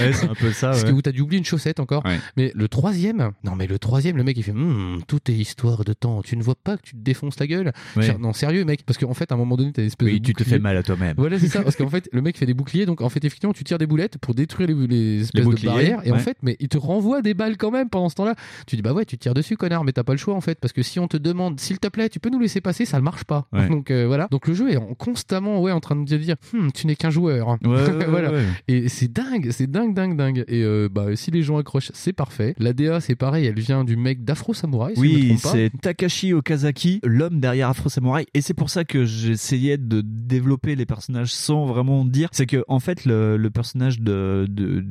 [0.01, 0.73] Ouais, c'est un peu ça.
[0.73, 0.91] Ouais.
[0.93, 2.03] où t'as dû oublier une chaussette encore.
[2.37, 5.85] Mais le troisième, non mais le troisième, le mec il fait Hum, tout est histoire
[5.85, 6.23] de temps.
[6.23, 7.73] Tu ne vois pas que tu te défonces la gueule.
[8.21, 10.27] Non sérieux mec, parce qu'en fait à un moment donné t'as une espèce Oui, de
[10.27, 11.15] tu te fais mal à toi-même.
[11.17, 13.53] Voilà c'est ça, parce qu'en fait le mec fait des boucliers, donc en fait effectivement
[13.53, 16.23] tu tires des boulettes pour détruire les, les espèces de barrières, et en ouais.
[16.25, 18.35] fait mais il te renvoie des balles quand même pendant ce temps-là.
[18.67, 20.59] Tu dis bah ouais tu tires dessus connard, mais t'as pas le choix en fait,
[20.61, 22.99] parce que si on te demande s'il te plaît tu peux nous laisser passer, ça
[22.99, 23.47] ne marche pas.
[23.53, 23.69] Ouais.
[23.79, 26.37] Donc euh, voilà, donc le jeu est en- constamment ouais en train de te dire
[26.55, 27.59] Hum, tu n'es qu'un joueur.
[27.65, 28.33] Ouais, ouais, voilà.
[28.69, 30.45] Et c'est dingue, c'est dingue, dingue, dingue.
[30.49, 32.55] Et euh, bah, si les gens accrochent, c'est parfait.
[32.59, 34.95] La DA, c'est pareil, elle vient du mec d'Afro Samurai.
[34.95, 39.77] Si Oui, c'est Takashi Okazaki, l'homme derrière Afro Samurai, et c'est pour ça que j'essayais
[39.79, 42.29] de développer les personnages sans vraiment dire.
[42.33, 44.85] C'est que en fait, le, le personnage de, de- de-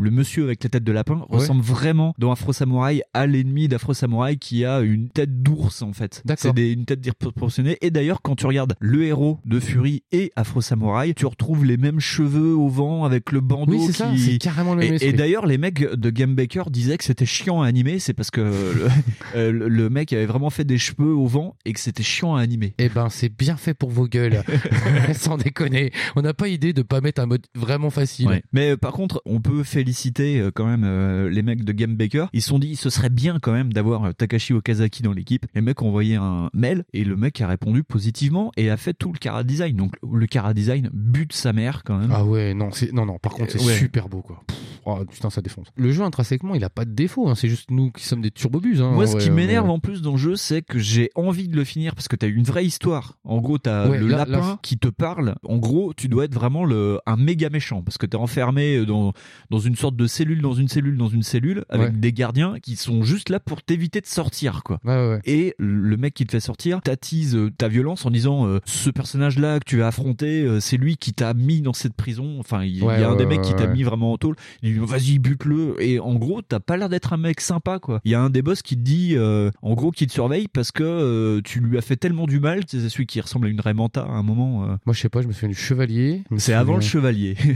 [0.00, 1.38] le monsieur avec la tête de lapin Ouais.
[1.38, 5.92] ressemble vraiment dans Afro Samurai à l'ennemi d'Afro Samurai qui a une tête d'ours en
[5.92, 6.22] fait.
[6.24, 6.52] D'accord.
[6.56, 7.76] C'est une tête disproportionnée.
[7.82, 11.76] Et d'ailleurs, quand tu regardes le héros de Fury et Afro Samurai, tu retrouves les
[11.76, 13.72] mêmes cheveux au vent avec le bandeau.
[13.72, 15.08] Oui, c'est ça, qui- c'est carrément le même Et-.
[15.08, 18.30] Et d'ailleurs, les mecs de Game Baker disaient que c'était chiant à animer, c'est parce
[18.30, 18.50] que le,
[19.36, 22.34] euh, le- le mec avait vraiment fait des cheveux au vent et que c'était chiant
[22.36, 22.74] à animer.
[22.78, 24.42] Eh ben, c'est bien fait pour vos gueules.
[25.14, 25.92] Sans déconner.
[26.16, 28.28] On n'a pas idée de pas mettre un mode vraiment facile.
[28.28, 28.42] Ouais.
[28.52, 31.96] Mais euh, par contre, on peut féliciter euh, quand même euh, les mecs de Game
[31.96, 32.26] Baker.
[32.34, 35.46] Ils se sont dit, ce serait bien quand même d'avoir euh, Takashi Okazaki dans l'équipe.
[35.54, 38.92] Les mecs ont envoyé un mail et le mec a répondu positivement et a fait
[38.92, 39.74] tout le cara design.
[39.76, 42.10] Donc le cara design bute sa mère quand même.
[42.12, 43.18] Ah ouais, non, c'est non, non.
[43.18, 43.74] Par contre, c'est Ouais.
[43.76, 44.42] super beau, quoi.
[44.46, 45.68] Pff, oh, putain, ça défonce.
[45.76, 47.28] Le jeu intrinsèquement, il a pas de défaut.
[47.28, 47.34] hein.
[47.34, 48.82] C'est juste nous qui sommes des turbobuses.
[48.82, 51.48] Hein, Moi, ce Ouais, qui m'énerve en plus dans le jeu, c'est que j'ai envie
[51.48, 53.18] de le finir parce que t'as une vraie histoire.
[53.24, 55.34] En gros, t'as le là- lapin là- qui te parle.
[55.46, 59.12] En gros, tu dois être vraiment le, un méga méchant parce que t'es enfermé dans,
[59.50, 61.96] dans une sorte de cellule, dans une cellule, dans une cellule avec Ouais.
[61.96, 64.78] des gardiens qui sont juste là pour t'éviter de sortir, quoi.
[64.84, 65.20] Ouais, ouais, ouais.
[65.24, 68.90] Et le mec qui te fait sortir t'attise euh, ta violence en disant euh, ce
[68.90, 72.36] personnage-là que tu vas affronter, euh, c'est lui qui t'a mis dans cette prison.
[72.38, 74.36] Enfin, il y a un des mecs qui t'a mis vraiment en tôle.
[74.62, 75.76] Il dit vas-y bute-le.
[75.80, 78.00] Et en gros, t'as pas l'air d'être un mec sympa, quoi.
[78.04, 80.48] Il y a un des boss qui te dit, euh, en gros, qui te surveille
[80.48, 82.60] parce que tu lui as fait tellement du mal.
[82.66, 84.66] C'est celui qui ressemble à une Raymanta à un moment.
[84.86, 86.22] Moi, je sais pas, je me souviens du chevalier.
[86.38, 87.36] C'est avant le chevalier.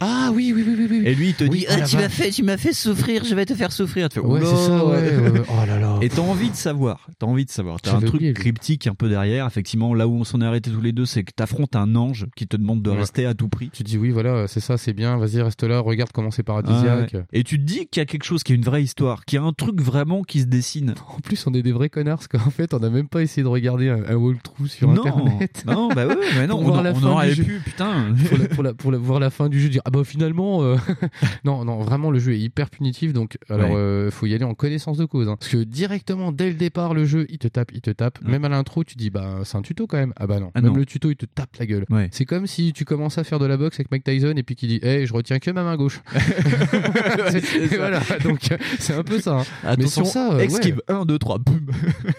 [0.00, 0.86] Ah oui, oui, oui, oui.
[0.90, 1.02] oui.
[1.04, 3.22] Et lui, il te Oui, dit oh ah, tu m'as fait, tu m'as fait souffrir,
[3.24, 4.08] je vais te faire souffrir.
[4.08, 5.42] Tu fais, Ouais, c'est ça, ouais.
[5.48, 5.98] Oh là là.
[6.02, 7.80] Et t'as envie de savoir, t'as envie de savoir.
[7.80, 9.46] T'as un truc oublié, cryptique un peu derrière.
[9.46, 12.26] Effectivement, là où on s'en est arrêté tous les deux, c'est que t'affrontes un ange
[12.34, 12.98] qui te demande de Ouais.
[12.98, 13.70] rester à tout prix.
[13.72, 16.42] Tu te dis oui, voilà, c'est ça, c'est bien, vas-y, reste là, regarde comment c'est
[16.42, 17.12] paradisiaque.
[17.14, 17.24] Ouais.
[17.32, 19.24] Et tu te dis qu'il y a quelque chose, qu'il y a une vraie histoire,
[19.24, 20.94] qu'il y a un truc vraiment qui se dessine.
[21.16, 23.44] En plus, on est des vrais connards, parce qu'en fait, on n'a même pas essayé
[23.44, 25.62] de regarder un, un walkthrough sur non, internet.
[25.66, 27.44] non, bah ouais, mais non, Pour on, voir la on fin aurait du jeu.
[27.44, 28.06] pu, putain.
[28.28, 30.62] pour, la- pour la- pour la- voir la fin du jeu, dire ah bah finalement
[30.64, 30.76] euh,
[31.44, 33.76] non non vraiment le jeu est hyper punitif donc alors Ouais.
[33.76, 35.36] euh, faut y aller en connaissance de cause hein.
[35.38, 38.44] parce que directement dès le départ le jeu il te tape il te tape même
[38.44, 40.72] à l'intro tu dis bah c'est un tuto quand même ah bah non Ah même
[40.72, 40.76] non.
[40.78, 42.08] le tuto il te tape la gueule Ouais.
[42.12, 44.54] c'est comme si tu commences à faire de la boxe avec Mike Tyson et puis
[44.56, 46.00] qu'il dit hey je retiens que ma main gauche
[47.54, 48.40] Et voilà donc
[48.78, 49.44] c'est un peu ça hein.
[49.64, 51.60] Attention, ça euh, esquive 1, 2, 3, boum.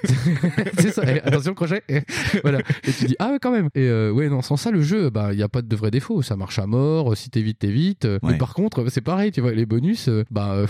[0.79, 1.01] c'est ça.
[1.23, 1.81] Attention crochet.
[1.89, 2.01] Eh,
[2.43, 2.59] voilà.
[2.87, 3.67] Et tu dis ah ouais quand même.
[3.75, 5.91] Et euh, ouais non sans ça le jeu bah il y a pas de vrai
[5.91, 6.21] défaut.
[6.21, 7.15] Ça marche à mort.
[7.17, 8.05] Si t'es vite t'es vite.
[8.05, 8.33] Euh, Ouais.
[8.33, 10.67] Mais par contre c'est pareil tu vois les bonus euh, bah euh,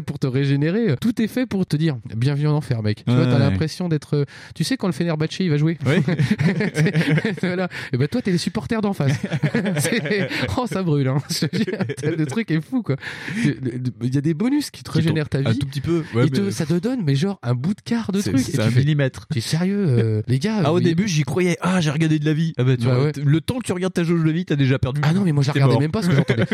[0.06, 0.94] pour te régénérer.
[1.00, 3.04] Tout est fait pour te dire bienvenue en enfer mec.
[3.06, 5.78] Tu vois t'as l'impression d'être euh, tu sais quand le Fenerbahçe il va jouer.
[5.86, 5.96] Oui.
[7.42, 7.68] voilà.
[7.92, 9.12] Et ben toi t'es les supporters d'en face.
[10.56, 11.18] Oh ça brûle hein.
[12.02, 12.96] Le truc est fou quoi.
[13.44, 15.48] Il y a des bonus qui te Qui régénèrent ta vie.
[15.48, 16.04] Un tout petit peu.
[16.14, 18.38] Ouais, te- ça te donne mais genre un bout de quart de truc.
[18.38, 19.26] c'est un fais, millimètre.
[19.28, 21.56] T'es sérieux, euh, les gars Ah, au début, j'y croyais.
[21.60, 22.52] Ah, j'ai regardé de la vie.
[22.58, 23.12] Ah, bah, tu Bah vois, ouais.
[23.24, 25.00] Le temps que tu regardes ta jauge de vie, t'as déjà perdu.
[25.04, 25.80] Ah non, mais moi j'ai regardé mort.
[25.80, 26.46] même pas parce que j'entendais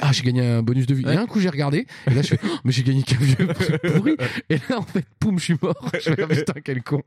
[0.00, 1.04] ah j'ai gagné un bonus de vie.
[1.16, 1.22] Ouais.
[1.24, 3.80] un coup j'ai regardé, et là je fais, oh, mais j'ai gagné qu'un vieux truc
[3.94, 4.16] pourri.
[4.50, 5.90] Et là en fait, poum, je suis mort.
[5.94, 7.02] Je fais, ah, putain, quel con.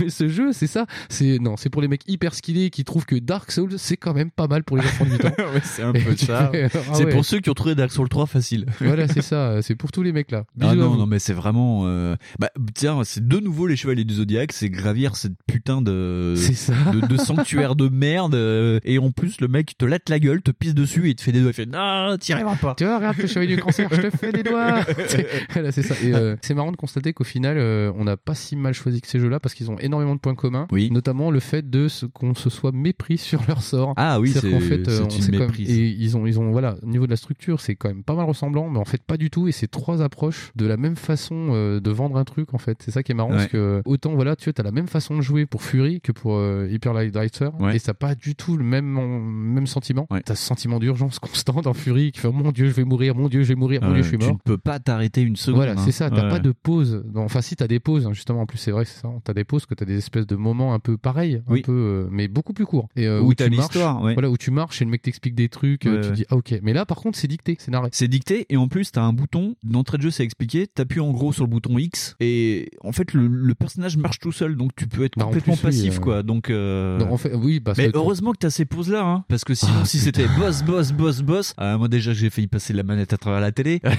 [0.00, 0.86] Mais ce jeu, c'est ça.
[1.08, 4.14] C'est, non, c'est pour les mecs hyper skillés qui trouvent que Dark Souls, c'est quand
[4.14, 5.30] même pas mal pour les enfants de 8 ans.
[5.54, 6.50] Ouais, c'est un Et peu ça.
[6.52, 7.10] fais, ah C'est ouais.
[7.12, 8.66] pour ceux qui ont trouvé Dark Souls 3 facile.
[8.80, 9.62] Voilà, c'est ça.
[9.62, 10.44] C'est pour tous les mecs là.
[10.60, 11.82] Ah Bisous non, non, mais c'est vraiment.
[11.86, 16.34] euh, Bah, tiens, c'est de nouveau les chevaliers du zodiaque, c'est gravir cette putain de.
[16.36, 16.72] C'est ça.
[16.92, 18.34] De, de sanctuaire de merde.
[18.34, 21.14] euh, Et en plus, le mec te latte la gueule, te pisse dessus et il
[21.16, 21.50] te fait des doigts.
[21.50, 22.74] Il fait Non, t'y arriveras pas.
[22.76, 24.80] Tu vois, regarde le chevalier du cancer, je te fais des doigts.
[25.08, 25.94] C'est- voilà, c'est ça.
[26.02, 29.00] Et euh, c'est marrant de constater qu'au final, euh, on n'a pas si mal choisi
[29.00, 30.66] que ces jeux-là parce qu'ils ont énormément de points communs.
[30.72, 30.90] Oui.
[30.90, 33.94] Notamment le fait de ce qu'on se soit mépris sur leur sort.
[33.96, 35.70] Ah oui, c'est qu'en fait, euh, c'est on une quand même- méprise.
[35.70, 38.14] et ils ont, ils ont, voilà, au niveau de la structure, c'est quand même pas
[38.14, 39.48] mal ressemblant, mais en fait pas du tout.
[39.48, 41.48] Et c'est trois approches de la même façon
[41.80, 42.78] de vendre un truc, en fait.
[42.84, 43.36] C'est ça qui est marrant, Ouais.
[43.36, 46.12] parce que autant, voilà, tu vois, t'as la même façon de jouer pour Fury que
[46.12, 47.76] pour Hyper Light Drifter, Ouais.
[47.76, 50.06] et ça n'a pas du tout le même, même sentiment.
[50.10, 50.20] Ouais.
[50.24, 53.14] T'as ce sentiment d'urgence constant dans Fury qui fait, oh mon dieu, je vais mourir,
[53.14, 54.34] mon dieu, je vais mourir, mon dieu, je suis Tu mort.
[54.34, 55.56] ne peux pas t'arrêter une seconde.
[55.56, 55.82] Voilà, hein.
[55.84, 56.10] c'est ça.
[56.10, 56.28] T'as Ouais.
[56.30, 57.02] pas de pause.
[57.16, 58.42] Enfin, si t'as des pauses, hein, justement.
[58.42, 59.08] En plus, c'est vrai, c'est ça.
[59.24, 62.08] T'as des pauses que t'as des espèces de moments un peu pareils, un peu, euh,
[62.10, 62.88] mais beaucoup plus courts.
[62.96, 64.12] Et euh, Où où, t'as tu l'histoire, ouais.
[64.14, 65.86] voilà, où tu marches et le mec t'explique des trucs.
[65.86, 66.14] euh, Ouais, tu ouais.
[66.16, 66.60] dis ah ok.
[66.62, 67.88] Mais là, par contre, c'est dicté, c'est narré.
[67.92, 70.66] C'est dicté et en plus t'as un bouton d'entrée de jeu, c'est expliqué.
[70.66, 74.32] T'appuies en gros sur le bouton X et en fait le, le personnage marche tout
[74.32, 76.22] seul, donc tu peux être Bah, en complètement plus, passif euh, quoi.
[76.22, 79.04] Donc euh, Non, en fait, oui, parce mais que heureusement que t'as ces pauses là,
[79.04, 82.30] hein, parce que sinon Ah, si c'était boss, boss, boss, boss, ah, moi déjà j'ai
[82.30, 83.80] failli passer la manette à travers la télé.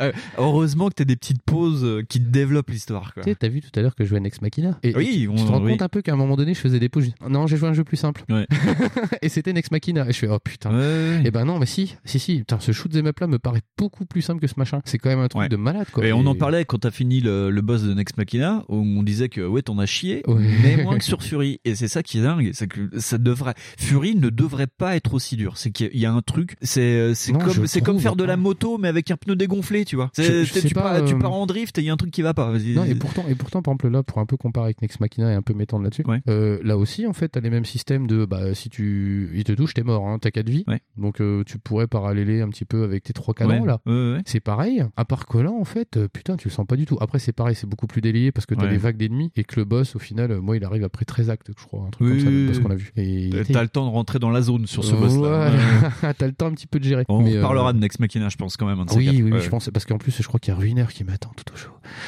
[0.00, 3.12] Euh, heureusement que t'as des petites pauses euh, qui te développent l'histoire.
[3.16, 5.08] Tu sais, t'as vu tout à l'heure que je jouais à Nex Machina et, Oui,
[5.08, 5.72] et tu, on- tu te rends oui.
[5.72, 7.10] compte un peu qu'à un moment donné, je faisais des pauses.
[7.28, 8.22] Non, j'ai joué à un jeu plus simple.
[8.28, 8.46] Ouais.
[9.22, 10.06] et c'était Nex Machina.
[10.08, 10.70] Et je fais oh putain.
[10.76, 11.20] Ouais.
[11.24, 12.38] Et ben non, mais si, si, si.
[12.38, 14.80] Putain, ce shoot them up là me paraît beaucoup plus simple que ce machin.
[14.84, 15.48] C'est quand même un truc Ouais.
[15.48, 16.04] de malade quoi.
[16.06, 19.02] Et on en parlait quand t'as fini le, le boss de Next Machina, où on
[19.02, 20.22] disait que ouais t'en as chié,
[20.62, 21.60] mais moins que sur Fury.
[21.64, 25.14] Et c'est ça qui est dingue, c'est que ça devrait Fury ne devrait pas être
[25.14, 25.58] aussi dur.
[25.58, 28.78] C'est qu'il y a un truc, c'est comme c'est comme trouve faire de la moto
[28.78, 30.10] mais avec un pneu dégonflé, tu vois.
[30.16, 31.96] Je- je tu, pas, pars, tu euh, pars en drift et il y a un
[31.96, 32.52] truc qui va pas.
[32.52, 35.30] Non, et pourtant, et pourtant, par exemple, là, pour un peu comparer avec Nex Machina
[35.32, 36.20] et un peu m'étendre là-dessus, Ouais.
[36.28, 39.52] euh, là aussi, en fait, t'as les mêmes systèmes de, bah, si tu, il te
[39.52, 40.64] touche, t'es mort, hein, t'as 4 vies.
[40.68, 40.80] Ouais.
[40.96, 44.22] Donc, euh, tu pourrais paralléler un petit peu avec tes trois canons, Ouais, là.
[44.26, 46.86] C'est pareil, à part que là, en fait, euh, putain, tu le sens pas du
[46.86, 46.96] tout.
[47.00, 49.58] Après, c'est pareil, c'est beaucoup plus délayé parce que t'as des vagues d'ennemis et que
[49.60, 52.10] le boss, au final, moi, il arrive après 13 actes, je crois, un truc Oui,
[52.10, 52.92] comme ça, oui, parce qu'on a vu.
[52.94, 55.50] T'as- était- le temps de rentrer dans la zone sur ce boss là.
[56.18, 57.04] T'as le temps un petit peu de gérer.
[57.08, 58.84] On Mais, parlera de Next Machina, je pense quand même.
[58.94, 61.30] oui, oui, je pense, parce qu'en plus, je crois qu'il y a Ruiner qui m'attend
[61.36, 61.56] tout au.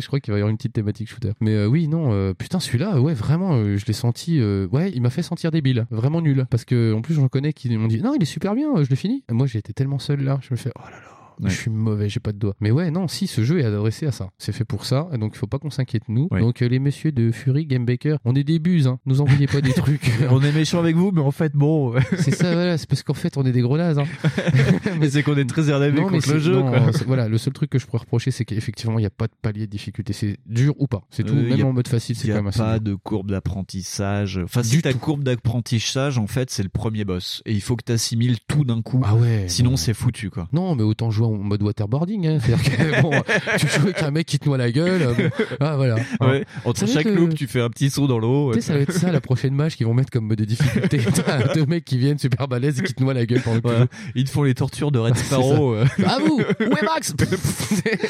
[0.00, 1.32] je crois qu'il va y avoir une petite thématique shooter.
[1.40, 5.02] Mais euh, oui, non, euh, putain, celui-là, ouais, vraiment, je l'ai senti, euh, ouais, il
[5.02, 6.46] m'a fait sentir débile, vraiment nul.
[6.50, 8.88] Parce que en plus, j'en connais qui m'ont dit, non, il est super bien, je
[8.90, 9.22] l'ai fini.
[9.30, 11.13] Et moi, été tellement seul là, je me fais, oh là là.
[11.40, 11.50] Ouais.
[11.50, 12.54] Je suis mauvais, j'ai pas de doigts.
[12.60, 14.28] Mais ouais, non, si, ce jeu est adressé à ça.
[14.38, 16.28] C'est fait pour ça, et donc il faut pas qu'on s'inquiète nous.
[16.30, 16.40] Ouais.
[16.40, 18.98] Donc euh, les messieurs de Fury, Game Baker, on est des buses, hein.
[19.06, 20.10] nous envoyez pas des trucs.
[20.30, 23.14] On est méchant avec vous, mais en fait, bon, c'est ça, voilà, c'est parce qu'en
[23.14, 23.98] fait, on est des gros nazes.
[23.98, 24.04] Hein.
[25.00, 26.52] mais c'est qu'on est très énervé contre le jeu.
[26.54, 26.90] non, quoi.
[27.06, 29.32] Voilà, le seul truc que je pourrais reprocher, c'est qu'effectivement, il n'y a pas de
[29.40, 30.12] palier de difficulté.
[30.12, 31.02] C'est dur ou pas.
[31.10, 31.34] C'est tout.
[31.34, 32.58] Euh, Même a- en mode facile, c'est Il n'y quand a même assez.
[32.58, 32.92] pas dur.
[32.92, 34.40] de courbe d'apprentissage.
[34.44, 37.42] Enfin, si ta courbe d'apprentissage, en fait, c'est le premier boss.
[37.46, 39.00] Et il faut que tu assimiles tout d'un coup.
[39.04, 39.44] Ah ouais.
[39.48, 39.76] Sinon, non.
[39.76, 40.48] c'est foutu, quoi.
[40.52, 42.26] Non, mais autant jouer en mode waterboarding.
[42.26, 42.38] Hein.
[42.40, 43.10] C'est-à-dire que bon,
[43.58, 45.02] tu joues avec un mec qui te noie la gueule.
[45.02, 45.30] euh, bon,
[45.60, 45.96] ah voilà.
[46.20, 46.44] Ouais.
[46.64, 48.52] Entre chaque loop, euh, tu fais un petit saut dans l'eau.
[48.52, 50.44] Tu sais, ça va être ça la prochaine match qu'ils vont mettre comme mode de
[50.44, 51.00] difficulté.
[51.54, 53.86] Deux mecs qui viennent super balèzes et qui te noient la gueule pendant que Ouais.
[54.14, 55.74] Ils te font les tortures de Red Sparrow.
[55.74, 57.14] euh, À vous Où est Max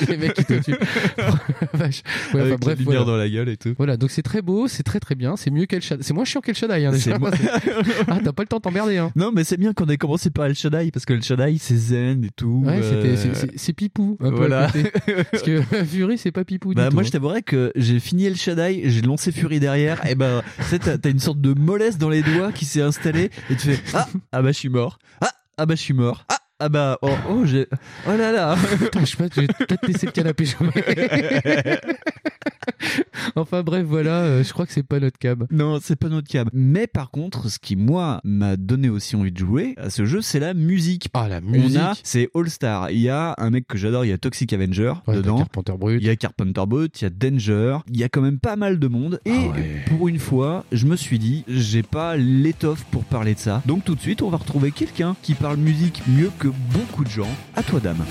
[0.09, 0.75] Les mecs qui te tuent.
[1.73, 2.03] Vache.
[2.35, 3.05] Ouais, avec enfin, bref, la lumière voilà.
[3.05, 3.75] dans la gueule et tout.
[3.77, 6.03] Voilà, donc c'est très beau, c'est très très bien, c'est mieux qu'El Shaddai.
[6.03, 7.19] C'est moins chiant qu'El Shaddai, hein, déjà.
[7.19, 7.31] Moi-
[8.09, 9.11] ah, t'as pas le temps de t'emmerder, hein.
[9.17, 11.77] Non, mais c'est bien qu'on ait commencé par El Shaddai parce que El Shaddai c'est
[11.77, 12.63] zen et tout.
[12.67, 14.91] Ouais, euh, c'est- c'est- pipou, un peu à côté.
[15.31, 17.07] Parce que Fury, c'est pas pipou Bah du moi tout.
[17.09, 20.79] je t'avouerais que j'ai fini El Shaddai, j'ai lancé Fury derrière, et ben tu sais
[20.79, 23.81] t'as t'as une sorte de mollesse dans les doigts qui s'est installée et tu fais
[23.95, 26.99] ah ah bah je suis mort ah ah bah je suis mort ah ah bah
[27.03, 27.67] oh oh j'ai
[28.07, 30.45] oh là là Putain, je sais pas, je vais peut-être laisser le canapé
[33.37, 35.47] enfin bref, voilà, euh, je crois que c'est pas notre cab.
[35.51, 39.33] non c'est pas notre cam mais par contre ce qui moi m'a donné aussi envie
[39.33, 41.79] de jouer à ce jeu c'est la musique Ah, la on musique.
[41.79, 44.53] a c'est All Star il y a un mec que j'adore il y a Toxic
[44.53, 46.01] Avenger Ouais, dedans t'as Carpenter Brut.
[46.03, 48.57] Il y a Carpenter Brut, il y a Danger, il y a quand même pas
[48.57, 49.21] mal de monde.
[49.25, 49.83] Et Ah ouais.
[49.89, 53.63] pour une fois, je me suis dit, j'ai pas l'étoffe pour parler de ça.
[53.67, 57.11] Donc tout de suite, on va retrouver quelqu'un qui parle musique mieux que beaucoup de
[57.11, 57.31] gens.
[57.55, 58.05] À toi, dame.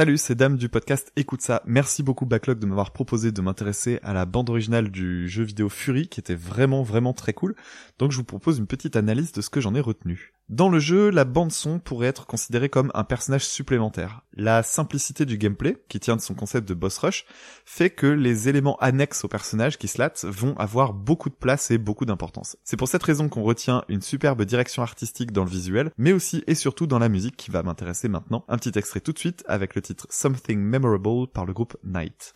[0.00, 1.62] Salut, c'est Dame du podcast Écoute ça.
[1.66, 5.68] Merci beaucoup Backlog de m'avoir proposé de m'intéresser à la bande originale du jeu vidéo
[5.68, 7.54] Fury qui était vraiment vraiment très cool.
[7.98, 10.32] Donc je vous propose une petite analyse de ce que j'en ai retenu.
[10.50, 14.22] Dans le jeu, la bande son pourrait être considérée comme un personnage supplémentaire.
[14.34, 17.24] La simplicité du gameplay, qui tient de son concept de boss rush,
[17.64, 21.78] fait que les éléments annexes au personnage qui latte vont avoir beaucoup de place et
[21.78, 22.56] beaucoup d'importance.
[22.64, 26.42] C'est pour cette raison qu'on retient une superbe direction artistique dans le visuel, mais aussi
[26.48, 28.44] et surtout dans la musique qui va m'intéresser maintenant.
[28.48, 32.34] Un petit extrait tout de suite avec le titre Something Memorable par le groupe Night.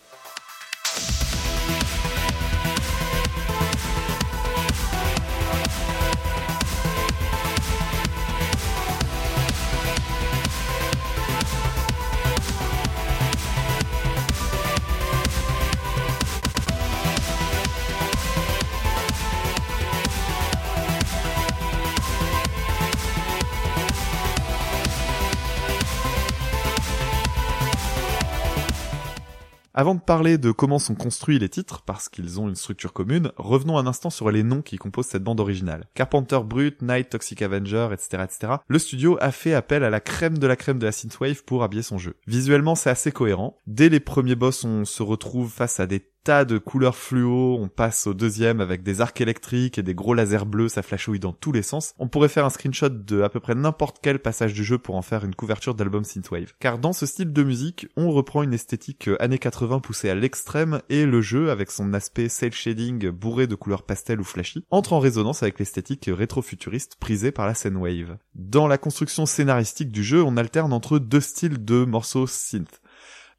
[29.76, 33.32] Avant de parler de comment sont construits les titres, parce qu'ils ont une structure commune,
[33.36, 35.88] revenons un instant sur les noms qui composent cette bande originale.
[35.94, 38.52] Carpenter Brut, Night, Toxic Avenger, etc., etc.
[38.68, 41.64] Le studio a fait appel à la crème de la crème de la synthwave pour
[41.64, 42.14] habiller son jeu.
[42.28, 43.58] Visuellement, c'est assez cohérent.
[43.66, 47.68] Dès les premiers boss, on se retrouve face à des tas de couleurs fluo, on
[47.68, 51.34] passe au deuxième avec des arcs électriques et des gros lasers bleus, ça flashouille dans
[51.34, 51.94] tous les sens.
[51.98, 54.96] On pourrait faire un screenshot de à peu près n'importe quel passage du jeu pour
[54.96, 56.54] en faire une couverture d'album synthwave.
[56.58, 60.14] Car dans ce style de musique, on reprend une esthétique euh, années 80 poussée à
[60.14, 64.64] l'extrême et le jeu, avec son aspect cel shading bourré de couleurs pastel ou flashy,
[64.70, 68.16] entre en résonance avec l'esthétique rétro-futuriste prisée par la scène wave.
[68.34, 72.80] Dans la construction scénaristique du jeu, on alterne entre deux styles de morceaux synth.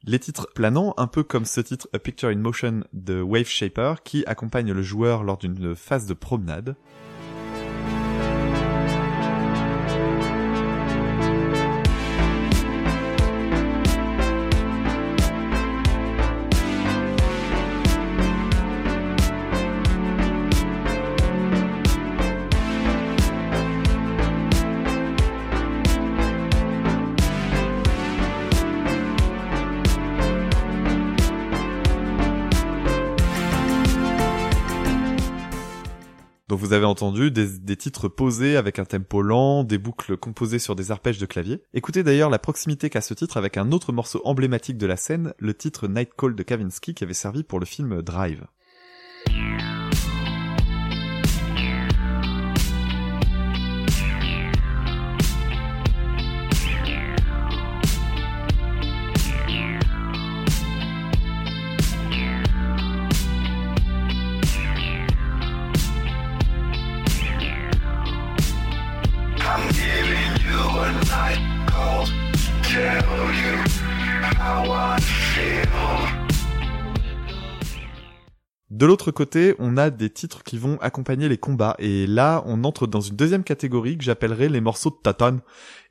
[0.04, 4.02] Les titres planants, un peu comme ce titre A Picture in Motion de Wave Shaper,
[4.04, 6.76] qui accompagne le joueur lors d'une phase de promenade.
[36.66, 40.90] Vous avez entendu des, titres posés avec un tempo lent, des boucles composées sur des
[40.90, 41.62] arpèges de clavier.
[41.74, 45.32] Écoutez d'ailleurs la proximité qu'a ce titre avec un autre morceau emblématique de la scène,
[45.38, 48.46] le titre Night Call de Kavinsky qui avait servi pour le film Drive.
[78.76, 82.62] De l'autre côté, on a des titres qui vont accompagner les combats, et là, on
[82.64, 85.40] entre dans une deuxième catégorie que j'appellerai les morceaux de tatane,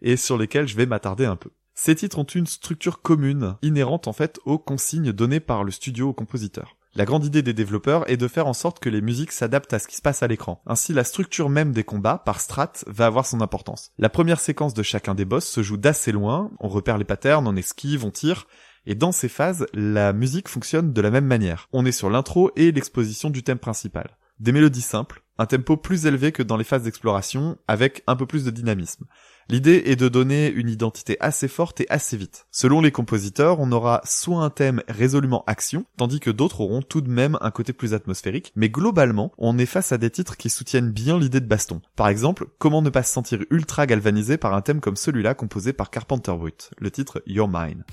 [0.03, 1.49] et sur lesquels je vais m'attarder un peu.
[1.73, 6.09] Ces titres ont une structure commune, inhérente en fait aux consignes données par le studio
[6.09, 6.77] au compositeur.
[6.93, 9.79] La grande idée des développeurs est de faire en sorte que les musiques s'adaptent à
[9.79, 10.61] ce qui se passe à l'écran.
[10.67, 13.93] Ainsi, la structure même des combats, par strat, va avoir son importance.
[13.97, 17.47] La première séquence de chacun des boss se joue d'assez loin, on repère les patterns,
[17.47, 18.45] on esquive, on tire,
[18.87, 21.67] Et dans ces phases, la musique fonctionne de la même manière.
[21.73, 24.17] On est sur l'intro et l'exposition du thème principal.
[24.39, 28.25] Des mélodies simples, un tempo plus élevé que dans les phases d'exploration, avec un peu
[28.25, 29.05] plus de dynamisme.
[29.47, 32.47] L'idée est de donner une identité assez forte et assez vite.
[32.51, 37.01] Selon les compositeurs, on aura soit un thème résolument action, tandis que d'autres auront tout
[37.01, 40.49] de même un côté plus atmosphérique, mais globalement, on est face à des titres qui
[40.49, 41.81] soutiennent bien l'idée de baston.
[41.95, 45.73] Par exemple, comment ne pas se sentir ultra galvanisé par un thème comme celui-là composé
[45.73, 47.83] par Carpenter Brut, le titre Your Mine.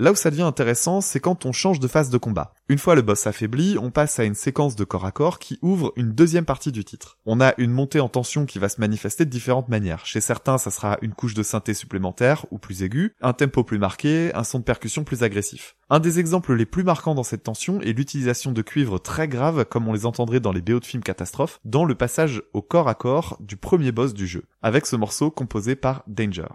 [0.00, 2.54] Là où ça devient intéressant, c'est quand on change de phase de combat.
[2.68, 5.58] Une fois le boss affaibli, on passe à une séquence de corps à corps qui
[5.60, 7.18] ouvre une deuxième partie du titre.
[7.26, 10.06] On a une montée en tension qui va se manifester de différentes manières.
[10.06, 13.80] Chez certains, ça sera une couche de synthé supplémentaire ou plus aiguë, un tempo plus
[13.80, 15.74] marqué, un son de percussion plus agressif.
[15.90, 19.64] Un des exemples les plus marquants dans cette tension est l'utilisation de cuivres très graves
[19.64, 22.88] comme on les entendrait dans les BO de films catastrophes, dans le passage au corps
[22.88, 26.46] à corps du premier boss du jeu, avec ce morceau composé par Danger.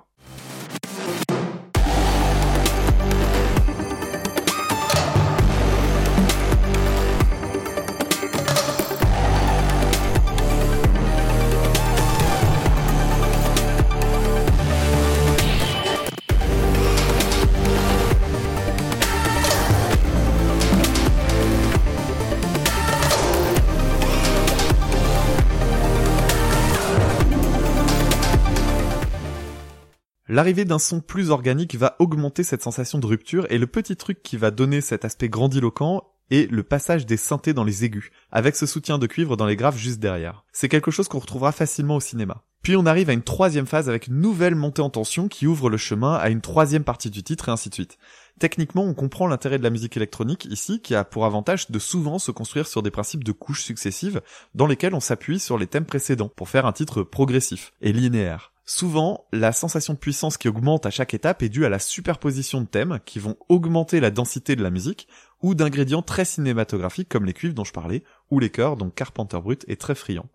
[30.33, 34.23] L'arrivée d'un son plus organique va augmenter cette sensation de rupture et le petit truc
[34.23, 38.55] qui va donner cet aspect grandiloquent est le passage des synthés dans les aigus, avec
[38.55, 40.43] ce soutien de cuivre dans les graves juste derrière.
[40.51, 42.41] C'est quelque chose qu'on retrouvera facilement au cinéma.
[42.63, 45.69] Puis on arrive à une troisième phase avec une nouvelle montée en tension qui ouvre
[45.69, 47.99] le chemin à une troisième partie du titre et ainsi de suite.
[48.39, 52.17] Techniquement, on comprend l'intérêt de la musique électronique ici, qui a pour avantage de souvent
[52.17, 54.19] se construire sur des principes de couches successives,
[54.55, 58.52] dans lesquelles on s'appuie sur les thèmes précédents, pour faire un titre progressif et linéaire.
[58.65, 62.61] Souvent, la sensation de puissance qui augmente à chaque étape est due à la superposition
[62.61, 65.09] de thèmes qui vont augmenter la densité de la musique,
[65.41, 69.39] ou d'ingrédients très cinématographiques comme les cuivres dont je parlais, ou les chœurs dont Carpenter
[69.41, 70.29] Brut est très friand.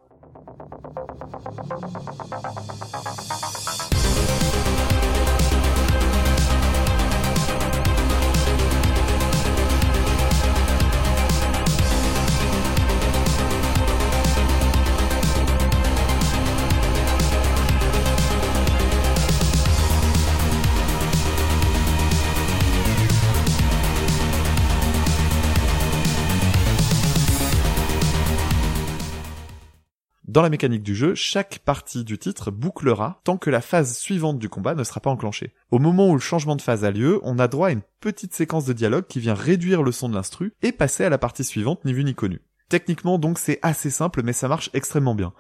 [30.29, 34.39] Dans la mécanique du jeu, chaque partie du titre bouclera tant que la phase suivante
[34.39, 35.55] du combat ne sera pas enclenchée.
[35.71, 38.35] Au moment où le changement de phase a lieu, on a droit à une petite
[38.35, 41.45] séquence de dialogue qui vient réduire le son de l'instru et passer à la partie
[41.45, 42.43] suivante ni vu ni connu.
[42.69, 45.33] Techniquement donc c'est assez simple mais ça marche extrêmement bien.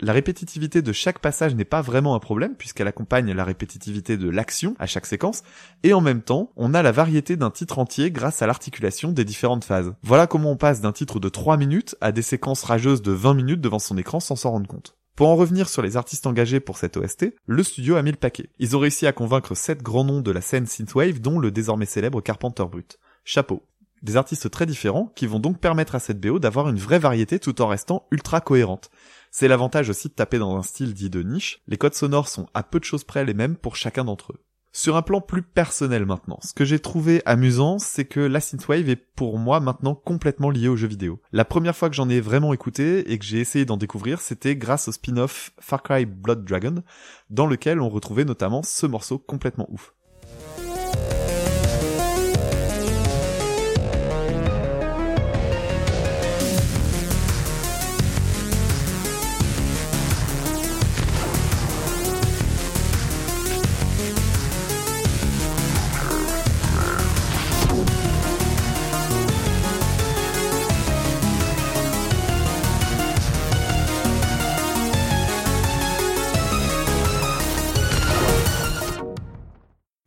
[0.00, 4.28] La répétitivité de chaque passage n'est pas vraiment un problème puisqu'elle accompagne la répétitivité de
[4.28, 5.42] l'action à chaque séquence
[5.84, 9.24] et en même temps, on a la variété d'un titre entier grâce à l'articulation des
[9.24, 9.94] différentes phases.
[10.02, 13.32] Voilà comment on passe d'un titre de 3 minutes à des séquences rageuses de 20
[13.32, 14.96] minutes devant son écran sans s'en rendre compte.
[15.16, 18.18] Pour en revenir sur les artistes engagés pour cette OST, le studio a mis le
[18.18, 18.50] paquet.
[18.58, 21.86] Ils ont réussi à convaincre 7 grands noms de la scène synthwave dont le désormais
[21.86, 22.98] célèbre Carpenter Brut.
[23.24, 23.62] Chapeau.
[24.02, 27.38] Des artistes très différents qui vont donc permettre à cette BO d'avoir une vraie variété
[27.38, 28.90] tout en restant ultra cohérente.
[29.30, 32.48] C'est l'avantage aussi de taper dans un style dit de niche, les codes sonores sont
[32.54, 34.40] à peu de choses près les mêmes pour chacun d'entre eux.
[34.76, 38.90] Sur un plan plus personnel maintenant, ce que j'ai trouvé amusant, c'est que la synthwave
[38.90, 41.18] est pour moi maintenant complètement liée aux jeux vidéo.
[41.32, 44.54] La première fois que j'en ai vraiment écouté et que j'ai essayé d'en découvrir, c'était
[44.54, 46.82] grâce au spin-off Far Cry Blood Dragon,
[47.30, 49.94] dans lequel on retrouvait notamment ce morceau complètement ouf.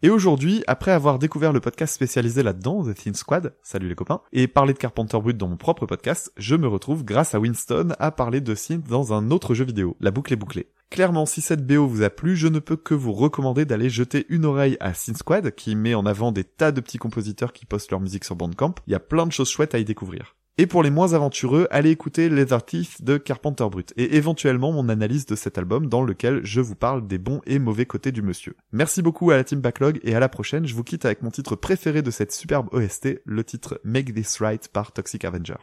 [0.01, 4.21] Et aujourd'hui, après avoir découvert le podcast spécialisé là-dedans, The Thin Squad, salut les copains,
[4.31, 7.89] et parler de Carpenter Brut dans mon propre podcast, je me retrouve grâce à Winston
[7.99, 10.71] à parler de synth dans un autre jeu vidéo, La Boucle est bouclée.
[10.89, 14.25] Clairement, si cette BO vous a plu, je ne peux que vous recommander d'aller jeter
[14.29, 17.65] une oreille à Synth Squad, qui met en avant des tas de petits compositeurs qui
[17.65, 18.75] postent leur musique sur Bandcamp.
[18.87, 20.37] Il y a plein de choses chouettes à y découvrir.
[20.61, 24.89] Et pour les moins aventureux, allez écouter Les Teeth de Carpenter Brut et éventuellement mon
[24.89, 28.21] analyse de cet album dans lequel je vous parle des bons et mauvais côtés du
[28.21, 28.57] monsieur.
[28.73, 31.31] Merci beaucoup à la team Backlog et à la prochaine, je vous quitte avec mon
[31.31, 35.55] titre préféré de cette superbe OST, le titre Make This Right par Toxic Avenger.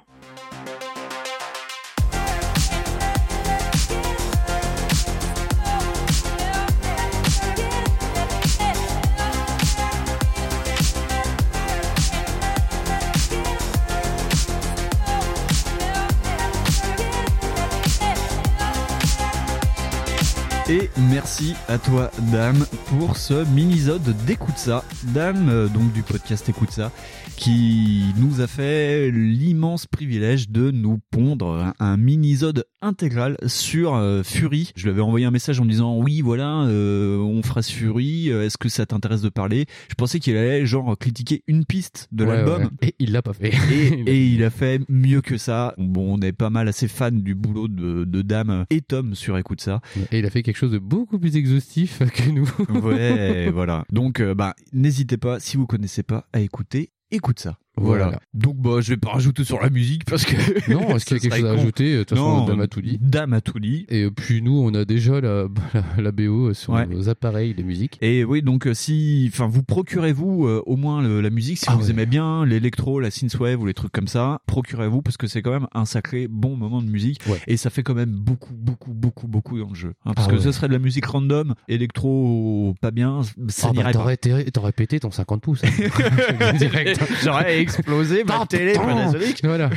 [20.68, 24.82] Et merci à toi, Dame, pour ce mini-zode d'Écoute ça.
[25.04, 26.90] Dame, euh, donc du podcast Écoute ça,
[27.36, 34.72] qui nous a fait l'immense privilège de nous pondre un, mini-zode intégral sur euh, Fury.
[34.76, 38.30] Je lui avais envoyé un message en me disant oui, voilà, euh, on fera Fury,
[38.30, 39.66] euh, est-ce que ça t'intéresse de parler?
[39.88, 42.62] Je pensais qu'il allait genre critiquer une piste de Ouais, l'album.
[42.64, 42.68] ouais.
[42.88, 43.52] Et il l'a pas fait.
[43.70, 45.74] Et, et il a fait mieux que ça.
[45.78, 49.36] Bon, on est pas mal assez fan du boulot de, de Dame et Tom sur
[49.38, 49.80] Écoute ça.
[50.12, 52.48] Et il a fait quelque chose de beaucoup plus exhaustif que nous.
[52.82, 53.84] Ouais, voilà.
[53.92, 56.90] Donc, euh, bah, n'hésitez pas, si vous connaissez pas, à écouter.
[57.10, 57.56] Écoute ça.
[57.78, 58.04] Voilà.
[58.04, 58.20] Voilà.
[58.34, 60.34] Donc, bah, je vais pas rajouter sur la musique parce que.
[60.72, 61.60] Non, est-ce qu'il y a quelque chose à con.
[61.60, 62.98] ajouter De toute façon, Dame a tout dit.
[63.00, 63.86] Dame a tout dit.
[63.88, 66.86] Et puis nous, on a déjà la, la, la BO sur Ouais.
[66.86, 67.98] nos appareils de musique.
[68.02, 71.64] Et oui, donc euh, si, enfin, vous procurez-vous euh, au moins le- la musique si
[71.68, 71.90] Ah vous ouais.
[71.90, 75.52] aimez bien l'électro, la synthwave ou les trucs comme ça, procurez-vous parce que c'est quand
[75.52, 77.38] même un sacré bon moment de musique Ouais.
[77.46, 79.92] et ça fait quand même beaucoup, beaucoup, beaucoup, beaucoup dans le jeu.
[80.04, 83.72] hein, parce Ah que ce serait de la musique random, électro pas bien, ça Ah
[83.92, 85.62] bah, t'aurais pété ton 50 pouces.
[85.64, 86.52] hein.
[86.58, 87.00] Direct.
[87.24, 88.72] J'aurais explosé ma télé.
[88.74, 89.40] Panasonic.
[89.44, 89.70] Voilà.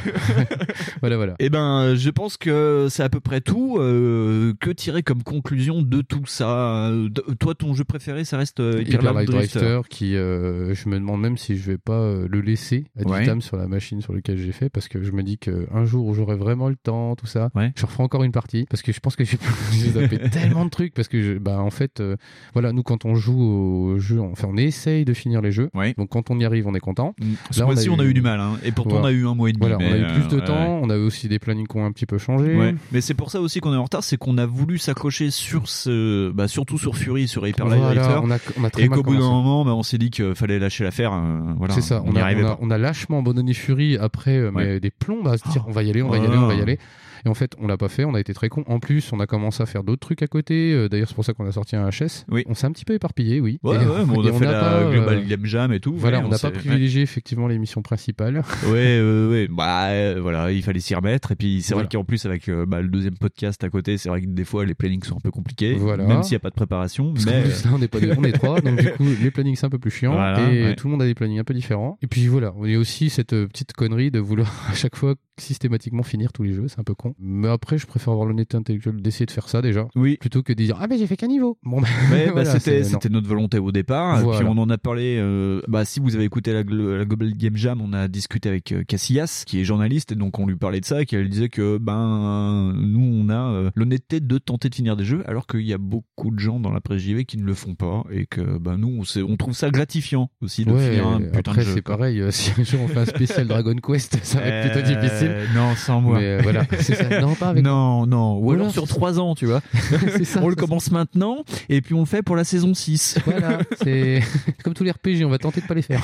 [1.02, 1.36] voilà, voilà.
[1.40, 3.78] Eh ben, je pense que c'est à peu près tout.
[3.80, 6.88] Euh, que tirer comme conclusion de tout ça?
[6.90, 7.10] Euh,
[7.40, 9.60] Toi, ton jeu préféré, ça reste euh, Hyper Hyper Light Light Drifter.
[9.60, 13.10] Drifter qui euh, je me demande même si je vais pas euh, le laisser à
[13.10, 13.22] Ouais.
[13.22, 15.84] vitam sur la machine sur laquelle j'ai fait parce que je me dis que un
[15.86, 17.72] jour où j'aurai vraiment le temps tout ça Ouais.
[17.76, 19.38] je referai encore une partie parce que je pense que j'ai
[19.92, 22.18] zappé tellement de trucs parce que je- bah en fait euh,
[22.54, 25.96] voilà nous quand on joue au jeu enfin on essaye de finir les jeux Ouais.
[25.98, 27.16] donc quand on y arrive on est content
[27.58, 28.58] Là, mois-ci, on, a eu du mal, hein.
[28.64, 29.06] et pourtant Voilà.
[29.06, 29.60] on a eu un mois et demi.
[29.68, 31.78] voilà on a eu plus de euh, temps on a eu aussi des plannings qui
[31.78, 32.76] ont un petit peu changé Ouais.
[32.92, 35.68] Mais c'est pour ça aussi qu'on est en retard, c'est qu'on a voulu s'accrocher sur
[35.70, 38.88] ce, bah surtout sur Fury, sur Hyper Light Voilà, on a, on a très et
[38.90, 41.14] qu'au bout d'un moment, bah, on s'est dit qu'il fallait lâcher l'affaire.
[41.14, 42.58] euh, voilà, c'est ça, on a, on, a, pas.
[42.62, 44.80] on a lâchement abandonné Fury après, euh, mais Ouais.
[44.80, 46.48] des plombs à se dire on va y aller, on va y Oh aller, on
[46.48, 46.80] va y aller.
[47.26, 48.64] Et en fait, on l'a pas fait, on a été très con.
[48.68, 50.74] En plus, on a commencé à faire d'autres trucs à côté.
[50.74, 52.26] euh, D'ailleurs, c'est pour ça qu'on a sorti un HS.
[52.30, 52.44] Oui.
[52.48, 53.60] On s'est un petit peu éparpillé, oui.
[53.64, 55.94] Ouais, Et- ouais, mais on a fait la pas, euh, Global Game Jam et tout.
[55.96, 58.44] Voilà, on n'a pas privilégié effectivement l'émission principale.
[58.68, 59.48] Ouais, ouais, ouais.
[59.50, 61.32] Bah, euh, voilà, il fallait s'y remettre.
[61.32, 61.88] Et puis, c'est Voilà.
[61.88, 64.66] vrai qu'en plus, avec bah, le deuxième podcast à côté, c'est vrai que des fois,
[64.66, 65.74] les plannings sont un peu compliqués.
[65.76, 66.06] Voilà.
[66.06, 67.14] Même s'il n'y a pas de préparation.
[67.14, 69.56] Parce mais, plus, là, on est pas on est trois, donc du coup, les plannings
[69.56, 70.76] c'est un peu plus chiant Voilà, et ouais.
[70.76, 71.98] tout le monde a des plannings un peu différents.
[72.02, 76.04] Et puis voilà, on est aussi cette petite connerie de vouloir à chaque fois systématiquement
[76.04, 77.14] finir tous les jeux, c'est un peu con.
[77.20, 80.18] Mais après, je préfère avoir l'honnêteté intellectuelle d'essayer de faire ça déjà, Oui.
[80.20, 81.58] plutôt que de dire ah mais j'ai fait qu'un niveau.
[81.64, 84.22] Bon, bah, Ouais, bah, voilà, c'était c'était notre volonté au départ.
[84.22, 84.40] Voilà.
[84.40, 85.18] Puis on en a parlé.
[85.20, 88.72] euh, bah si vous avez écouté la, la Global Game Jam, on a discuté avec
[88.72, 91.50] euh, Cassillas, qui est journaliste, et donc on lui parlait de ça, et qu'elle disait
[91.50, 95.62] que ben nous on a euh, l'honnêteté de tenter de finir des jeux, alors qu'il
[95.62, 98.26] y a beaucoup de gens dans la presse JV qui ne le font pas, et
[98.26, 101.40] que ben nous on, sait- on trouve ça gratifiant aussi de Ouais, finir un putain
[101.52, 101.74] après de jeu.
[101.76, 104.72] c'est pareil, euh, si un jour on fait un spécial Dragon Quest, ça va être
[104.72, 104.90] plutôt Euh,
[105.30, 105.50] difficile.
[105.60, 106.20] Non, sans moi.
[106.20, 107.22] Mais euh, voilà, c'est ça.
[107.22, 108.38] Non, pas avec Non, non.
[108.38, 109.62] Ou Voilà, alors sur trois ans, tu vois.
[110.24, 113.20] Ça, on le commence maintenant, et puis on le fait pour la saison 6.
[113.26, 114.22] Voilà, c'est
[114.64, 116.02] comme tous les RPG, on va tenter de pas les faire.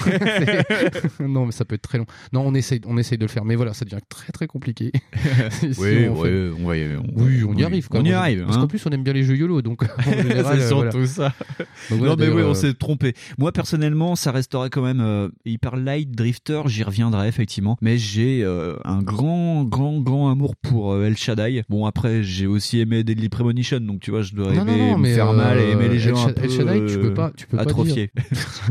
[1.20, 2.06] Non, mais ça peut être très long.
[2.34, 4.92] Non, on essaye, on essaye de le faire, mais voilà, ça devient très très compliqué.
[5.50, 7.88] Si oui, on fait- ouais, on va y on- Oui, on y oui, arrive.
[7.92, 8.44] On y arrive.
[8.46, 8.62] Parce hein.
[8.62, 11.08] qu'en plus, on aime bien les jeux YOLO, donc c'est euh, surtout voilà.
[11.08, 11.34] ça.
[11.90, 13.14] Donc voilà, non, mais oui, on euh, s'est trompé.
[13.38, 17.78] Moi, personnellement, ça restera quand même euh, Hyper Light Drifter, j'y reviendrai effectivement.
[17.82, 21.64] Mais j'ai euh, un grand, grand, grand amour pour euh, El Shaddai.
[21.70, 24.92] Bon, après, j'ai aussi aimé Deadly Premonition, donc tu vois, je dois Non, aimer non,
[24.92, 26.86] non, me mais faire euh, mal et aimer les jeux El, un peu El Shaddai,
[26.88, 28.08] tu peux pas, tu peux atrophiés.
[28.08, 28.22] pas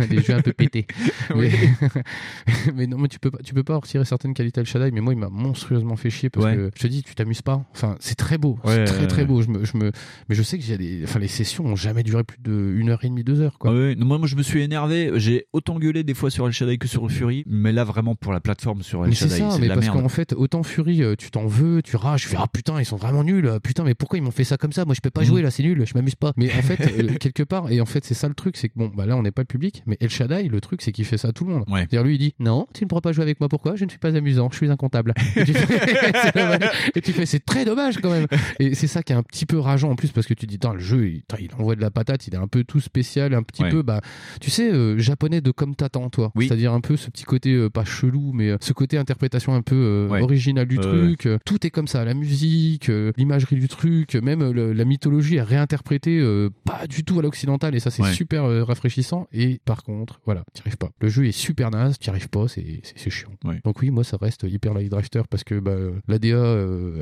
[0.05, 0.09] dire.
[0.17, 0.87] des jeux un peu pétés.
[1.35, 1.51] Mais,
[2.75, 4.91] mais non, mais tu peux pas, tu peux pas retirer certaines qualités El Shaddai.
[4.91, 6.57] Mais moi, il m'a monstrueusement fait chier parce Ouais.
[6.57, 7.65] que je te dis, tu t'amuses pas.
[7.73, 9.41] Enfin, c'est très beau, Ouais, c'est très très beau.
[9.43, 9.91] Je me, je me,
[10.29, 12.91] mais je sais que j'ai des, enfin, les sessions ont jamais duré plus de une
[12.91, 13.71] heure et demie, deux heures, quoi.
[13.71, 15.11] Ah ouais, moi, moi, je me suis énervé.
[15.17, 18.33] J'ai autant gueulé des fois sur El Shaddai que sur Fury, mais là, vraiment pour
[18.33, 20.03] la plateforme sur El Mais c'est Shaddai, ça, c'est mais de la parce merde.
[20.03, 22.81] qu'en fait, fait, autant Fury, euh, tu t'en veux, tu rages, tu fais ah putain,
[22.81, 24.85] ils sont vraiment nuls, euh, putain, mais pourquoi ils m'ont fait ça comme ça?
[24.85, 25.27] Moi, je peux pas Mhm.
[25.27, 26.33] jouer là, c'est nul, je m'amuse pas.
[26.37, 28.75] Mais en fait, euh, quelque part, et en fait, c'est ça le truc, c'est que
[28.77, 31.05] bon, bah là, on n'est pas le public, mais El Shaddai, le truc, c'est qu'il
[31.05, 31.65] fait ça à tout le monde.
[31.69, 31.81] Ouais.
[31.81, 33.77] C'est-à-dire, lui, il dit non, tu ne pourras pas jouer avec moi, pourquoi?
[33.77, 35.15] Je ne suis pas amusant, je suis incomptable.
[35.37, 35.67] Et tu fais,
[36.23, 36.71] c'est dommage.
[36.95, 38.27] Et tu fais, c'est très dommage quand même.
[38.59, 40.59] Et c'est ça qui est un petit peu rageant en plus, parce que tu dis,
[40.59, 41.23] Tain, le jeu, il,
[41.59, 43.71] envoie de la patate, il est un peu tout spécial, un petit Ouais.
[43.71, 44.01] peu, bah,
[44.41, 46.31] tu sais, euh, japonais de comme t'attends, toi.
[46.35, 46.47] Oui.
[46.49, 49.63] C'est-à-dire un peu ce petit côté, euh, pas chelou, mais euh, ce côté interprétation un
[49.63, 50.23] peu Ouais.
[50.23, 51.27] original du truc.
[51.27, 54.85] euh, Tout est comme ça, la musique, euh, l'imagerie du truc, même euh, le- la
[54.85, 58.13] mythologie est réinterprétée euh, pas du tout à l'occidental, et ça, c'est Ouais.
[58.13, 59.27] super euh, rafraîchissant.
[59.33, 60.91] Et par contre, voilà, t'y arrives pas.
[61.01, 63.31] Le jeu est super naze, t'y arrives pas, c'est chiant.
[63.65, 65.77] Donc oui, moi, ça reste hyper light drifter parce que bah,
[66.09, 66.37] la DA,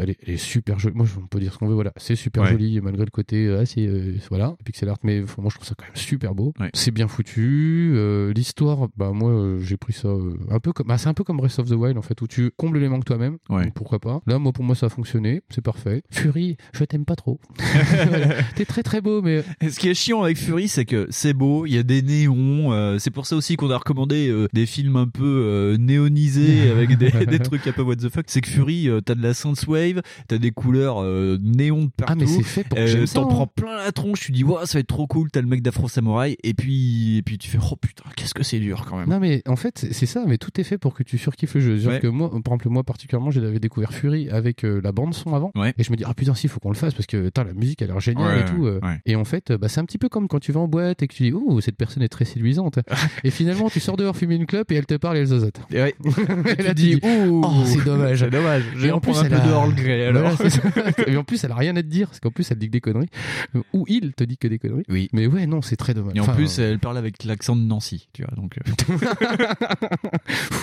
[0.00, 0.94] elle, est, elle est super jolie.
[0.96, 3.86] Moi, on peut dire ce qu'on veut, voilà, c'est super joli malgré le côté, c'est
[3.86, 6.52] euh, voilà, pixel art, mais moi, je trouve ça quand même super beau.
[6.60, 6.70] Ouais.
[6.74, 7.92] C'est bien foutu.
[7.94, 11.24] euh, L'histoire, bah moi, j'ai pris ça euh, un peu comme, bah, c'est un peu
[11.24, 13.38] comme Breath of the Wild en fait, où tu combles les manques toi-même.
[13.48, 13.64] Ouais.
[13.64, 16.02] Donc, pourquoi pas Là, moi, pour moi, ça a fonctionné, c'est parfait.
[16.10, 17.40] Fury, je t'aime pas trop.
[17.58, 18.34] Voilà.
[18.56, 21.32] T'es très très beau, mais Et Ce qui est chiant avec Fury, c'est que c'est
[21.32, 22.72] beau, il y a des néons.
[22.72, 26.70] euh, c'est pour ça aussi qu'on a recommandé euh, des films un peu euh, néonisés
[26.70, 28.24] avec des, des trucs un peu what the fuck.
[28.28, 32.12] C'est que Fury, euh, t'as de la synthwave, t'as des couleurs euh, néons de partout.
[32.12, 33.06] ah mais c'est fait pour que Euh.
[33.12, 33.28] T'en hein.
[33.28, 35.62] prends plein la tronche, tu dis ouais ça va être trop cool, t'as le mec
[35.62, 38.96] d'Afro Samouraï et puis et puis tu fais oh putain qu'est-ce que c'est dur quand
[38.96, 39.08] même.
[39.08, 41.60] Non mais en fait c'est- ça, mais tout est fait pour que tu surkiffes le
[41.60, 41.78] jeu.
[41.78, 42.00] C'est-à-dire Ouais.
[42.00, 45.50] que moi, par exemple moi particulièrement, j'avais découvert Fury avec euh, la bande son avant,
[45.56, 45.74] Ouais.
[45.78, 47.82] et je me dis ah putain si faut qu'on le fasse parce que la musique
[47.82, 48.66] a l'air géniale Ouais, et tout.
[48.66, 48.80] euh.
[48.82, 49.00] ouais.
[49.06, 51.08] Et en fait bah, c'est un petit peu comme quand tu vas en boîte et
[51.08, 52.78] que tu dis oh cette personne est très séduisante.
[53.24, 55.60] et finalement tu sors dehors fumer une clope et elle te parle et elle zozote.
[55.72, 58.20] Et tu dis dis oh c'est dommage.
[58.20, 58.62] C'est dommage.
[58.76, 59.68] Je Et en plus, elle a- alors.
[59.72, 60.60] Voilà, ça.
[61.06, 62.72] et en plus, elle a rien à te dire, parce qu'en plus, elle dit que
[62.72, 63.08] des conneries.
[63.56, 64.84] Euh, Ou il te dit que des conneries.
[64.88, 65.08] Oui.
[65.12, 66.12] Mais ouais, non, c'est très dommage.
[66.16, 68.34] Et en Enfin, plus, elle parle avec l'accent de Nancy, tu vois.
[68.36, 68.96] Donc, euh,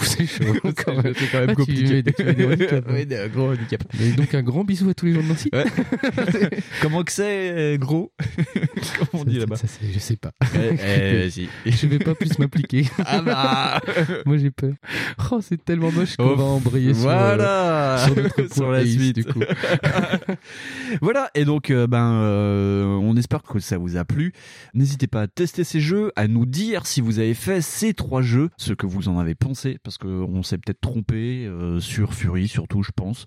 [0.03, 0.53] c'est chaud.
[0.85, 1.14] quand même.
[1.15, 2.03] c'est quand même Ah, compliqué.
[2.03, 3.83] tu des gros handicap.
[4.17, 5.49] Donc, un grand bisou à tous les gens de Nancy.
[5.53, 5.65] Ouais.
[6.81, 8.11] Comment que c'est, euh, gros
[8.97, 9.55] Comment on dit là-bas
[9.93, 10.31] Je sais pas.
[10.55, 11.47] Eh, eh.
[11.71, 12.85] Je vais pas plus m'appliquer.
[13.05, 13.81] Ah bah
[14.25, 14.73] Moi, j'ai peur.
[15.31, 18.71] Oh, c'est tellement moche qu'on Oh, va embrayer sur, euh, Voilà sur notre Sur point
[18.77, 19.15] la suite.
[19.15, 19.41] du coup.
[21.01, 24.33] voilà, et donc euh, ben euh, on espère que ça vous a plu.
[24.73, 28.21] N'hésitez pas à tester ces jeux, à nous dire si vous avez fait ces trois
[28.21, 31.79] jeux, ce que vous en avez pensé, parce qu'on s'est peut-être trompé euh,
[32.14, 33.26] sur Fury, surtout je pense.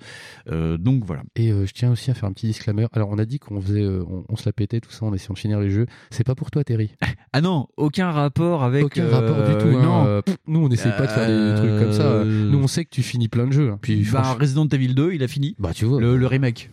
[0.51, 1.23] Euh, donc voilà.
[1.37, 2.87] Et euh, je tiens aussi à faire un petit disclaimer.
[2.93, 5.13] Alors, on a dit qu'on faisait, euh, on, on se la pétait tout ça en
[5.15, 5.87] essayant de finir les jeux.
[6.11, 6.91] C'est pas pour toi, Terry.
[7.35, 8.85] Ah non, aucun rapport avec.
[8.85, 9.79] Aucun rapport du tout.
[9.79, 9.83] hein.
[9.83, 10.21] Non.
[10.23, 12.25] Pff, nous, on n'essaie pas de faire des trucs comme ça.
[12.25, 13.71] Nous, on sait que tu finis plein de jeux.
[13.71, 13.79] hein.
[13.81, 15.57] Puis, Bah, Resident Evil 2, il a fini.
[15.59, 15.99] bah, tu vois.
[15.99, 16.69] Le, le remake.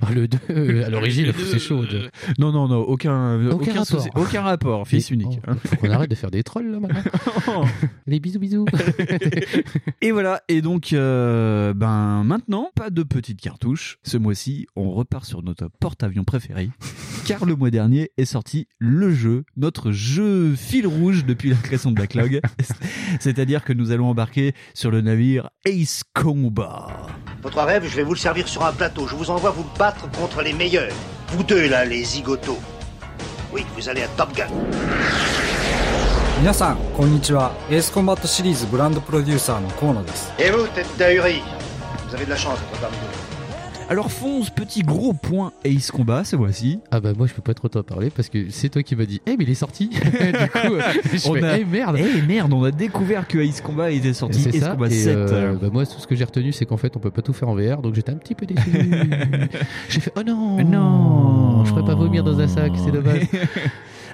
[0.00, 1.84] Ah, le 2, euh, à l'origine, c'est chaud.
[2.38, 4.06] Non, non, non, aucun, Aucun rapport.
[4.16, 5.38] aucun rapport, fils unique.
[5.46, 7.64] oh, faut qu'on arrête de faire des trolls là maintenant.
[8.06, 8.64] Les bisous bisous.
[10.00, 11.07] Et voilà, et donc, euh,
[11.74, 13.98] ben maintenant, pas de petites cartouches.
[14.02, 16.70] Ce mois-ci, on repart sur notre porte-avions préféré,
[17.26, 21.90] car le mois dernier est sorti le jeu, notre jeu fil rouge depuis la création
[21.90, 22.40] de Backlog.
[23.20, 26.88] C'est-à-dire que nous allons embarquer sur le navire Ace Combat.
[27.42, 29.06] Votre rêve, je vais vous le servir sur un plateau.
[29.06, 30.94] Je vous envoie vous battre contre les meilleurs.
[31.28, 32.58] Vous deux, là, les zigotos.
[33.52, 34.48] Oui, vous allez à Top Gun.
[36.39, 41.41] 皆さんこんにちはエースコンバットシリーズブランドプロデューサーの河野です Et vous, tête d'ahuri
[42.09, 43.03] Vous avez de la chance d'être parmi nous.
[43.89, 46.79] Alors fonce, petit gros point Ace Combat ce mois-ci.
[46.89, 49.05] Ah bah moi je peux pas trop t'en parler parce que c'est toi qui m'as
[49.05, 50.07] dit Eh mais il est sorti Du coup
[50.73, 50.81] euh,
[51.13, 54.13] je On fais, a- Eh merde Eh merde, on a découvert que Ace Combat était
[54.13, 54.39] sorti.
[54.41, 55.15] C'est Ace ça, Combat et 7.
[55.17, 57.33] euh, bah moi tout ce que j'ai retenu c'est qu'en fait on peut pas tout
[57.33, 58.71] faire en VR donc j'étais un petit peu déçu
[59.89, 63.27] J'ai fait Oh non Non Je ferais pas vomir dans un sac c'est dommage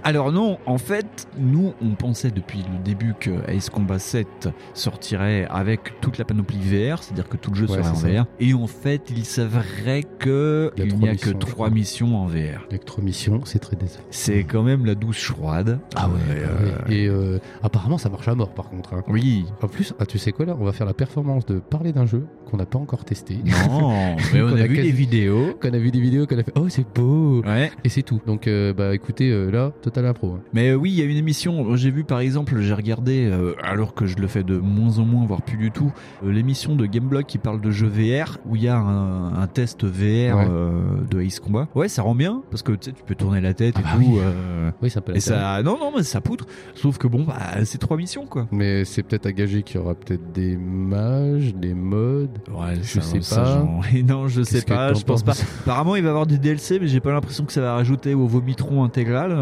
[0.06, 5.46] Alors non, en fait, nous, on pensait depuis le début que Ace Combat 7 sortirait
[5.48, 8.08] avec toute la panoplie VR, c'est-à-dire que tout le jeu Ouais, serait en ça.
[8.08, 8.26] VR.
[8.38, 12.66] Et en fait, il s'avérait que Il il n'y a que trois missions en VR.
[12.68, 15.78] Avec trois missions c'est très décevant C'est quand même la douce chouade.
[15.96, 16.94] Ah ouais, Euh, bah ouais.
[16.94, 19.02] Et euh, apparemment ça marche à mort par contre hein.
[19.08, 19.46] Oui.
[19.62, 22.04] En plus, ah, tu sais quoi là On va faire la performance de parler d'un
[22.04, 23.38] jeu qu'on n'a pas encore testé.
[23.68, 25.54] Non, mais on a vu quasi- des vidéos.
[25.62, 27.70] Qu'on a vu des vidéos, qu'on a fait Oh c'est beau Ouais.
[27.84, 28.20] Et c'est tout.
[28.26, 30.32] Donc euh, bah écoutez, euh, là, total impro.
[30.34, 30.40] hein.
[30.52, 33.54] Mais euh, oui, il y a une émission, j'ai vu par exemple, j'ai regardé, euh,
[33.62, 35.92] alors que je le fais de moins en moins, voire plus du tout,
[36.24, 39.46] euh, l'émission de Gameblog qui parle de jeux VR, où il y a un, un
[39.46, 40.46] test VR Ouais.
[40.50, 40.70] euh,
[41.10, 41.68] de Ace Combat.
[41.74, 43.88] Ouais, ça rend bien, parce que tu sais, tu peux tourner la tête et bah
[43.94, 43.98] tout.
[44.00, 44.18] oui.
[44.20, 46.46] euh, Oui, ça peut et ça, non, non, mais ça poutre.
[46.74, 48.46] Sauf que bon, bah, c'est trois missions, quoi.
[48.50, 52.38] Mais c'est peut-être à gager qu'il y aura peut-être des mages, des modes.
[52.50, 53.66] Ouais, je ça- sais ça, pas.
[53.94, 55.32] Et non, je sais pas, je pense pas.
[55.62, 58.14] Apparemment, il va y avoir des DLC, mais j'ai pas l'impression que ça va rajouter
[58.14, 59.32] au vomitron intégral.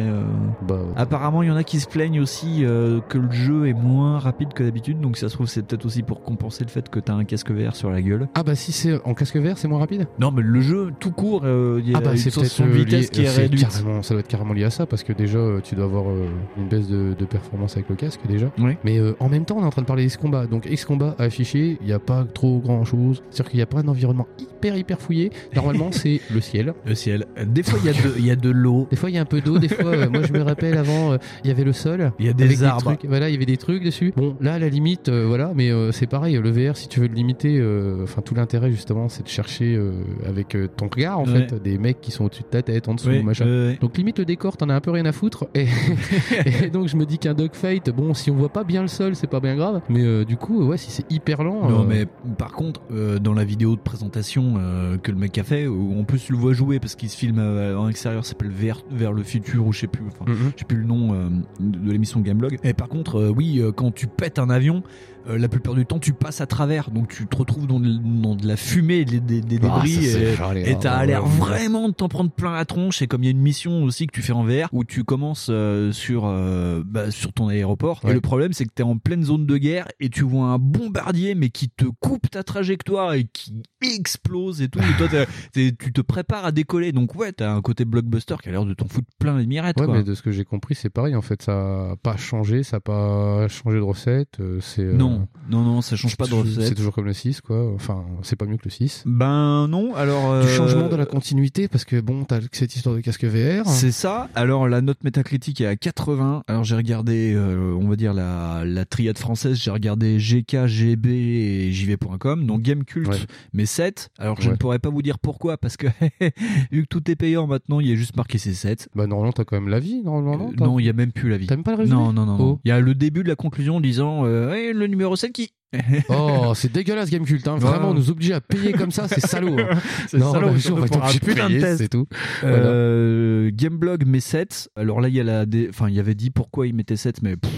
[0.00, 0.22] Euh,
[0.62, 3.30] mais euh, Bah, Apparemment, il y en a qui se plaignent aussi euh, que le
[3.30, 6.64] jeu est moins rapide que d'habitude, donc ça se trouve c'est peut-être aussi pour compenser
[6.64, 8.28] le fait que t'as un casque VR sur la gueule.
[8.34, 11.10] Ah bah si c'est en casque VR, c'est moins rapide Non, mais le jeu tout
[11.12, 13.10] court, euh, il y a Ah bah une c'est peut-être sensation de euh, vitesse lié-
[13.10, 13.68] qui est c'est réduite.
[13.68, 16.26] carrément- ça doit être carrément lié à ça parce que déjà tu dois avoir euh,
[16.56, 18.50] une baisse de, de performance avec le casque déjà.
[18.58, 18.72] Oui.
[18.84, 20.46] Mais euh, en même temps on est en train de parler d'X Combat.
[20.46, 23.22] Donc X Combat affiché, il n'y a pas trop grand chose.
[23.30, 25.30] C'est-à-dire qu'il n'y a pas un environnement hyper hyper fouillé.
[25.54, 26.74] Normalement c'est le ciel.
[26.84, 27.26] Le ciel.
[27.46, 28.86] Des fois il y a de, il y a de l'eau.
[28.90, 30.76] Des fois il y a un peu d'eau, des fois euh, moi je me rappelle
[30.76, 32.12] avant euh, il y avait le sol.
[32.18, 32.82] Il y a des arbres.
[32.96, 34.12] trucs, voilà, il y avait des trucs dessus.
[34.16, 37.08] Bon, là à la limite euh, voilà, mais c'est pareil, le VR si tu veux
[37.08, 37.60] le limiter
[38.02, 39.78] enfin tout l'intérêt justement c'est de chercher
[40.26, 41.46] avec ton regard en Ouais.
[41.48, 43.74] fait des mecs qui sont au-dessus de ta tête, en dessous, Oui, machin.
[43.80, 45.46] Donc limite le décor, t'en as un peu rien à foutre.
[45.54, 45.66] Et,
[46.64, 49.16] et donc je me dis qu'un dogfight, bon, si on voit pas bien le sol,
[49.16, 49.80] c'est pas bien grave.
[49.88, 51.68] Mais du coup, ouais, si c'est hyper lent.
[51.68, 52.06] Non, mais
[52.38, 52.80] par contre,
[53.20, 54.54] dans la vidéo de présentation
[55.02, 57.16] que le mec a fait, où en plus tu le vois jouer parce qu'il se
[57.16, 60.52] filme en extérieur, ça s'appelle vers, vers le futur ou je sais plus, enfin, Mhm.
[60.54, 61.28] je sais plus le nom euh,
[61.60, 62.58] de de l'émission Gameblog.
[62.64, 64.82] Et par contre, euh, oui, euh, quand tu pètes un avion,
[65.28, 67.88] euh, la plupart du temps tu passes à travers, donc tu te retrouves dans de,
[68.22, 71.88] dans de la fumée, des, des- des Ah, débris, et- hein, t'as ouais, l'air vraiment
[71.88, 73.02] de t'en prendre plein la tronche.
[73.02, 75.04] Et comme il y a une mission aussi que tu fais en VR, où tu
[75.04, 78.98] commences euh, sur euh, bah, sur ton aéroport, et le problème c'est que t'es en
[78.98, 83.14] pleine zone de guerre et tu vois un bombardier mais qui te coupe ta trajectoire
[83.14, 84.78] et qui explose et tout.
[84.80, 85.08] Et toi
[85.54, 88.74] tu te prépares à décoller, donc ouais, t'as un côté blockbuster qui a l'air de
[88.74, 89.78] t'en foutre plein les mirettes.
[89.80, 89.96] Ouais, quoi.
[89.96, 91.14] mais de ce que j'ai compris, c'est pareil.
[91.16, 94.38] En fait, ça a pas changé, ça a pas changé de recette.
[94.60, 96.68] C'est euh, Non, non, non, ça change pas de c'est toujours- recette.
[96.68, 97.72] C'est toujours comme le 6, quoi.
[97.74, 99.02] Enfin, c'est pas mieux que le 6.
[99.06, 102.94] Ben non, alors Du euh, changement de la continuité, parce que bon, t'as cette histoire
[102.94, 103.66] de casque VR.
[103.66, 104.28] C'est ça.
[104.34, 106.42] Alors la note métacritique est à 80.
[106.48, 109.56] Alors j'ai regardé, euh, on va dire la, la triade française.
[109.62, 112.46] J'ai regardé GK, GB et JV.com.
[112.46, 113.16] Donc Gamecult, Ouais.
[113.52, 114.10] mais 7.
[114.18, 114.52] Alors je Ouais.
[114.52, 115.86] ne pourrais pas vous dire pourquoi parce que
[116.72, 118.88] vu que tout est payant maintenant, il y a juste marqué c'est 7.
[118.94, 120.50] Bah normalement, t'as quand même la vie, normalement.
[120.58, 121.46] Euh, non, il y a même plus la vie.
[121.46, 122.36] T'as même pas le résumé Non, non, non.
[122.40, 122.60] Oh.
[122.64, 125.52] Il y a le début de la conclusion disant euh, Ouais, le numéro 7 qui.
[126.08, 127.56] Oh, c'est dégueulasse Gamecult, hein.
[127.56, 129.56] vraiment, nous obliger à payer comme ça, c'est salaud.
[129.58, 129.78] hein.
[130.08, 131.78] C'est non, salaud, bah, on va être de putain de payer, test.
[131.78, 132.06] c'est tout.
[132.40, 132.56] Voilà.
[132.56, 134.70] Euh, Gameblog met 7.
[134.76, 136.96] Alors là, il y a la, dé- enfin, il y avait dit pourquoi il mettait
[136.96, 137.50] 7, mais pff,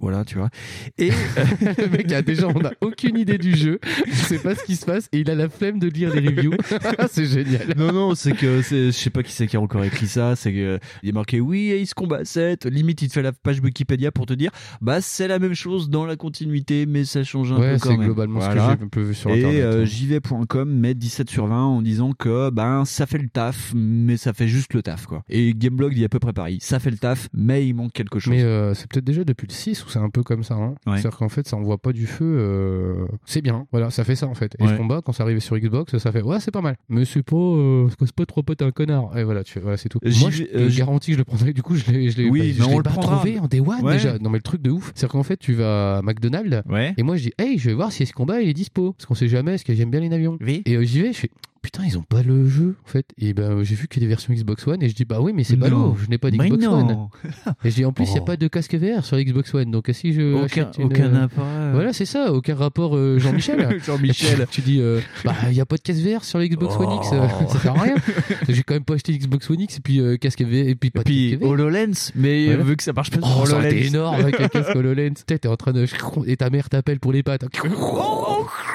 [0.00, 0.48] voilà, tu vois.
[0.98, 1.10] Et
[1.60, 4.76] le mec a déjà, on n'a aucune idée du jeu, il sait pas ce qui
[4.76, 6.54] se passe et il a la flemme de lire les reviews.
[7.10, 7.74] c'est génial.
[7.76, 10.36] non, non, c'est que c'est, je sais pas qui c'est qui a encore écrit ça.
[10.36, 12.66] C'est que il est marqué oui, Ace Combat 7.
[12.66, 14.50] Limite, il te fait la page Wikipédia pour te dire
[14.80, 17.88] bah c'est la même chose dans la continuité, mais ça change un Ouais, peu c'est
[17.88, 18.06] quand même.
[18.06, 19.84] globalement ce que j'ai un peu vu sur Et Internet, euh, hein.
[19.84, 24.32] JV.com met 17 sur 20 en disant que ben ça fait le taf, mais ça
[24.32, 25.22] fait juste le taf quoi.
[25.28, 26.58] Et Gameblog dit à peu près pareil.
[26.60, 28.32] Ça fait le taf, mais il manque quelque chose.
[28.34, 30.54] Mais euh, c'est peut-être déjà depuis le 6 où c'est un peu comme ça.
[30.54, 30.74] Hein.
[30.86, 30.98] Ouais.
[30.98, 32.24] C'est-à-dire qu'en fait, ça envoie pas du feu.
[32.24, 33.66] euh, C'est bien.
[33.72, 34.56] Voilà, ça fait ça en fait.
[34.58, 34.70] Et Ouais.
[34.72, 36.76] ce combat, quand ça arrive sur Xbox, ça fait ouais, c'est pas mal.
[36.88, 37.36] Mais c'est pas.
[37.36, 37.88] Euh...
[38.00, 39.16] C'est pas trop pote un connard.
[39.18, 39.98] Et voilà, tu fais, voilà, c'est tout.
[40.02, 41.52] Moi, je euh, j'y- garantis que je le prendrai.
[41.52, 42.10] Du coup, je l'ai.
[42.10, 43.16] Je l'ai Oui, bah, je le pas prendra.
[43.16, 43.92] trouvé en Day One Ouais.
[43.94, 44.18] déjà.
[44.18, 44.92] Non, mais le truc de ouf.
[44.94, 46.62] C'est-à-dire qu'en fait, tu vas à McDonald's.
[46.96, 48.92] Et moi, je dis, hey, je vais voir si ce combat il est dispo.
[48.92, 50.38] Parce qu'on sait jamais, parce que j'aime bien les avions.
[50.40, 50.62] Oui.
[50.66, 51.30] Et euh, j'y vais, je fais.
[51.62, 53.06] Putain, ils ont pas le jeu en fait.
[53.18, 55.18] Et ben j'ai vu qu'il y a des versions Xbox One et je dis bah
[55.20, 56.64] oui mais c'est ballot, je n'ai pas d'Xbox.
[56.66, 57.08] One.
[57.64, 58.24] Et je dis en plus il n'y a Oh.
[58.24, 61.72] pas de casque VR sur Xbox One donc si je Aucun- une- aucun intérêt.
[61.72, 63.80] Voilà c'est ça, aucun rapport euh, Jean-Michel.
[63.84, 64.42] Jean-Michel.
[64.42, 66.46] Et tu, tu dis euh, bah il n'y a pas de casque VR sur la
[66.46, 67.94] Xbox One X, euh, ça sert à rien.
[68.48, 70.90] J'ai quand même pas acheté Xbox One X et puis euh, casque VR et puis
[70.90, 71.36] pas de Puis.
[71.42, 72.62] HoloLens, mais Voilà.
[72.62, 73.70] vu que ça marche pas Oh, HoloLens.
[73.70, 75.14] énorme avec un casque HoloLens.
[75.26, 75.84] T'es en train de.
[76.26, 77.44] Et ta mère t'appelle pour les pattes.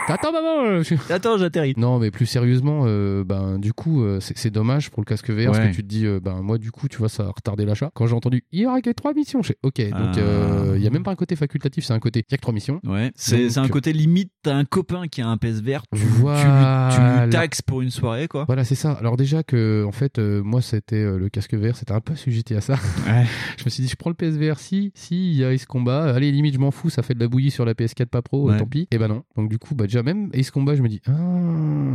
[0.08, 1.74] Attends, maman Attends, j'atterris.
[1.78, 5.52] Non, mais plus sérieusement, euh, ben, du coup, euh, c'est dommage pour le casque VR
[5.52, 7.66] parce que tu te dis, euh, ben, moi, du coup, tu vois, ça a retardé
[7.66, 7.92] l'achat.
[7.94, 10.74] Quand j'ai entendu, il y aura que trois missions, je ok, donc Ah.
[10.76, 12.42] il y a même pas un côté facultatif, c'est un côté, il y a que
[12.42, 12.80] trois missions.
[12.86, 16.12] Ouais, c'est un côté limite, t'as un copain qui a un PSVR, tu, tu, lui,
[16.14, 18.46] tu lui taxes pour une soirée, quoi.
[18.46, 18.92] Voilà, c'est ça.
[18.94, 22.62] Alors déjà que, en fait, moi, c'était le casque VR, c'était un peu assujetti à
[22.62, 22.74] ça.
[23.08, 23.26] Ouais.
[23.58, 26.14] je me suis dit, je prends le PSVR, si, si, il y a Ace Combat,
[26.14, 28.50] allez, limite, je m'en fous, ça fait de la bouillie sur la PS4 pas pro,
[28.50, 28.58] Ouais.
[28.58, 28.88] tant pis.
[28.92, 29.24] Et ben non.
[29.38, 31.12] Donc du coup, bah déjà même Ace Combat, je me dis, ah,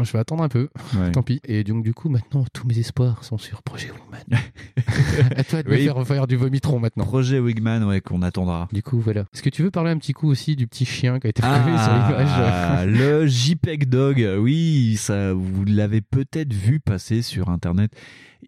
[0.03, 0.66] je vais attendre un peu,
[0.97, 1.13] Ouais.
[1.13, 1.41] tant pis.
[1.47, 4.41] Et donc du coup, maintenant, tous mes espoirs sont sur Projet Wingman.
[5.37, 5.85] à toi de me Oui.
[5.85, 7.05] faire faire du vomitron maintenant.
[7.05, 8.69] Projet Wigman, ouais, qu'on attendra.
[8.73, 9.23] Du coup, voilà.
[9.35, 11.43] Est-ce que tu veux parler un petit coup aussi du petit chien qui a été
[11.43, 17.93] sur Ah, l'image le JPEG Dog, oui, ça, vous l'avez peut-être vu passer sur Internet.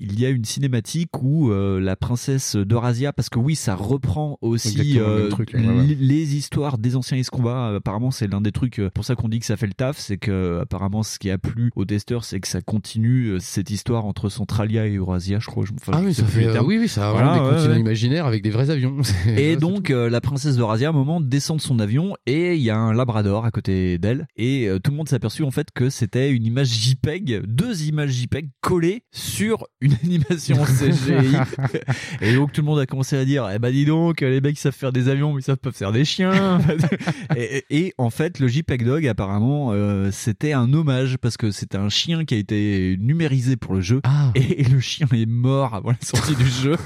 [0.00, 4.38] Il y a une cinématique où euh, la princesse d'Eurasia, parce que oui, ça reprend
[4.40, 5.96] aussi le euh, truc, ouais.
[5.98, 7.76] les histoires des anciens Ace Combat.
[7.76, 9.98] Apparemment, c'est l'un des trucs, euh, pour ça qu'on dit que ça fait le taf,
[9.98, 13.70] c'est que apparemment, ce qui a plu aux testeurs, c'est que ça continue euh, cette
[13.70, 15.64] histoire entre Centralia et Eurasia, je crois.
[15.80, 17.74] Enfin, Ah je oui, ça fait, euh, oui, oui, ça a Voilà, vraiment des continents
[17.74, 17.80] ouais.
[17.80, 18.96] imaginaires avec des vrais avions.
[19.36, 22.62] Et donc euh, la princesse d'Eurasia à un moment descend de son avion et il
[22.62, 25.50] y a un labrador à côté d'elle et euh, tout le monde s'est aperçu en
[25.50, 31.36] fait que c'était une image JPEG, deux images JPEG collées sur une animation CGI.
[32.20, 34.56] et donc tout le monde a commencé à dire, eh ben dis donc, les mecs
[34.56, 36.60] ils savent faire des avions, mais ils savent pas faire des chiens.
[37.36, 41.50] et, et- et en fait, le JPEG Dog apparemment euh, c'était un hommage parce que
[41.50, 44.00] c'était un chien qui a été numérisé pour le jeu.
[44.34, 46.76] Et, et le chien est mort avant la sortie du jeu.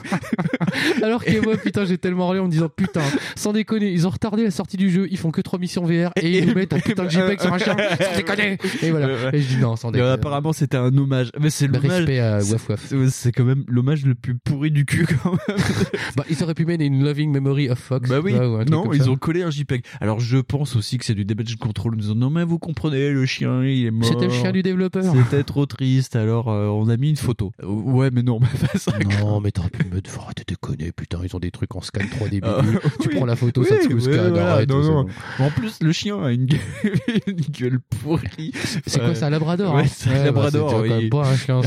[1.03, 3.03] Alors que moi, putain, j'ai tellement râlé en me disant putain,
[3.37, 6.11] sans déconner, ils ont retardé la sortie du jeu, ils font que 3 missions VR
[6.21, 8.59] et ils nous mettent un putain de JPEG sur un chien, sans déconner.
[8.83, 9.09] Et voilà.
[9.33, 10.11] Et je dis non, sans Euh, déconner.
[10.13, 11.31] apparemment c'était un hommage.
[11.41, 11.99] Mais c'est Bah, l'hommage.
[11.99, 12.92] respect à Waf Waf.
[13.11, 15.57] C'est- quand même l'hommage le plus pourri du cul quand même.
[16.17, 18.09] Bah, ils auraient pu mettre une loving memory of Fox.
[18.09, 19.09] Bah oui, ou truc non, ils ça.
[19.09, 19.83] ont collé un JPEG.
[20.01, 23.11] Alors je pense aussi que c'est du damage control en disant non mais vous comprenez,
[23.11, 24.09] le chien il est mort.
[24.09, 25.05] C'était le chien du développeur.
[25.15, 27.53] C'était trop triste, alors euh, on a mis une photo.
[27.63, 28.93] Euh, Ouais mais non, mais pas ça.
[29.21, 31.81] Non, mais t'aurais pu me dire, arrter de déconner, putain, ils ont des trucs en
[31.81, 32.81] scan 3D Ah, bidule.
[33.01, 33.15] Tu oui.
[33.17, 35.05] prends la photo, Oui, ça te ouais, scan, voilà, non, non.
[35.39, 35.45] bon.
[35.45, 36.61] En plus, le chien a une gueule,
[37.27, 38.53] une gueule pourrie.
[38.87, 40.81] C'est quoi, c'est un labrador Ouais, hein c'est un Ouais, bah, labrador.
[40.83, 40.89] oui.
[40.89, 41.61] même pas un chien.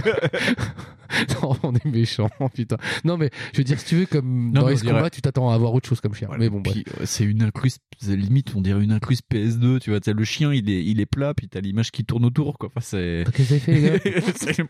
[1.42, 2.76] non, on est méchant, putain.
[3.04, 5.50] Non, mais je veux dire, si tu veux, comme Non, dans Ace dirait- tu t'attends
[5.50, 6.28] à avoir autre chose comme chien.
[6.38, 6.72] mais bon, euh,
[7.04, 9.98] c'est une incluse, c'est limite, on dirait une incluse PS2, tu vois.
[10.06, 12.68] Le chien, il est, il est plat, puis t'as l'image qui tourne autour, quoi.
[12.74, 13.24] Enfin, c'est.
[13.34, 14.20] Qu'est-ce que ça fait, les gars?
[14.36, 14.62] C'est-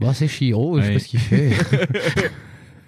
[0.00, 1.50] Bah, c'est Chiro, je sais pas ce qu'il fait.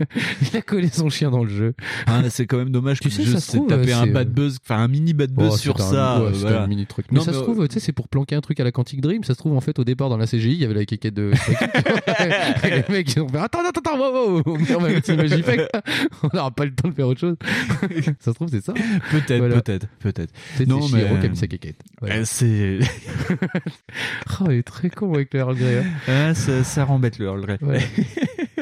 [0.53, 1.75] Il a collé son chien dans le jeu.
[2.07, 3.93] Ah, c'est quand même dommage Tu que sais, le jeu ça se s'est trouve, tapé
[3.93, 6.21] euh, un c'est, bad euh, buzz, enfin un mini bad buzz Oh, sur un- ça.
[6.21, 6.63] ouais, euh, voilà.
[6.63, 7.07] un mini truc.
[7.11, 8.73] Mais Non, ça se euh, trouve, tu sais, c'est pour planquer un truc à la
[8.73, 9.25] Quantic Dream.
[9.25, 11.15] Ça se trouve, en fait, au départ, dans la CGI, il y avait la quéquette
[11.15, 11.33] de.
[11.33, 15.31] Et les mecs, ils ont fait Attends, attends, attends, wow, wow, on va une image
[15.31, 15.67] JPEG.
[16.23, 17.37] On n'aura pas le temps de faire autre chose.
[18.21, 18.73] ça se trouve, c'est ça.
[19.11, 19.61] Peut-être, Voilà.
[19.61, 20.33] peut-être, peut-être.
[20.57, 21.81] C'est Non, mais- Chihiro qui a mis sa quéquette.
[22.01, 22.17] Voilà.
[22.17, 22.79] Euh, C'est.
[24.41, 25.79] Oh, il est très con avec le Earl Grey.
[25.79, 25.85] hein.
[26.09, 27.59] Ah, ça, ça rembête le Earl Grey.
[27.63, 27.81] Ouais.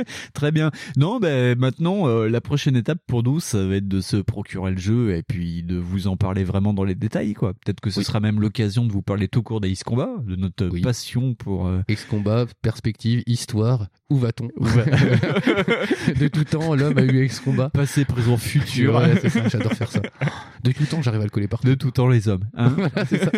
[0.34, 0.70] Très bien.
[0.96, 4.70] Non, ben maintenant, euh, la prochaine étape pour nous, ça va être de se procurer
[4.72, 7.54] le jeu et puis de vous en parler vraiment dans les détails, quoi.
[7.54, 10.68] Peut-être que ce sera même l'occasion de vous parler tout court d'Ace Combat, de notre
[10.80, 11.66] passion pour.
[11.66, 14.84] euh, Ex combat, perspective, histoire, où va-t-on va-
[16.18, 17.70] De tout temps, l'homme a eu ex combat.
[17.70, 18.94] Passé, présent, futur.
[18.96, 20.00] Ouais, c'est ça, j'adore faire ça.
[20.62, 21.66] De tout temps, j'arrive à le coller partout.
[21.66, 22.44] De tout temps, les hommes.
[22.56, 22.70] hein.
[22.76, 23.30] Voilà, c'est ça.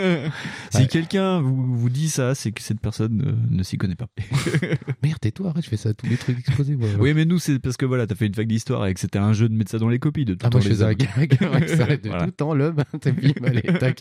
[0.71, 0.87] si Ouais.
[0.87, 4.07] quelqu'un vous, vous dit ça, c'est que cette personne euh, ne s'y connaît pas.
[5.03, 6.45] Merde, tais-toi, arrête, je fais ça à tous les trucs
[6.99, 9.19] Oui, mais nous, c'est parce que voilà, t'as fait une vague d'histoire et que c'était
[9.19, 10.93] un jeu de mettre ça dans les copies de tout Ah, moi, je faisais un
[10.95, 11.47] gag de
[12.09, 12.27] Voilà.
[12.27, 14.01] tout temps, l'homme, t'as bim, allez, tac,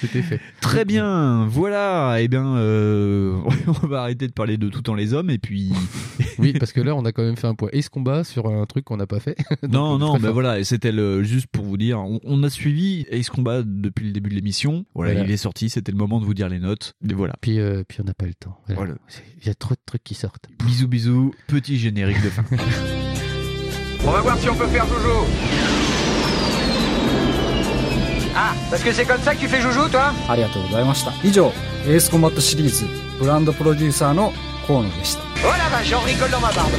[0.00, 0.40] c'était fait.
[0.60, 2.16] Très bien, voilà.
[2.20, 3.36] Eh bien, euh,
[3.82, 5.72] on va arrêter de parler de tout temps les hommes et puis.
[6.40, 8.64] Oui, parce que là, on a quand même fait un point Ace Combat sur un
[8.66, 9.36] truc qu'on n'a pas fait.
[9.62, 12.50] Donc, non, non, mais voilà, et c'était le juste pour vous dire, on, on a
[12.50, 14.84] suivi Ace Combat depuis le début de l'émission.
[14.94, 15.26] Voilà, Voilà.
[15.28, 16.94] il est sorti, c'était le moment de vous dire les notes.
[17.08, 17.34] Et voilà.
[17.40, 18.56] Puis, euh, puis on n'a pas le temps.
[18.68, 18.94] Voilà.
[19.40, 20.46] Il y a trop de trucs qui sortent.
[20.64, 22.43] Bisous, bisous, petit générique de fin.
[24.05, 25.25] On va voir si on peut faire Jojo.
[28.35, 31.51] Ah, parce que c'est comme ça que tu fais Jojo, toi ありがとうございました以上
[31.85, 32.85] エースコンバットシリーズ
[33.19, 34.33] ブランドプロデューサーの
[34.65, 36.71] 河野でした Oh la vache, j'en rigole dans ma barbe.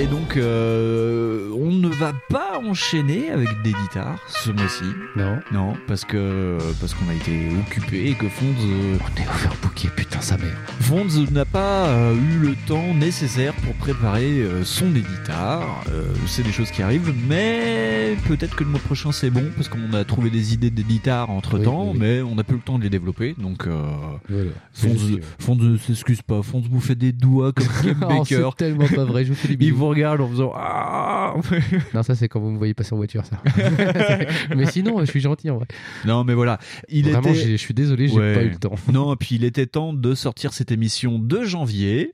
[0.00, 4.84] et donc, euh, on ne va pas enchaîner avec des guitares ce mois-ci.
[5.14, 5.38] Non.
[5.52, 8.46] Non, parce que parce qu'on a été occupé et que Fonds.
[8.64, 10.56] euh, On est overbooké, putain, sa mère.
[10.80, 14.86] Fonds n'a pas euh, eu le temps nécessaire pour préparer son.
[14.86, 19.68] Euh, c'est des choses qui arrivent, mais peut-être que le mois prochain c'est bon parce
[19.68, 21.98] qu'on a trouvé des idées d'éditar entre temps, Oui, oui, oui.
[22.00, 23.34] mais on n'a plus le temps de les développer.
[23.38, 23.66] Donc,
[24.30, 24.50] Voilà.
[24.72, 26.42] Fonds, ne s'excuse pas.
[26.42, 28.24] Fonds vous fait des doigts comme Game Oh, Baker.
[28.50, 29.89] c'est tellement pas vrai, je vous fais des bisous.
[29.90, 31.34] Regarde en faisant ah.
[31.94, 33.40] Non, ça c'est quand vous me voyez passer en voiture, ça.
[34.56, 35.66] mais sinon, je suis gentil en vrai.
[36.04, 36.58] Non, mais voilà.
[36.88, 37.50] Il Vraiment, était...
[37.52, 38.34] je suis désolé, j'ai Ouais.
[38.34, 38.74] pas eu le temps.
[38.92, 42.12] Non, puis il était temps de sortir cette émission de janvier,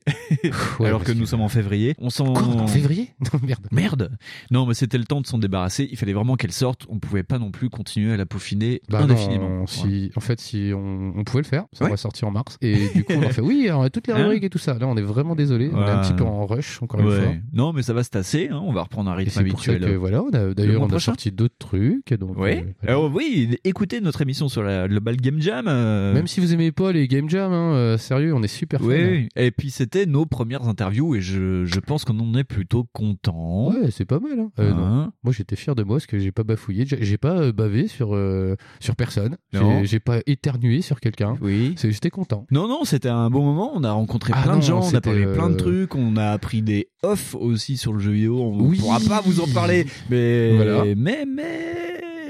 [0.81, 1.95] Ouais, alors que nous sommes en février.
[1.99, 2.33] On s'en.
[2.33, 3.67] Quoi, en février Non, merde.
[3.73, 4.19] Merde.
[4.51, 5.89] Non, mais c'était le temps de s'en débarrasser.
[5.91, 6.87] Il fallait vraiment qu'elle sorte.
[6.89, 9.67] On pouvait pas non plus continuer à la peaufiner Bah non, indéfiniment.
[9.67, 11.91] si, en fait, si on, on pouvait le faire, ça Ouais.
[11.91, 12.57] va sortir en mars.
[12.63, 14.75] Et du coup, on en fait, oui, alors, toutes les Hein rubriques et tout ça.
[14.79, 15.71] Là, on est vraiment désolé.
[15.73, 17.21] On est un petit peu en rush, encore une Ouais.
[17.21, 17.33] fois.
[17.53, 18.49] Non, mais ça va se tasser.
[18.51, 18.61] hein.
[18.65, 19.93] On va reprendre un rythme c'est pour ça habituel.
[19.93, 20.23] que voilà,
[20.55, 22.13] d'ailleurs, on a sorti d'autres trucs.
[22.15, 22.51] Donc, Oui.
[22.59, 22.63] euh.
[22.87, 25.67] Alors oui, écoutez notre émission sur la Global Game Jam.
[25.69, 28.81] euh, Même si vous aimez pas les Game Jam, hein, euh, sérieux, on est super
[28.83, 28.87] hein.
[28.87, 32.85] Oui, et puis c'était nos premières interviews et je, je pense qu'on en est plutôt
[32.93, 33.71] content.
[33.73, 34.39] Ouais, c'est pas mal.
[34.41, 34.51] Hein.
[34.59, 35.13] Euh, non.
[35.25, 36.85] Moi, j'étais fier de moi parce que j'ai pas bafouillé.
[36.87, 39.37] J'ai pas euh, bavé sur, euh, sur personne.
[39.53, 39.83] Non.
[39.85, 41.37] J'ai- pas éternué sur quelqu'un.
[41.41, 41.75] Oui.
[41.77, 42.47] C'est- J'étais content.
[42.51, 43.73] Non, non, c'était un bon moment.
[43.75, 45.95] On a rencontré Ah plein non, de gens, on a parlé plein de euh, trucs,
[45.95, 48.39] on a appris des off aussi sur le jeu vidéo.
[48.41, 48.79] On Oui.
[48.79, 50.85] pourra pas vous en parler, mais Voilà.
[50.97, 51.53] mais mais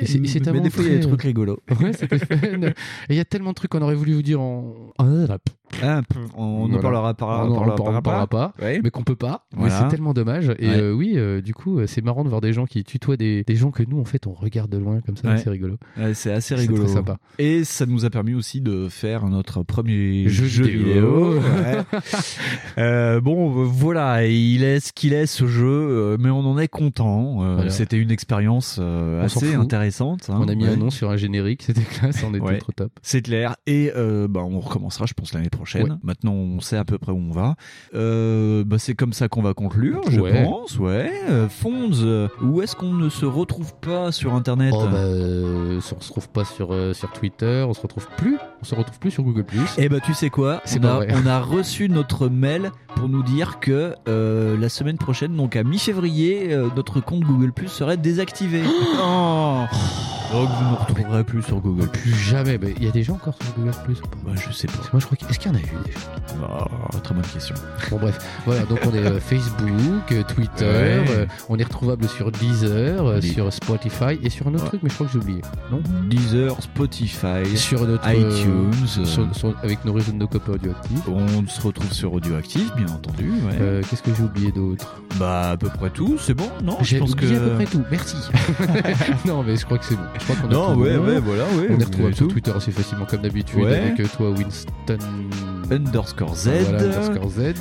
[0.01, 1.59] Et c'est- tellement des fois il y a des trucs rigolos.
[1.81, 2.37] Ouais, c'était fun.
[2.63, 2.75] Et
[3.11, 4.93] il y a tellement de trucs qu'on aurait voulu vous dire en.
[5.83, 6.01] Ah,
[6.37, 7.45] on ne parlera pas.
[7.47, 9.47] On en parlera- pas, mais qu'on peut pas.
[9.57, 10.51] Mais c'est tellement dommage.
[10.59, 13.17] Et euh, oui, euh, du coup, euh, c'est marrant de voir des gens qui tutoient
[13.17, 15.29] des, des gens que nous, en fait, on regarde de loin comme ça.
[15.29, 15.39] Ouais.
[15.39, 15.77] C'est rigolo.
[15.99, 16.85] Ouais, c'est assez C'est rigolo.
[16.85, 17.17] très sympa.
[17.39, 20.85] Et ça nous a permis aussi de faire notre premier Jeu jeu, vidéo.
[21.33, 21.41] vidéo.
[21.41, 21.99] ouais.
[22.79, 27.37] Euh, bon, voilà, il est ce qu'il est ce jeu, mais on en est content.
[27.55, 27.71] Voilà.
[27.71, 28.79] C'était une expérience
[29.23, 30.29] assez intéressante.
[30.31, 30.39] hein.
[30.41, 32.93] on a mis un nom sur un générique, c'était classe, on était trop top.
[33.03, 33.57] C'est clair.
[33.67, 33.91] Et
[34.29, 35.66] bah, on recommencera, je pense, l'année prochaine.
[35.75, 35.85] Ouais.
[36.03, 37.55] Maintenant, on sait à peu près où on va.
[37.95, 40.45] Euh, bah, c'est comme ça qu'on va conclure, je Ouais.
[40.45, 40.79] pense.
[40.79, 41.11] Ouais.
[41.29, 45.81] Euh, Fonds, euh, où est-ce qu'on ne se retrouve pas sur Internet Oh, bah, on
[45.81, 49.23] se retrouve pas sur, sur Twitter, on se retrouve plus, on se retrouve plus sur
[49.23, 49.45] Google+.
[49.79, 51.09] Eh bah tu sais quoi on a, vrai.
[51.15, 56.57] on a reçu notre mail pour nous dire que la semaine prochaine, donc à mi-février,
[56.75, 58.63] notre compte Google Plus serait désactivé.
[58.99, 59.65] Oh.
[60.33, 62.13] Donc vous ne retrouverez plus sur Google Plus.
[62.15, 62.59] Jamais.
[62.59, 64.17] Mais il y a des gens encore sur Google Plus ou pas?
[64.27, 64.75] Bah, je sais pas.
[64.93, 65.17] Moi, je crois.
[65.31, 65.99] Est-ce qu'il y en a eu déjà
[66.43, 67.55] Oh, très bonne question.
[67.91, 71.05] Bon bref, voilà, donc on est euh, Facebook, euh, Twitter, Ouais.
[71.11, 74.69] euh, on est retrouvable sur Deezer, sur Spotify et sur un autre Ouais.
[74.71, 75.41] truc, mais je crois que j'ai oublié.
[75.71, 75.81] Non
[76.11, 78.73] Deezer, Spotify, Sur notre iTunes.
[78.87, 81.01] sur- sur- avec nos réseaux de nos copains audioactifs.
[81.09, 83.31] On se retrouve sur Audioactif, bien entendu.
[83.31, 83.81] ouais.
[83.89, 84.97] Qu'est-ce que j'ai oublié d'autre?
[85.19, 87.55] Bah à peu près tout, c'est bon, non Je J'ai pense oublié que à peu
[87.55, 88.17] près tout, merci.
[89.27, 90.03] non, mais je crois que c'est bon.
[90.19, 91.69] Je crois qu'on a Non, tout ouais, ouais, voilà, ouais.
[91.71, 92.29] On est retrouvable sur.
[92.29, 93.77] Twitter assez facilement comme d'habitude Ouais.
[93.79, 94.99] avec euh, toi Winston
[95.71, 96.49] Underscore Z.
[96.63, 97.55] Voilà, underscore Z.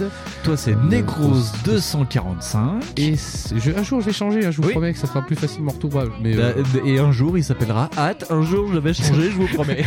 [0.44, 2.84] Toi c'est Necros 245.
[2.98, 4.72] Et je- un jour je vais changer, hein, je vous Oui.
[4.74, 6.12] promets que ça sera plus facilement retrouvable.
[6.22, 8.26] Mais Bah, euh, Et un jour il s'appellera Hâte.
[8.30, 9.84] Un jour je vais changer, je vous promets.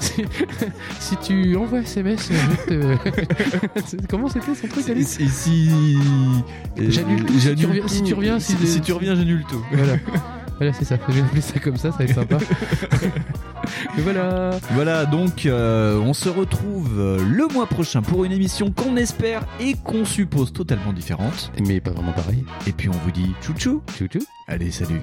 [0.00, 0.24] si,
[0.98, 2.30] si tu envoies SMS,
[2.68, 5.68] je vais te- comment c'était son truc Alice Si, si-
[6.88, 7.88] J'annule tout, si tu reviens- tout.
[7.88, 9.62] si tu reviens, si- si, si tu reviens, j'annule tout.
[9.72, 9.94] Voilà.
[10.60, 10.96] Voilà, c'est ça.
[11.08, 12.36] Je vais appeler ça comme ça, ça va être sympa.
[13.98, 14.50] Et voilà.
[14.72, 19.42] Voilà, donc euh, on se retrouve euh, le mois prochain pour une émission qu'on espère
[19.58, 21.50] et qu'on suppose totalement différente.
[21.66, 22.44] Mais pas vraiment pareil.
[22.66, 23.82] Et puis on vous dit chouchou.
[23.98, 24.18] Chouchou.
[24.48, 25.00] Allez, salut.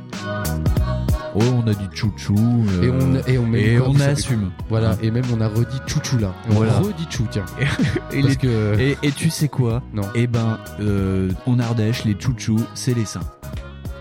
[1.36, 2.36] Oh, on a dit chouchou.
[2.38, 4.52] euh, Et on, et on, met et on assume.
[4.70, 4.96] Voilà.
[5.02, 6.34] Et même on a redit chouchou là.
[6.50, 6.78] On Voilà.
[6.80, 7.46] redit chou, tiens.
[8.12, 8.80] Et, Parce les- que.
[8.80, 9.82] et, et tu sais quoi?
[9.94, 10.04] Non.
[10.16, 13.22] Eh ben, euh, en Ardèche, les chouchous, c'est les seins.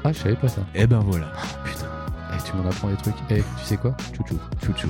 [0.08, 0.60] Ah, je savais pas ça.
[0.72, 1.26] Eh ben voilà.
[1.64, 1.86] Putain.
[2.32, 3.16] Eh, tu m'en apprends des trucs.
[3.28, 3.92] Eh, tu sais quoi?
[4.16, 4.38] Chouchou.
[4.64, 4.88] Chouchou.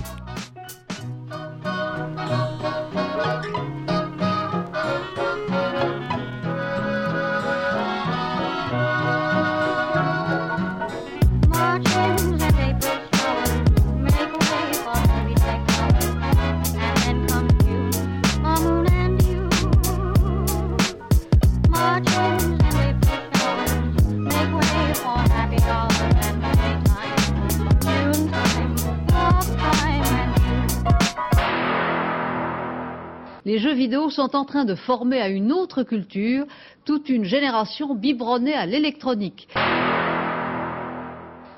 [33.66, 36.46] Jeux vidéo sont en train de former à une autre culture
[36.84, 39.48] toute une génération biberonnée à l'électronique.